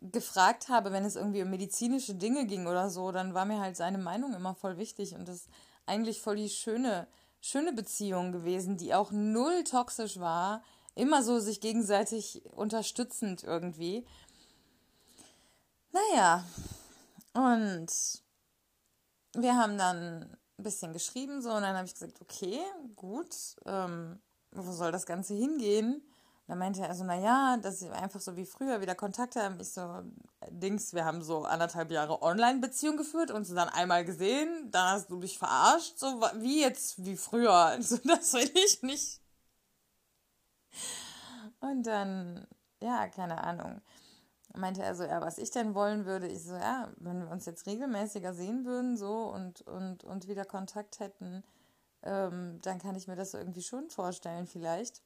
gefragt 0.00 0.68
habe, 0.68 0.90
wenn 0.92 1.04
es 1.04 1.16
irgendwie 1.16 1.42
um 1.42 1.50
medizinische 1.50 2.14
Dinge 2.14 2.46
ging 2.46 2.66
oder 2.66 2.90
so, 2.90 3.12
dann 3.12 3.34
war 3.34 3.44
mir 3.44 3.60
halt 3.60 3.76
seine 3.76 3.98
Meinung 3.98 4.34
immer 4.34 4.54
voll 4.54 4.78
wichtig 4.78 5.14
und 5.14 5.28
das 5.28 5.46
eigentlich 5.86 6.20
voll 6.20 6.36
die 6.36 6.48
schöne 6.48 7.06
schöne 7.42 7.72
Beziehung 7.74 8.32
gewesen, 8.32 8.78
die 8.78 8.94
auch 8.94 9.10
null 9.10 9.64
toxisch 9.64 10.18
war, 10.18 10.62
immer 10.94 11.22
so 11.22 11.38
sich 11.40 11.60
gegenseitig 11.60 12.42
unterstützend 12.46 13.42
irgendwie. 13.42 14.06
Naja, 15.90 16.44
und 17.34 17.90
wir 19.34 19.56
haben 19.56 19.76
dann 19.76 20.22
ein 20.58 20.62
bisschen 20.62 20.92
geschrieben 20.92 21.42
so 21.42 21.50
und 21.50 21.62
dann 21.62 21.76
habe 21.76 21.86
ich 21.86 21.94
gesagt, 21.94 22.20
okay, 22.20 22.60
gut, 22.96 23.34
ähm, 23.66 24.20
wo 24.52 24.70
soll 24.72 24.92
das 24.92 25.04
Ganze 25.04 25.34
hingehen? 25.34 26.02
Dann 26.48 26.58
meinte 26.58 26.82
er 26.82 26.94
so, 26.94 27.04
naja, 27.04 27.56
dass 27.62 27.78
sie 27.78 27.90
einfach 27.90 28.20
so 28.20 28.36
wie 28.36 28.44
früher 28.44 28.80
wieder 28.80 28.94
Kontakt 28.94 29.36
haben. 29.36 29.60
Ich 29.60 29.72
so, 29.72 30.02
Dings, 30.50 30.92
wir 30.92 31.04
haben 31.04 31.22
so 31.22 31.44
anderthalb 31.44 31.90
Jahre 31.90 32.20
Online-Beziehung 32.20 32.96
geführt, 32.96 33.30
uns 33.30 33.54
dann 33.54 33.68
einmal 33.68 34.04
gesehen, 34.04 34.70
dann 34.70 34.92
hast 34.92 35.10
du 35.10 35.20
dich 35.20 35.38
verarscht, 35.38 35.98
so 35.98 36.20
wie 36.38 36.60
jetzt, 36.60 37.04
wie 37.04 37.16
früher. 37.16 37.52
Also, 37.72 37.96
das 38.04 38.32
will 38.34 38.50
ich 38.54 38.82
nicht. 38.82 39.20
Und 41.60 41.86
dann, 41.86 42.46
ja, 42.80 43.08
keine 43.08 43.42
Ahnung. 43.42 43.80
Meinte 44.54 44.82
er 44.82 44.94
so, 44.94 45.04
ja, 45.04 45.20
was 45.20 45.38
ich 45.38 45.50
denn 45.50 45.74
wollen 45.74 46.04
würde, 46.04 46.26
ich 46.26 46.42
so, 46.42 46.54
ja, 46.54 46.90
wenn 46.96 47.20
wir 47.20 47.30
uns 47.30 47.46
jetzt 47.46 47.66
regelmäßiger 47.66 48.34
sehen 48.34 48.64
würden, 48.66 48.96
so 48.96 49.32
und, 49.32 49.62
und, 49.62 50.04
und 50.04 50.28
wieder 50.28 50.44
Kontakt 50.44 51.00
hätten, 51.00 51.42
ähm, 52.02 52.58
dann 52.62 52.78
kann 52.78 52.96
ich 52.96 53.06
mir 53.06 53.16
das 53.16 53.32
irgendwie 53.32 53.62
schon 53.62 53.88
vorstellen, 53.88 54.46
vielleicht. 54.46 55.02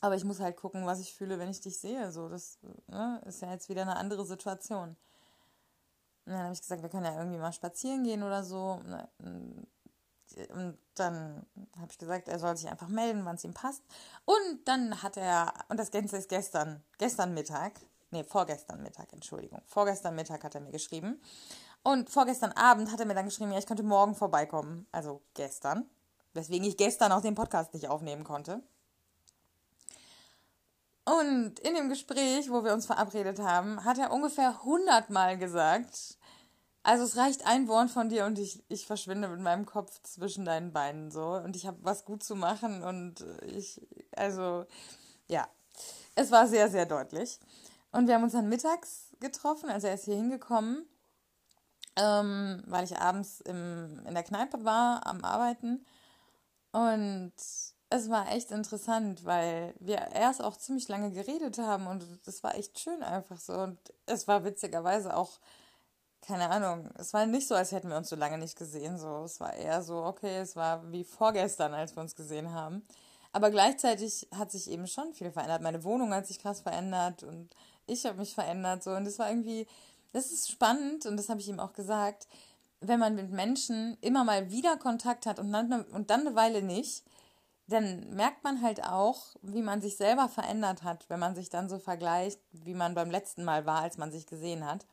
Aber 0.00 0.14
ich 0.14 0.24
muss 0.24 0.40
halt 0.40 0.56
gucken, 0.56 0.86
was 0.86 1.00
ich 1.00 1.14
fühle, 1.14 1.38
wenn 1.38 1.48
ich 1.48 1.60
dich 1.60 1.78
sehe. 1.78 2.12
So, 2.12 2.28
das 2.28 2.58
ne, 2.86 3.20
ist 3.26 3.42
ja 3.42 3.50
jetzt 3.50 3.68
wieder 3.68 3.82
eine 3.82 3.96
andere 3.96 4.24
Situation. 4.24 4.96
Und 6.26 6.32
dann 6.32 6.42
habe 6.42 6.52
ich 6.52 6.60
gesagt, 6.60 6.82
wir 6.82 6.88
können 6.88 7.04
ja 7.04 7.16
irgendwie 7.16 7.38
mal 7.38 7.52
spazieren 7.52 8.04
gehen 8.04 8.22
oder 8.22 8.44
so. 8.44 8.80
Ne, 8.84 9.08
und 10.50 10.78
dann 10.94 11.46
habe 11.78 11.90
ich 11.90 11.98
gesagt, 11.98 12.28
er 12.28 12.38
soll 12.38 12.56
sich 12.56 12.68
einfach 12.68 12.88
melden, 12.88 13.24
wann 13.24 13.36
es 13.36 13.44
ihm 13.44 13.54
passt. 13.54 13.82
Und 14.24 14.66
dann 14.66 15.02
hat 15.02 15.16
er, 15.16 15.52
und 15.68 15.78
das 15.78 15.90
Ganze 15.90 16.16
ist 16.16 16.28
gestern, 16.28 16.82
gestern 16.98 17.32
Mittag, 17.32 17.72
nee, 18.10 18.24
vorgestern 18.24 18.82
Mittag, 18.82 19.12
Entschuldigung. 19.12 19.62
Vorgestern 19.66 20.14
Mittag 20.14 20.44
hat 20.44 20.54
er 20.54 20.60
mir 20.60 20.72
geschrieben. 20.72 21.20
Und 21.82 22.10
vorgestern 22.10 22.52
Abend 22.52 22.90
hat 22.92 23.00
er 23.00 23.06
mir 23.06 23.14
dann 23.14 23.26
geschrieben, 23.26 23.52
ja, 23.52 23.58
ich 23.58 23.66
könnte 23.66 23.82
morgen 23.82 24.14
vorbeikommen. 24.14 24.86
Also 24.92 25.22
gestern. 25.34 25.88
Weswegen 26.34 26.66
ich 26.68 26.76
gestern 26.76 27.12
auch 27.12 27.22
den 27.22 27.34
Podcast 27.34 27.72
nicht 27.72 27.88
aufnehmen 27.88 28.24
konnte. 28.24 28.62
Und 31.06 31.60
in 31.60 31.74
dem 31.74 31.88
Gespräch, 31.88 32.50
wo 32.50 32.64
wir 32.64 32.74
uns 32.74 32.84
verabredet 32.84 33.38
haben, 33.38 33.84
hat 33.84 33.96
er 33.96 34.12
ungefähr 34.12 34.64
hundertmal 34.64 35.38
gesagt, 35.38 36.18
also 36.82 37.04
es 37.04 37.16
reicht 37.16 37.46
ein 37.46 37.68
Wort 37.68 37.90
von 37.90 38.08
dir 38.08 38.26
und 38.26 38.40
ich, 38.40 38.64
ich 38.68 38.86
verschwinde 38.86 39.28
mit 39.28 39.40
meinem 39.40 39.66
Kopf 39.66 40.00
zwischen 40.02 40.44
deinen 40.44 40.72
Beinen 40.72 41.12
so 41.12 41.34
und 41.34 41.54
ich 41.54 41.66
habe 41.66 41.78
was 41.82 42.04
gut 42.04 42.24
zu 42.24 42.34
machen 42.34 42.82
und 42.82 43.24
ich, 43.46 43.80
also 44.16 44.66
ja, 45.28 45.46
es 46.16 46.32
war 46.32 46.48
sehr, 46.48 46.68
sehr 46.68 46.86
deutlich. 46.86 47.38
Und 47.92 48.08
wir 48.08 48.14
haben 48.14 48.24
uns 48.24 48.32
dann 48.32 48.48
mittags 48.48 49.12
getroffen, 49.20 49.70
also 49.70 49.86
er 49.86 49.94
ist 49.94 50.06
hier 50.06 50.16
hingekommen, 50.16 50.86
ähm, 51.94 52.64
weil 52.66 52.84
ich 52.84 52.98
abends 52.98 53.40
im, 53.42 54.04
in 54.06 54.14
der 54.14 54.24
Kneipe 54.24 54.64
war 54.64 55.06
am 55.06 55.24
Arbeiten 55.24 55.86
und 56.72 57.32
es 57.88 58.10
war 58.10 58.32
echt 58.32 58.50
interessant, 58.50 59.24
weil 59.24 59.74
wir 59.78 59.98
erst 60.12 60.42
auch 60.42 60.56
ziemlich 60.56 60.88
lange 60.88 61.12
geredet 61.12 61.58
haben 61.58 61.86
und 61.86 62.04
es 62.26 62.42
war 62.42 62.56
echt 62.56 62.78
schön 62.80 63.02
einfach 63.02 63.38
so. 63.38 63.52
Und 63.52 63.78
es 64.06 64.26
war 64.26 64.44
witzigerweise 64.44 65.16
auch, 65.16 65.38
keine 66.20 66.50
Ahnung, 66.50 66.90
es 66.98 67.12
war 67.14 67.26
nicht 67.26 67.46
so, 67.46 67.54
als 67.54 67.70
hätten 67.70 67.88
wir 67.88 67.96
uns 67.96 68.08
so 68.08 68.16
lange 68.16 68.38
nicht 68.38 68.58
gesehen. 68.58 68.98
So, 68.98 69.24
es 69.24 69.38
war 69.38 69.54
eher 69.54 69.82
so, 69.82 70.04
okay, 70.04 70.38
es 70.38 70.56
war 70.56 70.90
wie 70.90 71.04
vorgestern, 71.04 71.74
als 71.74 71.94
wir 71.96 72.02
uns 72.02 72.16
gesehen 72.16 72.52
haben. 72.52 72.84
Aber 73.32 73.50
gleichzeitig 73.50 74.28
hat 74.34 74.50
sich 74.50 74.68
eben 74.70 74.88
schon 74.88 75.12
viel 75.14 75.30
verändert. 75.30 75.62
Meine 75.62 75.84
Wohnung 75.84 76.12
hat 76.12 76.26
sich 76.26 76.40
krass 76.40 76.62
verändert 76.62 77.22
und 77.22 77.54
ich 77.86 78.04
habe 78.04 78.18
mich 78.18 78.34
verändert. 78.34 78.82
So. 78.82 78.90
Und 78.92 79.06
es 79.06 79.18
war 79.20 79.28
irgendwie, 79.28 79.66
das 80.12 80.32
ist 80.32 80.50
spannend 80.50 81.06
und 81.06 81.16
das 81.16 81.28
habe 81.28 81.40
ich 81.40 81.48
ihm 81.48 81.60
auch 81.60 81.72
gesagt, 81.72 82.26
wenn 82.80 82.98
man 82.98 83.14
mit 83.14 83.30
Menschen 83.30 83.96
immer 84.00 84.24
mal 84.24 84.50
wieder 84.50 84.76
Kontakt 84.76 85.26
hat 85.26 85.38
und 85.38 85.52
dann, 85.52 85.84
und 85.84 86.10
dann 86.10 86.20
eine 86.22 86.34
Weile 86.34 86.62
nicht, 86.62 87.04
dann 87.68 88.14
merkt 88.14 88.44
man 88.44 88.62
halt 88.62 88.84
auch, 88.84 89.34
wie 89.42 89.62
man 89.62 89.80
sich 89.80 89.96
selber 89.96 90.28
verändert 90.28 90.84
hat, 90.84 91.08
wenn 91.08 91.18
man 91.18 91.34
sich 91.34 91.50
dann 91.50 91.68
so 91.68 91.78
vergleicht, 91.78 92.40
wie 92.52 92.74
man 92.74 92.94
beim 92.94 93.10
letzten 93.10 93.44
Mal 93.44 93.66
war, 93.66 93.82
als 93.82 93.98
man 93.98 94.12
sich 94.12 94.26
gesehen 94.26 94.64
hat. 94.64 94.86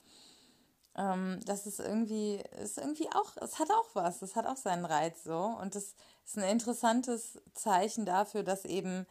Ähm, 0.95 1.39
das 1.45 1.67
ist 1.67 1.79
irgendwie, 1.79 2.41
ist 2.61 2.77
irgendwie 2.77 3.09
auch, 3.13 3.37
es 3.37 3.59
hat 3.59 3.69
auch 3.71 3.89
was, 3.93 4.21
es 4.21 4.35
hat 4.35 4.47
auch 4.47 4.57
seinen 4.57 4.85
Reiz 4.85 5.23
so. 5.23 5.55
Und 5.61 5.75
das 5.75 5.95
ist 6.25 6.37
ein 6.37 6.49
interessantes 6.49 7.39
Zeichen 7.53 8.05
dafür, 8.05 8.43
dass 8.43 8.65
eben 8.65 9.05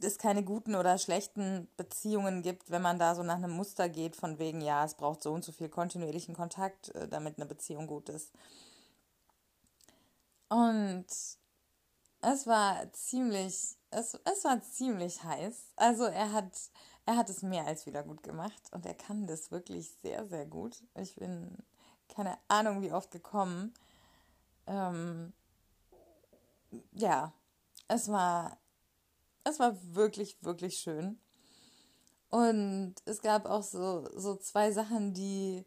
es 0.00 0.18
keine 0.18 0.42
guten 0.42 0.74
oder 0.74 0.98
schlechten 0.98 1.68
Beziehungen 1.76 2.42
gibt, 2.42 2.70
wenn 2.70 2.82
man 2.82 2.98
da 2.98 3.14
so 3.14 3.22
nach 3.22 3.36
einem 3.36 3.52
Muster 3.52 3.88
geht, 3.88 4.16
von 4.16 4.40
wegen, 4.40 4.60
ja, 4.60 4.84
es 4.84 4.94
braucht 4.94 5.22
so 5.22 5.32
und 5.32 5.44
so 5.44 5.52
viel 5.52 5.68
kontinuierlichen 5.68 6.34
Kontakt, 6.34 6.88
äh, 6.96 7.06
damit 7.08 7.36
eine 7.36 7.46
Beziehung 7.46 7.86
gut 7.86 8.08
ist. 8.08 8.32
Und 10.48 11.06
es 12.22 12.46
war 12.46 12.90
ziemlich, 12.92 13.76
es, 13.90 14.18
es 14.24 14.44
war 14.44 14.62
ziemlich 14.62 15.22
heiß. 15.22 15.72
Also 15.76 16.04
er 16.04 16.32
hat, 16.32 16.52
er 17.04 17.16
hat 17.16 17.28
es 17.28 17.42
mehr 17.42 17.66
als 17.66 17.84
wieder 17.86 18.02
gut 18.02 18.22
gemacht 18.22 18.62
und 18.70 18.86
er 18.86 18.94
kann 18.94 19.26
das 19.26 19.50
wirklich 19.50 19.90
sehr, 20.02 20.26
sehr 20.26 20.46
gut. 20.46 20.82
Ich 20.94 21.16
bin 21.16 21.58
keine 22.08 22.38
Ahnung, 22.48 22.82
wie 22.82 22.92
oft 22.92 23.10
gekommen. 23.10 23.74
Ähm, 24.66 25.32
ja, 26.92 27.32
es 27.88 28.08
war, 28.08 28.58
es 29.44 29.58
war 29.58 29.76
wirklich, 29.94 30.36
wirklich 30.42 30.78
schön. 30.78 31.18
Und 32.30 32.94
es 33.04 33.20
gab 33.20 33.46
auch 33.46 33.62
so, 33.62 34.08
so 34.16 34.36
zwei 34.36 34.72
Sachen, 34.72 35.12
die, 35.12 35.66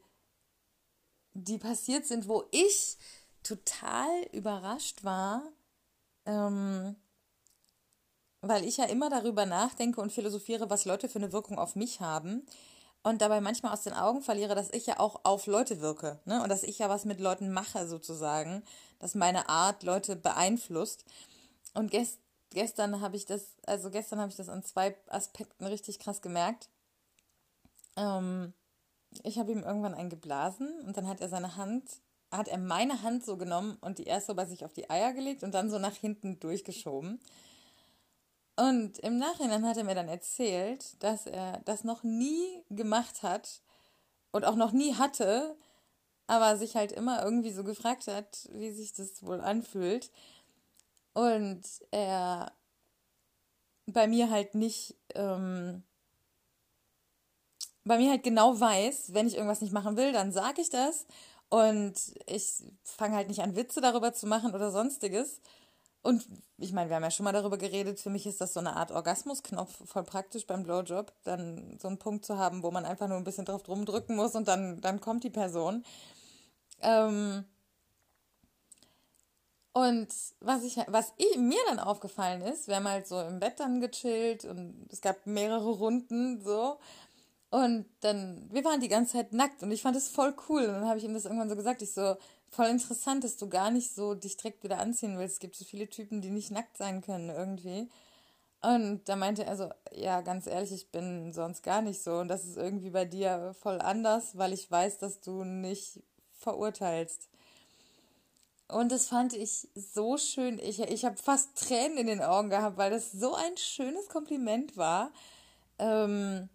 die 1.34 1.58
passiert 1.58 2.06
sind, 2.06 2.28
wo 2.28 2.46
ich 2.52 2.98
total 3.44 4.24
überrascht 4.32 5.04
war, 5.04 5.44
ähm, 6.26 6.96
weil 8.42 8.64
ich 8.64 8.78
ja 8.78 8.86
immer 8.86 9.10
darüber 9.10 9.46
nachdenke 9.46 10.02
und 10.02 10.12
philosophiere, 10.12 10.70
was 10.70 10.86
Leute 10.86 11.10
für 11.10 11.20
eine 11.20 11.32
Wirkung 11.32 11.58
auf 11.58 11.76
mich 11.76 12.00
haben. 12.02 12.46
Und 13.04 13.22
dabei 13.22 13.40
manchmal 13.40 13.72
aus 13.72 13.84
den 13.84 13.94
Augen 13.94 14.22
verliere, 14.22 14.56
dass 14.56 14.72
ich 14.72 14.88
ja 14.88 15.00
auch 15.00 15.22
auf 15.26 15.46
Leute 15.46 15.80
wirke. 15.80 16.20
Ne? 16.26 16.42
Und 16.42 16.50
dass 16.50 16.64
ich 16.64 16.80
ja 16.80 16.90
was 16.90 17.06
mit 17.06 17.20
Leuten 17.20 17.52
mache, 17.52 17.88
sozusagen. 17.88 18.64
Dass 18.98 19.14
meine 19.14 19.48
Art 19.48 19.84
Leute 19.84 20.16
beeinflusst. 20.16 21.06
Und 21.76 21.92
gest 21.92 22.20
gestern 22.50 23.02
habe 23.02 23.16
ich 23.16 23.26
das, 23.26 23.58
also 23.68 23.92
gestern 23.92 24.20
habe 24.20 24.30
ich 24.30 24.38
das 24.38 24.50
an 24.50 24.64
zwei 24.64 24.96
Aspekten 25.08 25.66
richtig 25.66 26.00
krass 26.00 26.22
gemerkt. 26.22 26.70
Ähm, 27.96 28.54
ich 29.24 29.38
habe 29.38 29.52
ihm 29.52 29.64
irgendwann 29.64 29.94
einen 29.94 30.10
geblasen 30.10 30.74
und 30.86 30.98
dann 30.98 31.08
hat 31.08 31.22
er 31.22 31.30
seine 31.30 31.58
Hand 31.58 32.02
hat 32.38 32.48
er 32.48 32.58
meine 32.58 33.02
Hand 33.02 33.26
so 33.26 33.38
genommen 33.38 33.78
und 33.82 33.98
die 33.98 34.06
erst 34.06 34.28
so 34.28 34.36
bei 34.36 34.46
sich 34.46 34.66
auf 34.66 34.74
die 34.74 34.90
Eier 34.90 35.14
gelegt 35.14 35.44
und 35.44 35.54
dann 35.54 35.70
so 35.70 35.80
nach 35.80 35.96
hinten 35.96 36.40
durchgeschoben. 36.40 37.20
Und 38.58 39.00
im 39.00 39.18
Nachhinein 39.18 39.66
hat 39.66 39.78
er 39.78 39.84
mir 39.84 39.96
dann 39.96 40.08
erzählt, 40.08 41.02
dass 41.04 41.26
er 41.26 41.62
das 41.66 41.84
noch 41.84 42.04
nie 42.04 42.64
gemacht 42.70 43.22
hat 43.22 43.62
und 44.32 44.46
auch 44.46 44.56
noch 44.56 44.72
nie 44.72 44.96
hatte, 44.96 45.58
aber 46.28 46.58
sich 46.58 46.76
halt 46.76 46.92
immer 46.92 47.24
irgendwie 47.24 47.52
so 47.52 47.64
gefragt 47.64 48.08
hat, 48.08 48.50
wie 48.54 48.72
sich 48.72 48.94
das 48.94 49.24
wohl 49.24 49.42
anfühlt. 49.42 50.10
Und 51.14 51.64
er 51.92 52.52
bei 53.88 54.08
mir 54.08 54.30
halt 54.30 54.56
nicht, 54.56 54.96
ähm, 55.14 55.84
bei 57.86 57.98
mir 57.98 58.10
halt 58.10 58.24
genau 58.24 58.60
weiß, 58.60 59.14
wenn 59.14 59.28
ich 59.28 59.36
irgendwas 59.36 59.62
nicht 59.62 59.74
machen 59.74 59.96
will, 59.96 60.12
dann 60.12 60.32
sage 60.32 60.62
ich 60.62 60.70
das 60.70 61.06
und 61.50 61.94
ich 62.26 62.64
fange 62.84 63.16
halt 63.16 63.30
nicht 63.30 63.42
an, 63.42 63.56
Witze 63.56 63.80
darüber 63.80 64.14
zu 64.14 64.28
machen 64.28 64.54
oder 64.54 64.72
sonstiges. 64.72 65.40
Und 66.02 66.28
ich 66.58 66.72
meine, 66.72 66.90
wir 66.90 66.98
haben 66.98 67.04
ja 67.04 67.10
schon 67.12 67.24
mal 67.24 67.32
darüber 67.32 67.58
geredet, 67.58 68.00
für 68.00 68.12
mich 68.12 68.28
ist 68.28 68.40
das 68.40 68.54
so 68.54 68.60
eine 68.60 68.76
Art 68.76 68.92
Orgasmusknopf 68.92 69.88
voll 69.88 70.04
praktisch 70.04 70.46
beim 70.46 70.64
Blowjob, 70.64 71.12
dann 71.24 71.80
so 71.82 71.88
einen 71.88 71.98
Punkt 71.98 72.26
zu 72.26 72.38
haben, 72.38 72.62
wo 72.62 72.70
man 72.70 72.86
einfach 72.86 73.08
nur 73.08 73.18
ein 73.18 73.24
bisschen 73.24 73.46
drauf 73.46 73.64
drumdrücken 73.64 74.16
muss 74.16 74.36
und 74.36 74.48
dann, 74.48 74.82
dann 74.82 75.02
kommt 75.02 75.24
die 75.24 75.32
Person. 75.32 75.84
Ähm 76.82 77.46
und 79.74 80.08
was 80.40 80.64
ich, 80.64 80.78
was 80.88 81.12
ich, 81.18 81.38
mir 81.38 81.60
dann 81.68 81.80
aufgefallen 81.80 82.42
ist, 82.44 82.68
wir 82.68 82.78
haben 82.78 82.88
halt 82.88 83.08
so 83.08 83.20
im 83.20 83.40
Bett 83.40 83.60
dann 83.60 83.82
gechillt 83.82 84.46
und 84.46 84.88
es 84.90 85.02
gab 85.02 85.26
mehrere 85.26 85.70
Runden 85.70 86.40
so. 86.42 86.80
Und 87.56 87.86
dann, 88.02 88.50
wir 88.52 88.66
waren 88.66 88.82
die 88.82 88.90
ganze 88.90 89.14
Zeit 89.14 89.32
nackt 89.32 89.64
und 89.64 89.72
ich 89.72 89.82
fand 89.82 89.96
es 89.96 90.10
voll 90.10 90.36
cool. 90.50 90.64
Und 90.64 90.74
dann 90.74 90.90
habe 90.90 90.98
ich 90.98 91.06
ihm 91.06 91.14
das 91.14 91.24
irgendwann 91.24 91.48
so 91.48 91.56
gesagt, 91.56 91.82
ich 91.82 91.94
so, 91.94 92.18
voll 92.50 92.66
interessant, 92.66 93.24
dass 93.24 93.38
du 93.38 93.48
gar 93.48 93.72
nicht 93.72 93.96
so 93.96 94.14
dich 94.14 94.36
direkt 94.36 94.62
wieder 94.66 94.78
anziehen 94.78 95.18
willst. 95.18 95.36
Es 95.36 95.40
gibt 95.40 95.56
so 95.56 95.64
viele 95.64 95.88
Typen, 95.88 96.20
die 96.20 96.32
nicht 96.32 96.52
nackt 96.52 96.76
sein 96.76 97.00
können 97.00 97.30
irgendwie. 97.30 97.90
Und 98.62 99.08
da 99.08 99.16
meinte 99.16 99.46
er 99.46 99.56
so, 99.56 99.70
ja, 99.94 100.20
ganz 100.20 100.48
ehrlich, 100.48 100.74
ich 100.74 100.92
bin 100.92 101.32
sonst 101.32 101.64
gar 101.64 101.82
nicht 101.82 102.04
so. 102.04 102.16
Und 102.16 102.28
das 102.28 102.44
ist 102.44 102.58
irgendwie 102.58 102.90
bei 102.90 103.06
dir 103.06 103.56
voll 103.62 103.80
anders, 103.80 104.38
weil 104.38 104.52
ich 104.52 104.70
weiß, 104.70 104.98
dass 104.98 105.22
du 105.22 105.46
nicht 105.46 106.04
verurteilst. 106.34 107.30
Und 108.68 108.92
das 108.92 109.08
fand 109.08 109.32
ich 109.32 109.70
so 109.76 110.18
schön. 110.18 110.60
Ich, 110.60 110.82
ich 110.82 111.06
habe 111.06 111.16
fast 111.16 111.58
Tränen 111.58 112.00
in 112.00 112.08
den 112.08 112.22
Augen 112.22 112.50
gehabt, 112.50 112.76
weil 112.76 112.92
das 112.92 113.14
so 113.14 113.34
ein 113.34 113.56
schönes 113.56 114.10
Kompliment 114.10 114.76
war. 114.76 115.14
Ähm, 115.80 116.50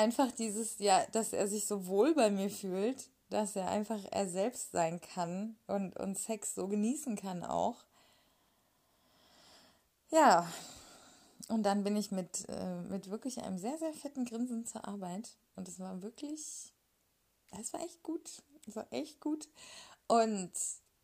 einfach 0.00 0.32
dieses, 0.32 0.78
ja, 0.78 1.04
dass 1.12 1.32
er 1.32 1.46
sich 1.46 1.66
so 1.66 1.86
wohl 1.86 2.14
bei 2.14 2.30
mir 2.30 2.50
fühlt, 2.50 3.10
dass 3.28 3.54
er 3.54 3.68
einfach 3.68 4.00
er 4.10 4.28
selbst 4.28 4.72
sein 4.72 5.00
kann 5.00 5.56
und, 5.66 5.96
und 5.96 6.18
Sex 6.18 6.54
so 6.54 6.66
genießen 6.68 7.16
kann 7.16 7.44
auch. 7.44 7.84
Ja, 10.10 10.48
und 11.48 11.62
dann 11.64 11.84
bin 11.84 11.96
ich 11.96 12.10
mit, 12.10 12.48
äh, 12.48 12.80
mit 12.82 13.10
wirklich 13.10 13.42
einem 13.42 13.58
sehr, 13.58 13.78
sehr 13.78 13.92
fetten 13.92 14.24
Grinsen 14.24 14.66
zur 14.66 14.86
Arbeit. 14.86 15.36
Und 15.54 15.68
es 15.68 15.78
war 15.78 16.02
wirklich, 16.02 16.72
es 17.60 17.72
war 17.72 17.80
echt 17.82 18.02
gut. 18.02 18.42
Es 18.66 18.76
war 18.76 18.86
echt 18.90 19.20
gut. 19.20 19.48
Und 20.06 20.52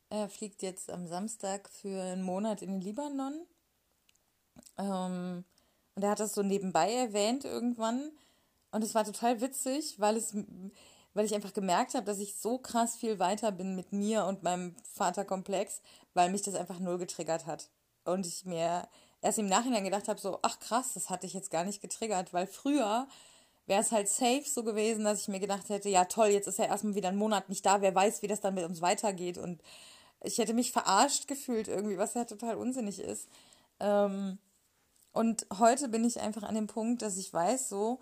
er 0.08 0.28
fliegt 0.28 0.62
jetzt 0.62 0.90
am 0.90 1.06
Samstag 1.06 1.68
für 1.68 2.02
einen 2.02 2.22
Monat 2.22 2.62
in 2.62 2.72
den 2.72 2.80
Libanon. 2.80 3.46
Ähm, 4.78 5.44
und 5.94 6.02
er 6.02 6.10
hat 6.10 6.20
das 6.20 6.34
so 6.34 6.42
nebenbei 6.42 6.92
erwähnt 6.92 7.44
irgendwann. 7.44 8.10
Und 8.70 8.84
es 8.84 8.94
war 8.94 9.04
total 9.04 9.40
witzig, 9.40 9.98
weil 9.98 10.16
es, 10.16 10.34
weil 11.14 11.24
ich 11.24 11.34
einfach 11.34 11.52
gemerkt 11.52 11.94
habe, 11.94 12.04
dass 12.04 12.18
ich 12.18 12.36
so 12.36 12.58
krass 12.58 12.96
viel 12.96 13.18
weiter 13.18 13.52
bin 13.52 13.74
mit 13.74 13.92
mir 13.92 14.24
und 14.26 14.42
meinem 14.42 14.76
Vaterkomplex, 14.92 15.80
weil 16.14 16.30
mich 16.30 16.42
das 16.42 16.54
einfach 16.54 16.78
null 16.78 16.98
getriggert 16.98 17.46
hat. 17.46 17.70
Und 18.04 18.26
ich 18.26 18.44
mir 18.44 18.88
erst 19.22 19.38
im 19.38 19.46
Nachhinein 19.46 19.84
gedacht 19.84 20.08
habe, 20.08 20.20
so, 20.20 20.38
ach 20.42 20.60
krass, 20.60 20.92
das 20.94 21.10
hatte 21.10 21.26
ich 21.26 21.34
jetzt 21.34 21.50
gar 21.50 21.64
nicht 21.64 21.80
getriggert, 21.80 22.32
weil 22.32 22.46
früher 22.46 23.08
wäre 23.66 23.80
es 23.80 23.92
halt 23.92 24.08
safe 24.08 24.44
so 24.44 24.62
gewesen, 24.62 25.04
dass 25.04 25.22
ich 25.22 25.28
mir 25.28 25.40
gedacht 25.40 25.68
hätte, 25.70 25.88
ja 25.88 26.04
toll, 26.04 26.28
jetzt 26.28 26.46
ist 26.46 26.58
er 26.58 26.68
erstmal 26.68 26.94
wieder 26.94 27.08
einen 27.08 27.18
Monat 27.18 27.48
nicht 27.48 27.64
da, 27.66 27.80
wer 27.80 27.94
weiß, 27.94 28.22
wie 28.22 28.28
das 28.28 28.40
dann 28.40 28.54
mit 28.54 28.64
uns 28.64 28.80
weitergeht. 28.80 29.38
Und 29.38 29.62
ich 30.22 30.38
hätte 30.38 30.54
mich 30.54 30.70
verarscht 30.72 31.26
gefühlt 31.28 31.68
irgendwie, 31.68 31.98
was 31.98 32.14
ja 32.14 32.24
total 32.24 32.56
unsinnig 32.56 33.00
ist. 33.00 33.28
Ähm, 33.80 34.38
Und 35.12 35.46
heute 35.58 35.88
bin 35.88 36.04
ich 36.04 36.20
einfach 36.20 36.42
an 36.42 36.54
dem 36.54 36.66
Punkt, 36.66 37.00
dass 37.02 37.16
ich 37.16 37.32
weiß, 37.32 37.70
so, 37.70 38.00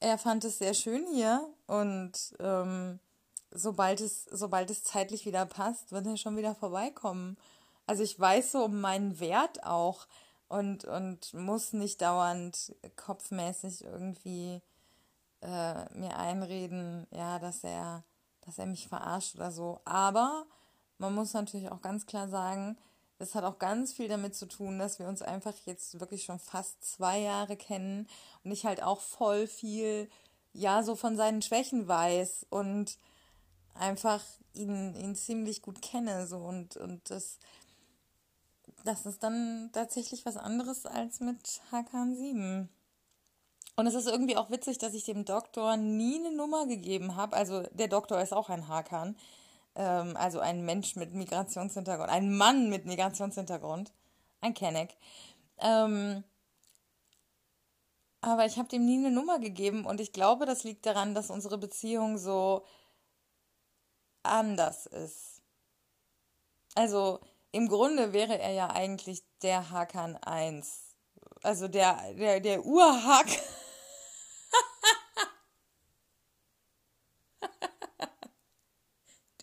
er 0.00 0.18
fand 0.18 0.44
es 0.44 0.58
sehr 0.58 0.74
schön 0.74 1.06
hier 1.12 1.46
und 1.66 2.12
ähm, 2.40 2.98
sobald 3.50 4.00
es, 4.00 4.24
sobald 4.24 4.70
es 4.70 4.82
zeitlich 4.82 5.26
wieder 5.26 5.46
passt, 5.46 5.92
wird 5.92 6.06
er 6.06 6.16
schon 6.16 6.36
wieder 6.36 6.54
vorbeikommen. 6.54 7.36
Also 7.86 8.02
ich 8.02 8.18
weiß 8.18 8.52
so 8.52 8.64
um 8.64 8.80
meinen 8.80 9.20
Wert 9.20 9.64
auch 9.64 10.06
und, 10.48 10.84
und 10.84 11.34
muss 11.34 11.72
nicht 11.72 12.00
dauernd 12.00 12.74
kopfmäßig 12.96 13.84
irgendwie 13.84 14.62
äh, 15.42 15.98
mir 15.98 16.16
einreden, 16.16 17.06
ja, 17.10 17.38
dass 17.38 17.62
er, 17.62 18.02
dass 18.42 18.58
er 18.58 18.66
mich 18.66 18.88
verarscht 18.88 19.36
oder 19.36 19.52
so. 19.52 19.80
Aber 19.84 20.46
man 20.98 21.14
muss 21.14 21.34
natürlich 21.34 21.70
auch 21.70 21.82
ganz 21.82 22.06
klar 22.06 22.28
sagen, 22.28 22.78
das 23.20 23.34
hat 23.34 23.44
auch 23.44 23.58
ganz 23.58 23.92
viel 23.92 24.08
damit 24.08 24.34
zu 24.34 24.46
tun, 24.46 24.78
dass 24.78 24.98
wir 24.98 25.06
uns 25.06 25.20
einfach 25.20 25.52
jetzt 25.66 26.00
wirklich 26.00 26.24
schon 26.24 26.38
fast 26.38 26.82
zwei 26.82 27.18
Jahre 27.18 27.54
kennen 27.54 28.08
und 28.44 28.50
ich 28.50 28.64
halt 28.64 28.82
auch 28.82 29.00
voll 29.00 29.46
viel, 29.46 30.08
ja, 30.54 30.82
so 30.82 30.96
von 30.96 31.18
seinen 31.18 31.42
Schwächen 31.42 31.86
weiß 31.86 32.46
und 32.48 32.96
einfach 33.74 34.24
ihn, 34.54 34.94
ihn 34.94 35.14
ziemlich 35.14 35.60
gut 35.60 35.82
kenne, 35.82 36.26
so 36.26 36.38
und, 36.38 36.78
und 36.78 37.10
das, 37.10 37.38
das 38.84 39.04
ist 39.04 39.22
dann 39.22 39.68
tatsächlich 39.74 40.24
was 40.24 40.38
anderes 40.38 40.86
als 40.86 41.20
mit 41.20 41.60
Hakan 41.70 42.16
7. 42.16 42.70
Und 43.76 43.86
es 43.86 43.94
ist 43.94 44.08
irgendwie 44.08 44.38
auch 44.38 44.50
witzig, 44.50 44.78
dass 44.78 44.94
ich 44.94 45.04
dem 45.04 45.26
Doktor 45.26 45.76
nie 45.76 46.18
eine 46.20 46.34
Nummer 46.34 46.66
gegeben 46.66 47.16
habe. 47.16 47.36
Also 47.36 47.64
der 47.72 47.88
Doktor 47.88 48.22
ist 48.22 48.32
auch 48.32 48.48
ein 48.48 48.66
Hakan 48.66 49.14
ähm, 49.74 50.16
also 50.16 50.40
ein 50.40 50.64
Mensch 50.64 50.96
mit 50.96 51.12
Migrationshintergrund, 51.14 52.10
ein 52.10 52.36
Mann 52.36 52.68
mit 52.70 52.86
Migrationshintergrund, 52.86 53.92
ein 54.40 54.54
Kenneck. 54.54 54.96
Ähm, 55.58 56.24
aber 58.22 58.44
ich 58.46 58.58
habe 58.58 58.68
dem 58.68 58.84
nie 58.84 58.98
eine 58.98 59.10
Nummer 59.10 59.38
gegeben 59.38 59.86
und 59.86 60.00
ich 60.00 60.12
glaube, 60.12 60.44
das 60.44 60.64
liegt 60.64 60.84
daran, 60.84 61.14
dass 61.14 61.30
unsere 61.30 61.56
Beziehung 61.58 62.18
so 62.18 62.64
anders 64.22 64.86
ist. 64.86 65.42
Also 66.74 67.20
im 67.52 67.68
Grunde 67.68 68.12
wäre 68.12 68.38
er 68.38 68.52
ja 68.52 68.70
eigentlich 68.70 69.22
der 69.42 69.70
Hakan 69.70 70.16
1. 70.16 70.96
Also 71.42 71.68
der, 71.68 72.12
der, 72.14 72.40
der 72.40 72.64
Urhakan. 72.64 73.42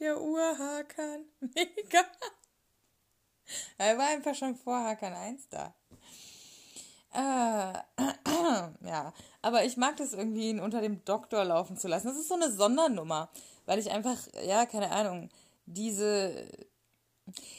Der 0.08 0.22
Urhakan. 0.22 1.26
Mega. 1.42 2.06
Er 3.78 3.98
war 3.98 4.08
einfach 4.08 4.34
schon 4.34 4.56
vor 4.56 4.82
Hakan 4.82 5.14
1 5.14 5.50
da. 5.50 5.76
Äh, 7.14 7.74
ja, 8.88 9.14
aber 9.42 9.66
ich 9.66 9.76
mag 9.76 9.98
das 9.98 10.14
irgendwie, 10.14 10.50
ihn 10.50 10.62
unter 10.62 10.80
dem 10.80 11.04
Doktor 11.04 11.44
laufen 11.44 11.76
zu 11.76 11.90
lassen. 11.90 12.08
Das 12.08 12.16
ist 12.16 12.30
so 12.30 12.36
eine 12.36 12.50
Sondernummer, 12.50 13.30
weil 13.66 13.80
ich 13.80 13.92
einfach, 13.92 14.18
ja, 14.46 14.66
keine 14.66 14.92
Ahnung, 14.92 15.30
diese. 15.66 16.48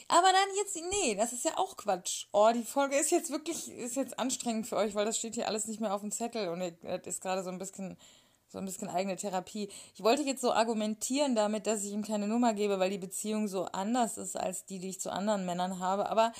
Aber 0.09 0.29
dann 0.33 0.57
jetzt, 0.57 0.75
nee, 0.91 1.17
das 1.17 1.35
ist 1.35 1.45
ja 1.45 1.59
auch 1.59 1.77
Quatsch. 1.77 2.29
Oh, 2.33 2.51
die 2.55 2.65
Folge 2.65 2.97
ist 2.97 3.11
jetzt 3.11 3.31
wirklich, 3.31 3.69
ist 3.69 3.97
jetzt 3.97 4.19
anstrengend 4.19 4.67
für 4.67 4.77
euch, 4.77 4.95
weil 4.95 5.05
das 5.05 5.19
steht 5.19 5.35
hier 5.35 5.49
alles 5.49 5.67
nicht 5.67 5.81
mehr 5.81 5.93
auf 5.93 6.01
dem 6.01 6.13
Zettel 6.13 6.49
und 6.49 6.61
das 6.61 7.01
ist 7.05 7.21
gerade 7.21 7.45
so 7.45 7.51
ein 7.51 7.59
bisschen 7.59 7.99
so 8.49 8.59
ein 8.59 8.65
bisschen 8.65 8.89
eigene 8.89 9.17
Therapie. 9.17 9.71
Ich 9.95 10.03
wollte 10.03 10.23
jetzt 10.23 10.41
so 10.41 10.53
argumentieren 10.53 11.35
damit, 11.35 11.67
dass 11.67 11.85
ich 11.85 11.93
ihm 11.93 12.03
keine 12.03 12.27
Nummer 12.27 12.55
gebe, 12.55 12.79
weil 12.79 12.91
die 12.91 12.99
Beziehung 12.99 13.47
so 13.47 13.67
anders 13.67 14.17
ist 14.17 14.37
als 14.37 14.65
die, 14.65 14.79
die 14.79 14.89
ich 14.89 15.01
zu 15.01 15.13
anderen 15.13 15.45
Männern 15.45 15.79
habe. 15.79 16.09
Aber 16.09 16.33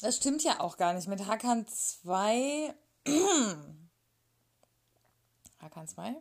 das 0.00 0.16
stimmt 0.16 0.44
ja 0.44 0.60
auch 0.60 0.76
gar 0.76 0.92
nicht. 0.92 1.08
Mit 1.08 1.26
Hakan 1.26 1.66
2. 1.66 2.74
Hakan 5.60 5.88
2? 5.88 6.14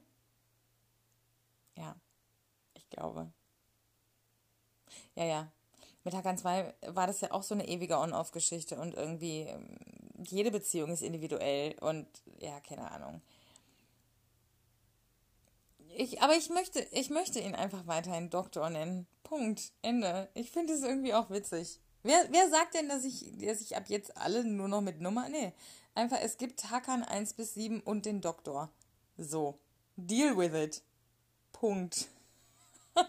Ja, 1.75 1.95
ich 2.73 2.89
glaube. 2.89 3.31
Ja, 5.15 5.25
ja. 5.25 5.51
Mit 6.03 6.15
Hakan 6.15 6.37
2 6.37 6.73
war 6.87 7.05
das 7.05 7.19
ja 7.19 7.31
auch 7.31 7.43
so 7.43 7.53
eine 7.53 7.67
ewige 7.67 7.97
On-Off-Geschichte 7.97 8.77
und 8.77 8.95
irgendwie 8.95 9.41
ähm, 9.41 9.77
jede 10.23 10.51
Beziehung 10.51 10.89
ist 10.89 11.01
individuell 11.01 11.75
und 11.79 12.07
ja, 12.39 12.61
keine 12.61 12.89
Ahnung. 12.89 13.21
Ich, 15.99 16.21
aber 16.21 16.35
ich 16.35 16.51
möchte, 16.51 16.87
ich 16.91 17.09
möchte 17.09 17.39
ihn 17.39 17.55
einfach 17.55 17.87
weiterhin 17.87 18.29
Doktor 18.29 18.69
nennen. 18.69 19.07
Punkt. 19.23 19.71
Ende. 19.81 20.29
Ich 20.35 20.51
finde 20.51 20.73
es 20.73 20.83
irgendwie 20.83 21.15
auch 21.15 21.31
witzig. 21.31 21.79
Wer, 22.03 22.27
wer 22.29 22.47
sagt 22.51 22.75
denn, 22.75 22.87
dass 22.87 23.03
ich, 23.03 23.35
dass 23.39 23.61
ich 23.61 23.75
ab 23.75 23.85
jetzt 23.87 24.15
alle 24.15 24.43
nur 24.43 24.67
noch 24.67 24.81
mit 24.81 25.01
Nummer? 25.01 25.27
Nee. 25.27 25.53
Einfach, 25.95 26.19
es 26.21 26.37
gibt 26.37 26.69
Hackern 26.69 27.01
1 27.01 27.33
bis 27.33 27.55
7 27.55 27.81
und 27.81 28.05
den 28.05 28.21
Doktor. 28.21 28.69
So. 29.17 29.57
Deal 29.95 30.37
with 30.37 30.53
it. 30.53 30.83
Punkt. 31.51 32.05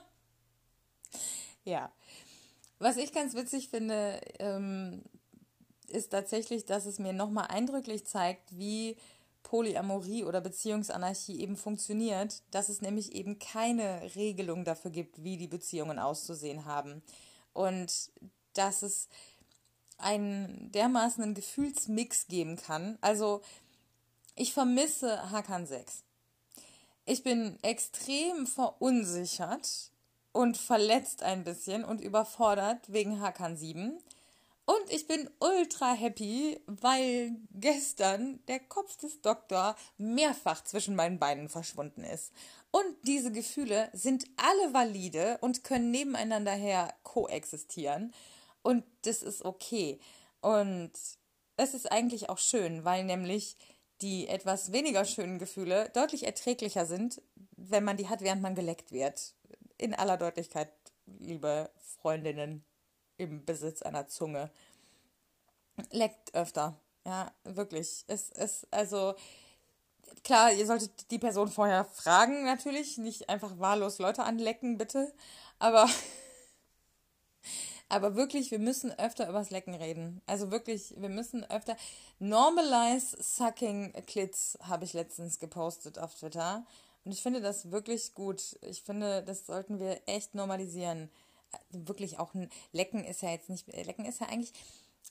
ja. 1.64 1.92
Was 2.78 2.96
ich 2.96 3.12
ganz 3.12 3.34
witzig 3.34 3.68
finde, 3.68 4.18
ähm, 4.38 5.02
ist 5.88 6.08
tatsächlich, 6.08 6.64
dass 6.64 6.86
es 6.86 6.98
mir 6.98 7.12
nochmal 7.12 7.48
eindrücklich 7.48 8.06
zeigt, 8.06 8.56
wie 8.56 8.96
Polyamorie 9.48 10.24
oder 10.24 10.42
Beziehungsanarchie 10.42 11.40
eben 11.40 11.56
funktioniert, 11.56 12.42
dass 12.50 12.68
es 12.68 12.82
nämlich 12.82 13.12
eben 13.12 13.38
keine 13.38 14.14
Regelung 14.14 14.64
dafür 14.64 14.90
gibt, 14.90 15.24
wie 15.24 15.38
die 15.38 15.46
Beziehungen 15.46 15.98
auszusehen 15.98 16.66
haben. 16.66 17.02
Und 17.54 18.10
dass 18.52 18.82
es 18.82 19.08
einen 19.96 20.70
dermaßen 20.72 21.34
Gefühlsmix 21.34 22.26
geben 22.26 22.56
kann. 22.56 22.98
Also 23.00 23.40
ich 24.34 24.52
vermisse 24.52 25.30
Hakan 25.30 25.66
6. 25.66 26.04
Ich 27.06 27.22
bin 27.22 27.58
extrem 27.62 28.46
verunsichert 28.46 29.90
und 30.32 30.58
verletzt 30.58 31.22
ein 31.22 31.42
bisschen 31.42 31.84
und 31.84 32.02
überfordert 32.02 32.92
wegen 32.92 33.20
Hakan 33.20 33.56
7. 33.56 33.98
Und 34.68 34.92
ich 34.92 35.06
bin 35.06 35.30
ultra 35.40 35.94
happy, 35.94 36.60
weil 36.66 37.34
gestern 37.52 38.44
der 38.48 38.60
Kopf 38.60 38.98
des 38.98 39.22
Doktor 39.22 39.74
mehrfach 39.96 40.62
zwischen 40.62 40.94
meinen 40.94 41.18
Beinen 41.18 41.48
verschwunden 41.48 42.04
ist. 42.04 42.34
Und 42.70 42.84
diese 43.04 43.32
Gefühle 43.32 43.88
sind 43.94 44.26
alle 44.36 44.74
valide 44.74 45.38
und 45.40 45.64
können 45.64 45.90
nebeneinander 45.90 46.52
her 46.52 46.92
koexistieren. 47.02 48.12
Und 48.60 48.84
das 49.06 49.22
ist 49.22 49.42
okay. 49.42 50.00
Und 50.42 50.92
es 51.56 51.72
ist 51.72 51.90
eigentlich 51.90 52.28
auch 52.28 52.36
schön, 52.36 52.84
weil 52.84 53.04
nämlich 53.04 53.56
die 54.02 54.28
etwas 54.28 54.70
weniger 54.70 55.06
schönen 55.06 55.38
Gefühle 55.38 55.88
deutlich 55.94 56.26
erträglicher 56.26 56.84
sind, 56.84 57.22
wenn 57.56 57.84
man 57.84 57.96
die 57.96 58.10
hat, 58.10 58.20
während 58.20 58.42
man 58.42 58.54
geleckt 58.54 58.92
wird. 58.92 59.32
In 59.78 59.94
aller 59.94 60.18
Deutlichkeit, 60.18 60.70
liebe 61.06 61.70
Freundinnen 61.78 62.67
im 63.18 63.44
Besitz 63.44 63.82
einer 63.82 64.08
Zunge. 64.08 64.50
Leckt 65.90 66.34
öfter. 66.34 66.74
Ja, 67.04 67.32
wirklich. 67.44 68.04
Es 68.06 68.30
ist, 68.30 68.66
also, 68.70 69.14
klar, 70.24 70.52
ihr 70.52 70.66
solltet 70.66 71.10
die 71.10 71.18
Person 71.18 71.48
vorher 71.48 71.84
fragen, 71.84 72.44
natürlich. 72.44 72.98
Nicht 72.98 73.28
einfach 73.28 73.58
wahllos 73.58 73.98
Leute 73.98 74.24
anlecken, 74.24 74.78
bitte. 74.78 75.12
Aber, 75.58 75.88
aber 77.88 78.14
wirklich, 78.16 78.50
wir 78.50 78.58
müssen 78.58 78.92
öfter 78.98 79.28
übers 79.28 79.50
Lecken 79.50 79.74
reden. 79.74 80.22
Also 80.26 80.50
wirklich, 80.50 80.94
wir 80.96 81.08
müssen 81.08 81.44
öfter. 81.50 81.76
Normalize 82.18 83.16
sucking 83.20 83.92
clits 84.06 84.58
habe 84.62 84.84
ich 84.84 84.92
letztens 84.92 85.38
gepostet 85.38 85.98
auf 85.98 86.14
Twitter. 86.14 86.64
Und 87.04 87.12
ich 87.12 87.22
finde 87.22 87.40
das 87.40 87.70
wirklich 87.70 88.14
gut. 88.14 88.58
Ich 88.62 88.82
finde, 88.82 89.22
das 89.22 89.46
sollten 89.46 89.80
wir 89.80 90.00
echt 90.06 90.34
normalisieren 90.34 91.10
wirklich 91.70 92.18
auch 92.18 92.34
ein 92.34 92.50
Lecken 92.72 93.04
ist 93.04 93.22
ja 93.22 93.30
jetzt 93.30 93.48
nicht, 93.48 93.66
Lecken 93.68 94.04
ist 94.04 94.20
ja 94.20 94.28
eigentlich, 94.28 94.52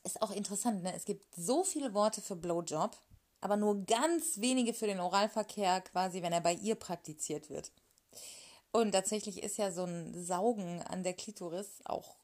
ist 0.03 0.21
auch 0.21 0.31
interessant, 0.31 0.83
ne? 0.83 0.93
Es 0.93 1.05
gibt 1.05 1.25
so 1.35 1.63
viele 1.63 1.93
Worte 1.93 2.21
für 2.21 2.35
Blowjob, 2.35 2.95
aber 3.41 3.57
nur 3.57 3.85
ganz 3.85 4.39
wenige 4.39 4.73
für 4.73 4.87
den 4.87 4.99
Oralverkehr, 4.99 5.81
quasi, 5.81 6.21
wenn 6.21 6.33
er 6.33 6.41
bei 6.41 6.53
ihr 6.53 6.75
praktiziert 6.75 7.49
wird. 7.49 7.71
Und 8.71 8.91
tatsächlich 8.91 9.41
ist 9.41 9.57
ja 9.57 9.71
so 9.71 9.85
ein 9.85 10.13
Saugen 10.23 10.81
an 10.83 11.03
der 11.03 11.13
Klitoris 11.13 11.79
auch 11.85 12.15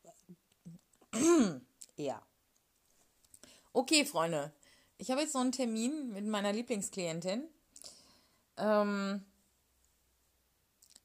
eher. 1.97 2.21
Okay, 3.71 4.05
Freunde. 4.05 4.51
Ich 4.97 5.09
habe 5.09 5.21
jetzt 5.21 5.33
so 5.33 5.39
einen 5.39 5.51
Termin 5.51 6.11
mit 6.11 6.25
meiner 6.25 6.53
Lieblingsklientin. 6.53 7.47
Ähm, 8.57 9.25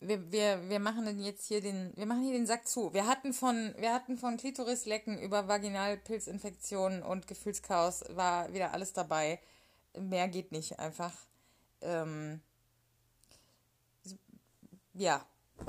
wir, 0.01 0.31
wir, 0.31 0.69
wir 0.69 0.79
machen 0.79 1.19
jetzt 1.21 1.47
hier 1.47 1.61
den, 1.61 1.93
wir 1.97 2.07
machen 2.07 2.23
hier 2.23 2.33
den 2.33 2.47
Sack 2.47 2.69
zu. 2.69 2.93
Wir 2.95 3.07
hatten 3.07 3.33
von, 3.33 3.75
wir 3.79 3.93
hatten 3.93 4.17
von 4.17 4.37
Klitorislecken 4.37 5.19
über 5.19 5.49
Vaginalpilzinfektionen 5.49 7.03
und 7.03 7.27
Gefühlschaos 7.27 8.05
war 8.11 8.53
wieder 8.53 8.73
alles 8.73 8.93
dabei. 8.93 9.41
Mehr 9.99 10.29
geht 10.29 10.53
nicht 10.53 10.79
einfach. 10.79 11.15
Ähm, 11.81 12.41
ja. 14.95 15.27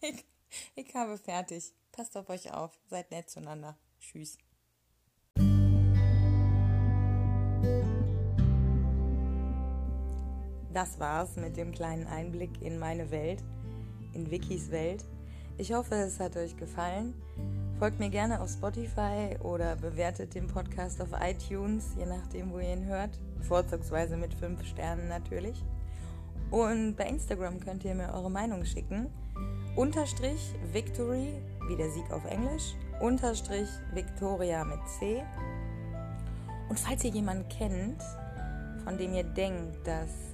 ich, 0.00 0.24
ich 0.74 0.94
habe 0.94 1.16
fertig. 1.18 1.72
Passt 1.92 2.16
auf 2.16 2.28
euch 2.28 2.52
auf. 2.52 2.72
Seid 2.90 3.10
nett 3.12 3.30
zueinander. 3.30 3.78
Tschüss. 4.00 4.38
Das 10.74 10.98
war's 10.98 11.36
mit 11.36 11.56
dem 11.56 11.72
kleinen 11.72 12.06
Einblick 12.06 12.60
in 12.60 12.78
meine 12.78 13.10
Welt, 13.10 13.42
in 14.12 14.30
Wikis 14.30 14.70
Welt. 14.70 15.04
Ich 15.56 15.72
hoffe, 15.72 15.94
es 15.94 16.18
hat 16.18 16.36
euch 16.36 16.56
gefallen. 16.56 17.14
Folgt 17.78 18.00
mir 18.00 18.10
gerne 18.10 18.40
auf 18.40 18.50
Spotify 18.50 19.36
oder 19.40 19.76
bewertet 19.76 20.34
den 20.34 20.48
Podcast 20.48 21.00
auf 21.00 21.10
iTunes, 21.20 21.94
je 21.96 22.06
nachdem, 22.06 22.52
wo 22.52 22.58
ihr 22.58 22.72
ihn 22.72 22.86
hört. 22.86 23.10
Vorzugsweise 23.42 24.16
mit 24.16 24.34
5 24.34 24.64
Sternen 24.66 25.08
natürlich. 25.08 25.62
Und 26.50 26.96
bei 26.96 27.04
Instagram 27.04 27.60
könnt 27.60 27.84
ihr 27.84 27.94
mir 27.94 28.12
eure 28.12 28.30
Meinung 28.30 28.64
schicken. 28.64 29.06
Unterstrich 29.76 30.54
Victory, 30.72 31.34
wie 31.68 31.76
der 31.76 31.90
Sieg 31.90 32.10
auf 32.10 32.24
Englisch. 32.24 32.74
Unterstrich 33.00 33.68
Victoria 33.92 34.64
mit 34.64 34.80
C. 34.98 35.22
Und 36.68 36.78
falls 36.78 37.04
ihr 37.04 37.10
jemanden 37.10 37.48
kennt, 37.48 38.02
von 38.84 38.98
dem 38.98 39.14
ihr 39.14 39.24
denkt, 39.24 39.86
dass 39.86 40.33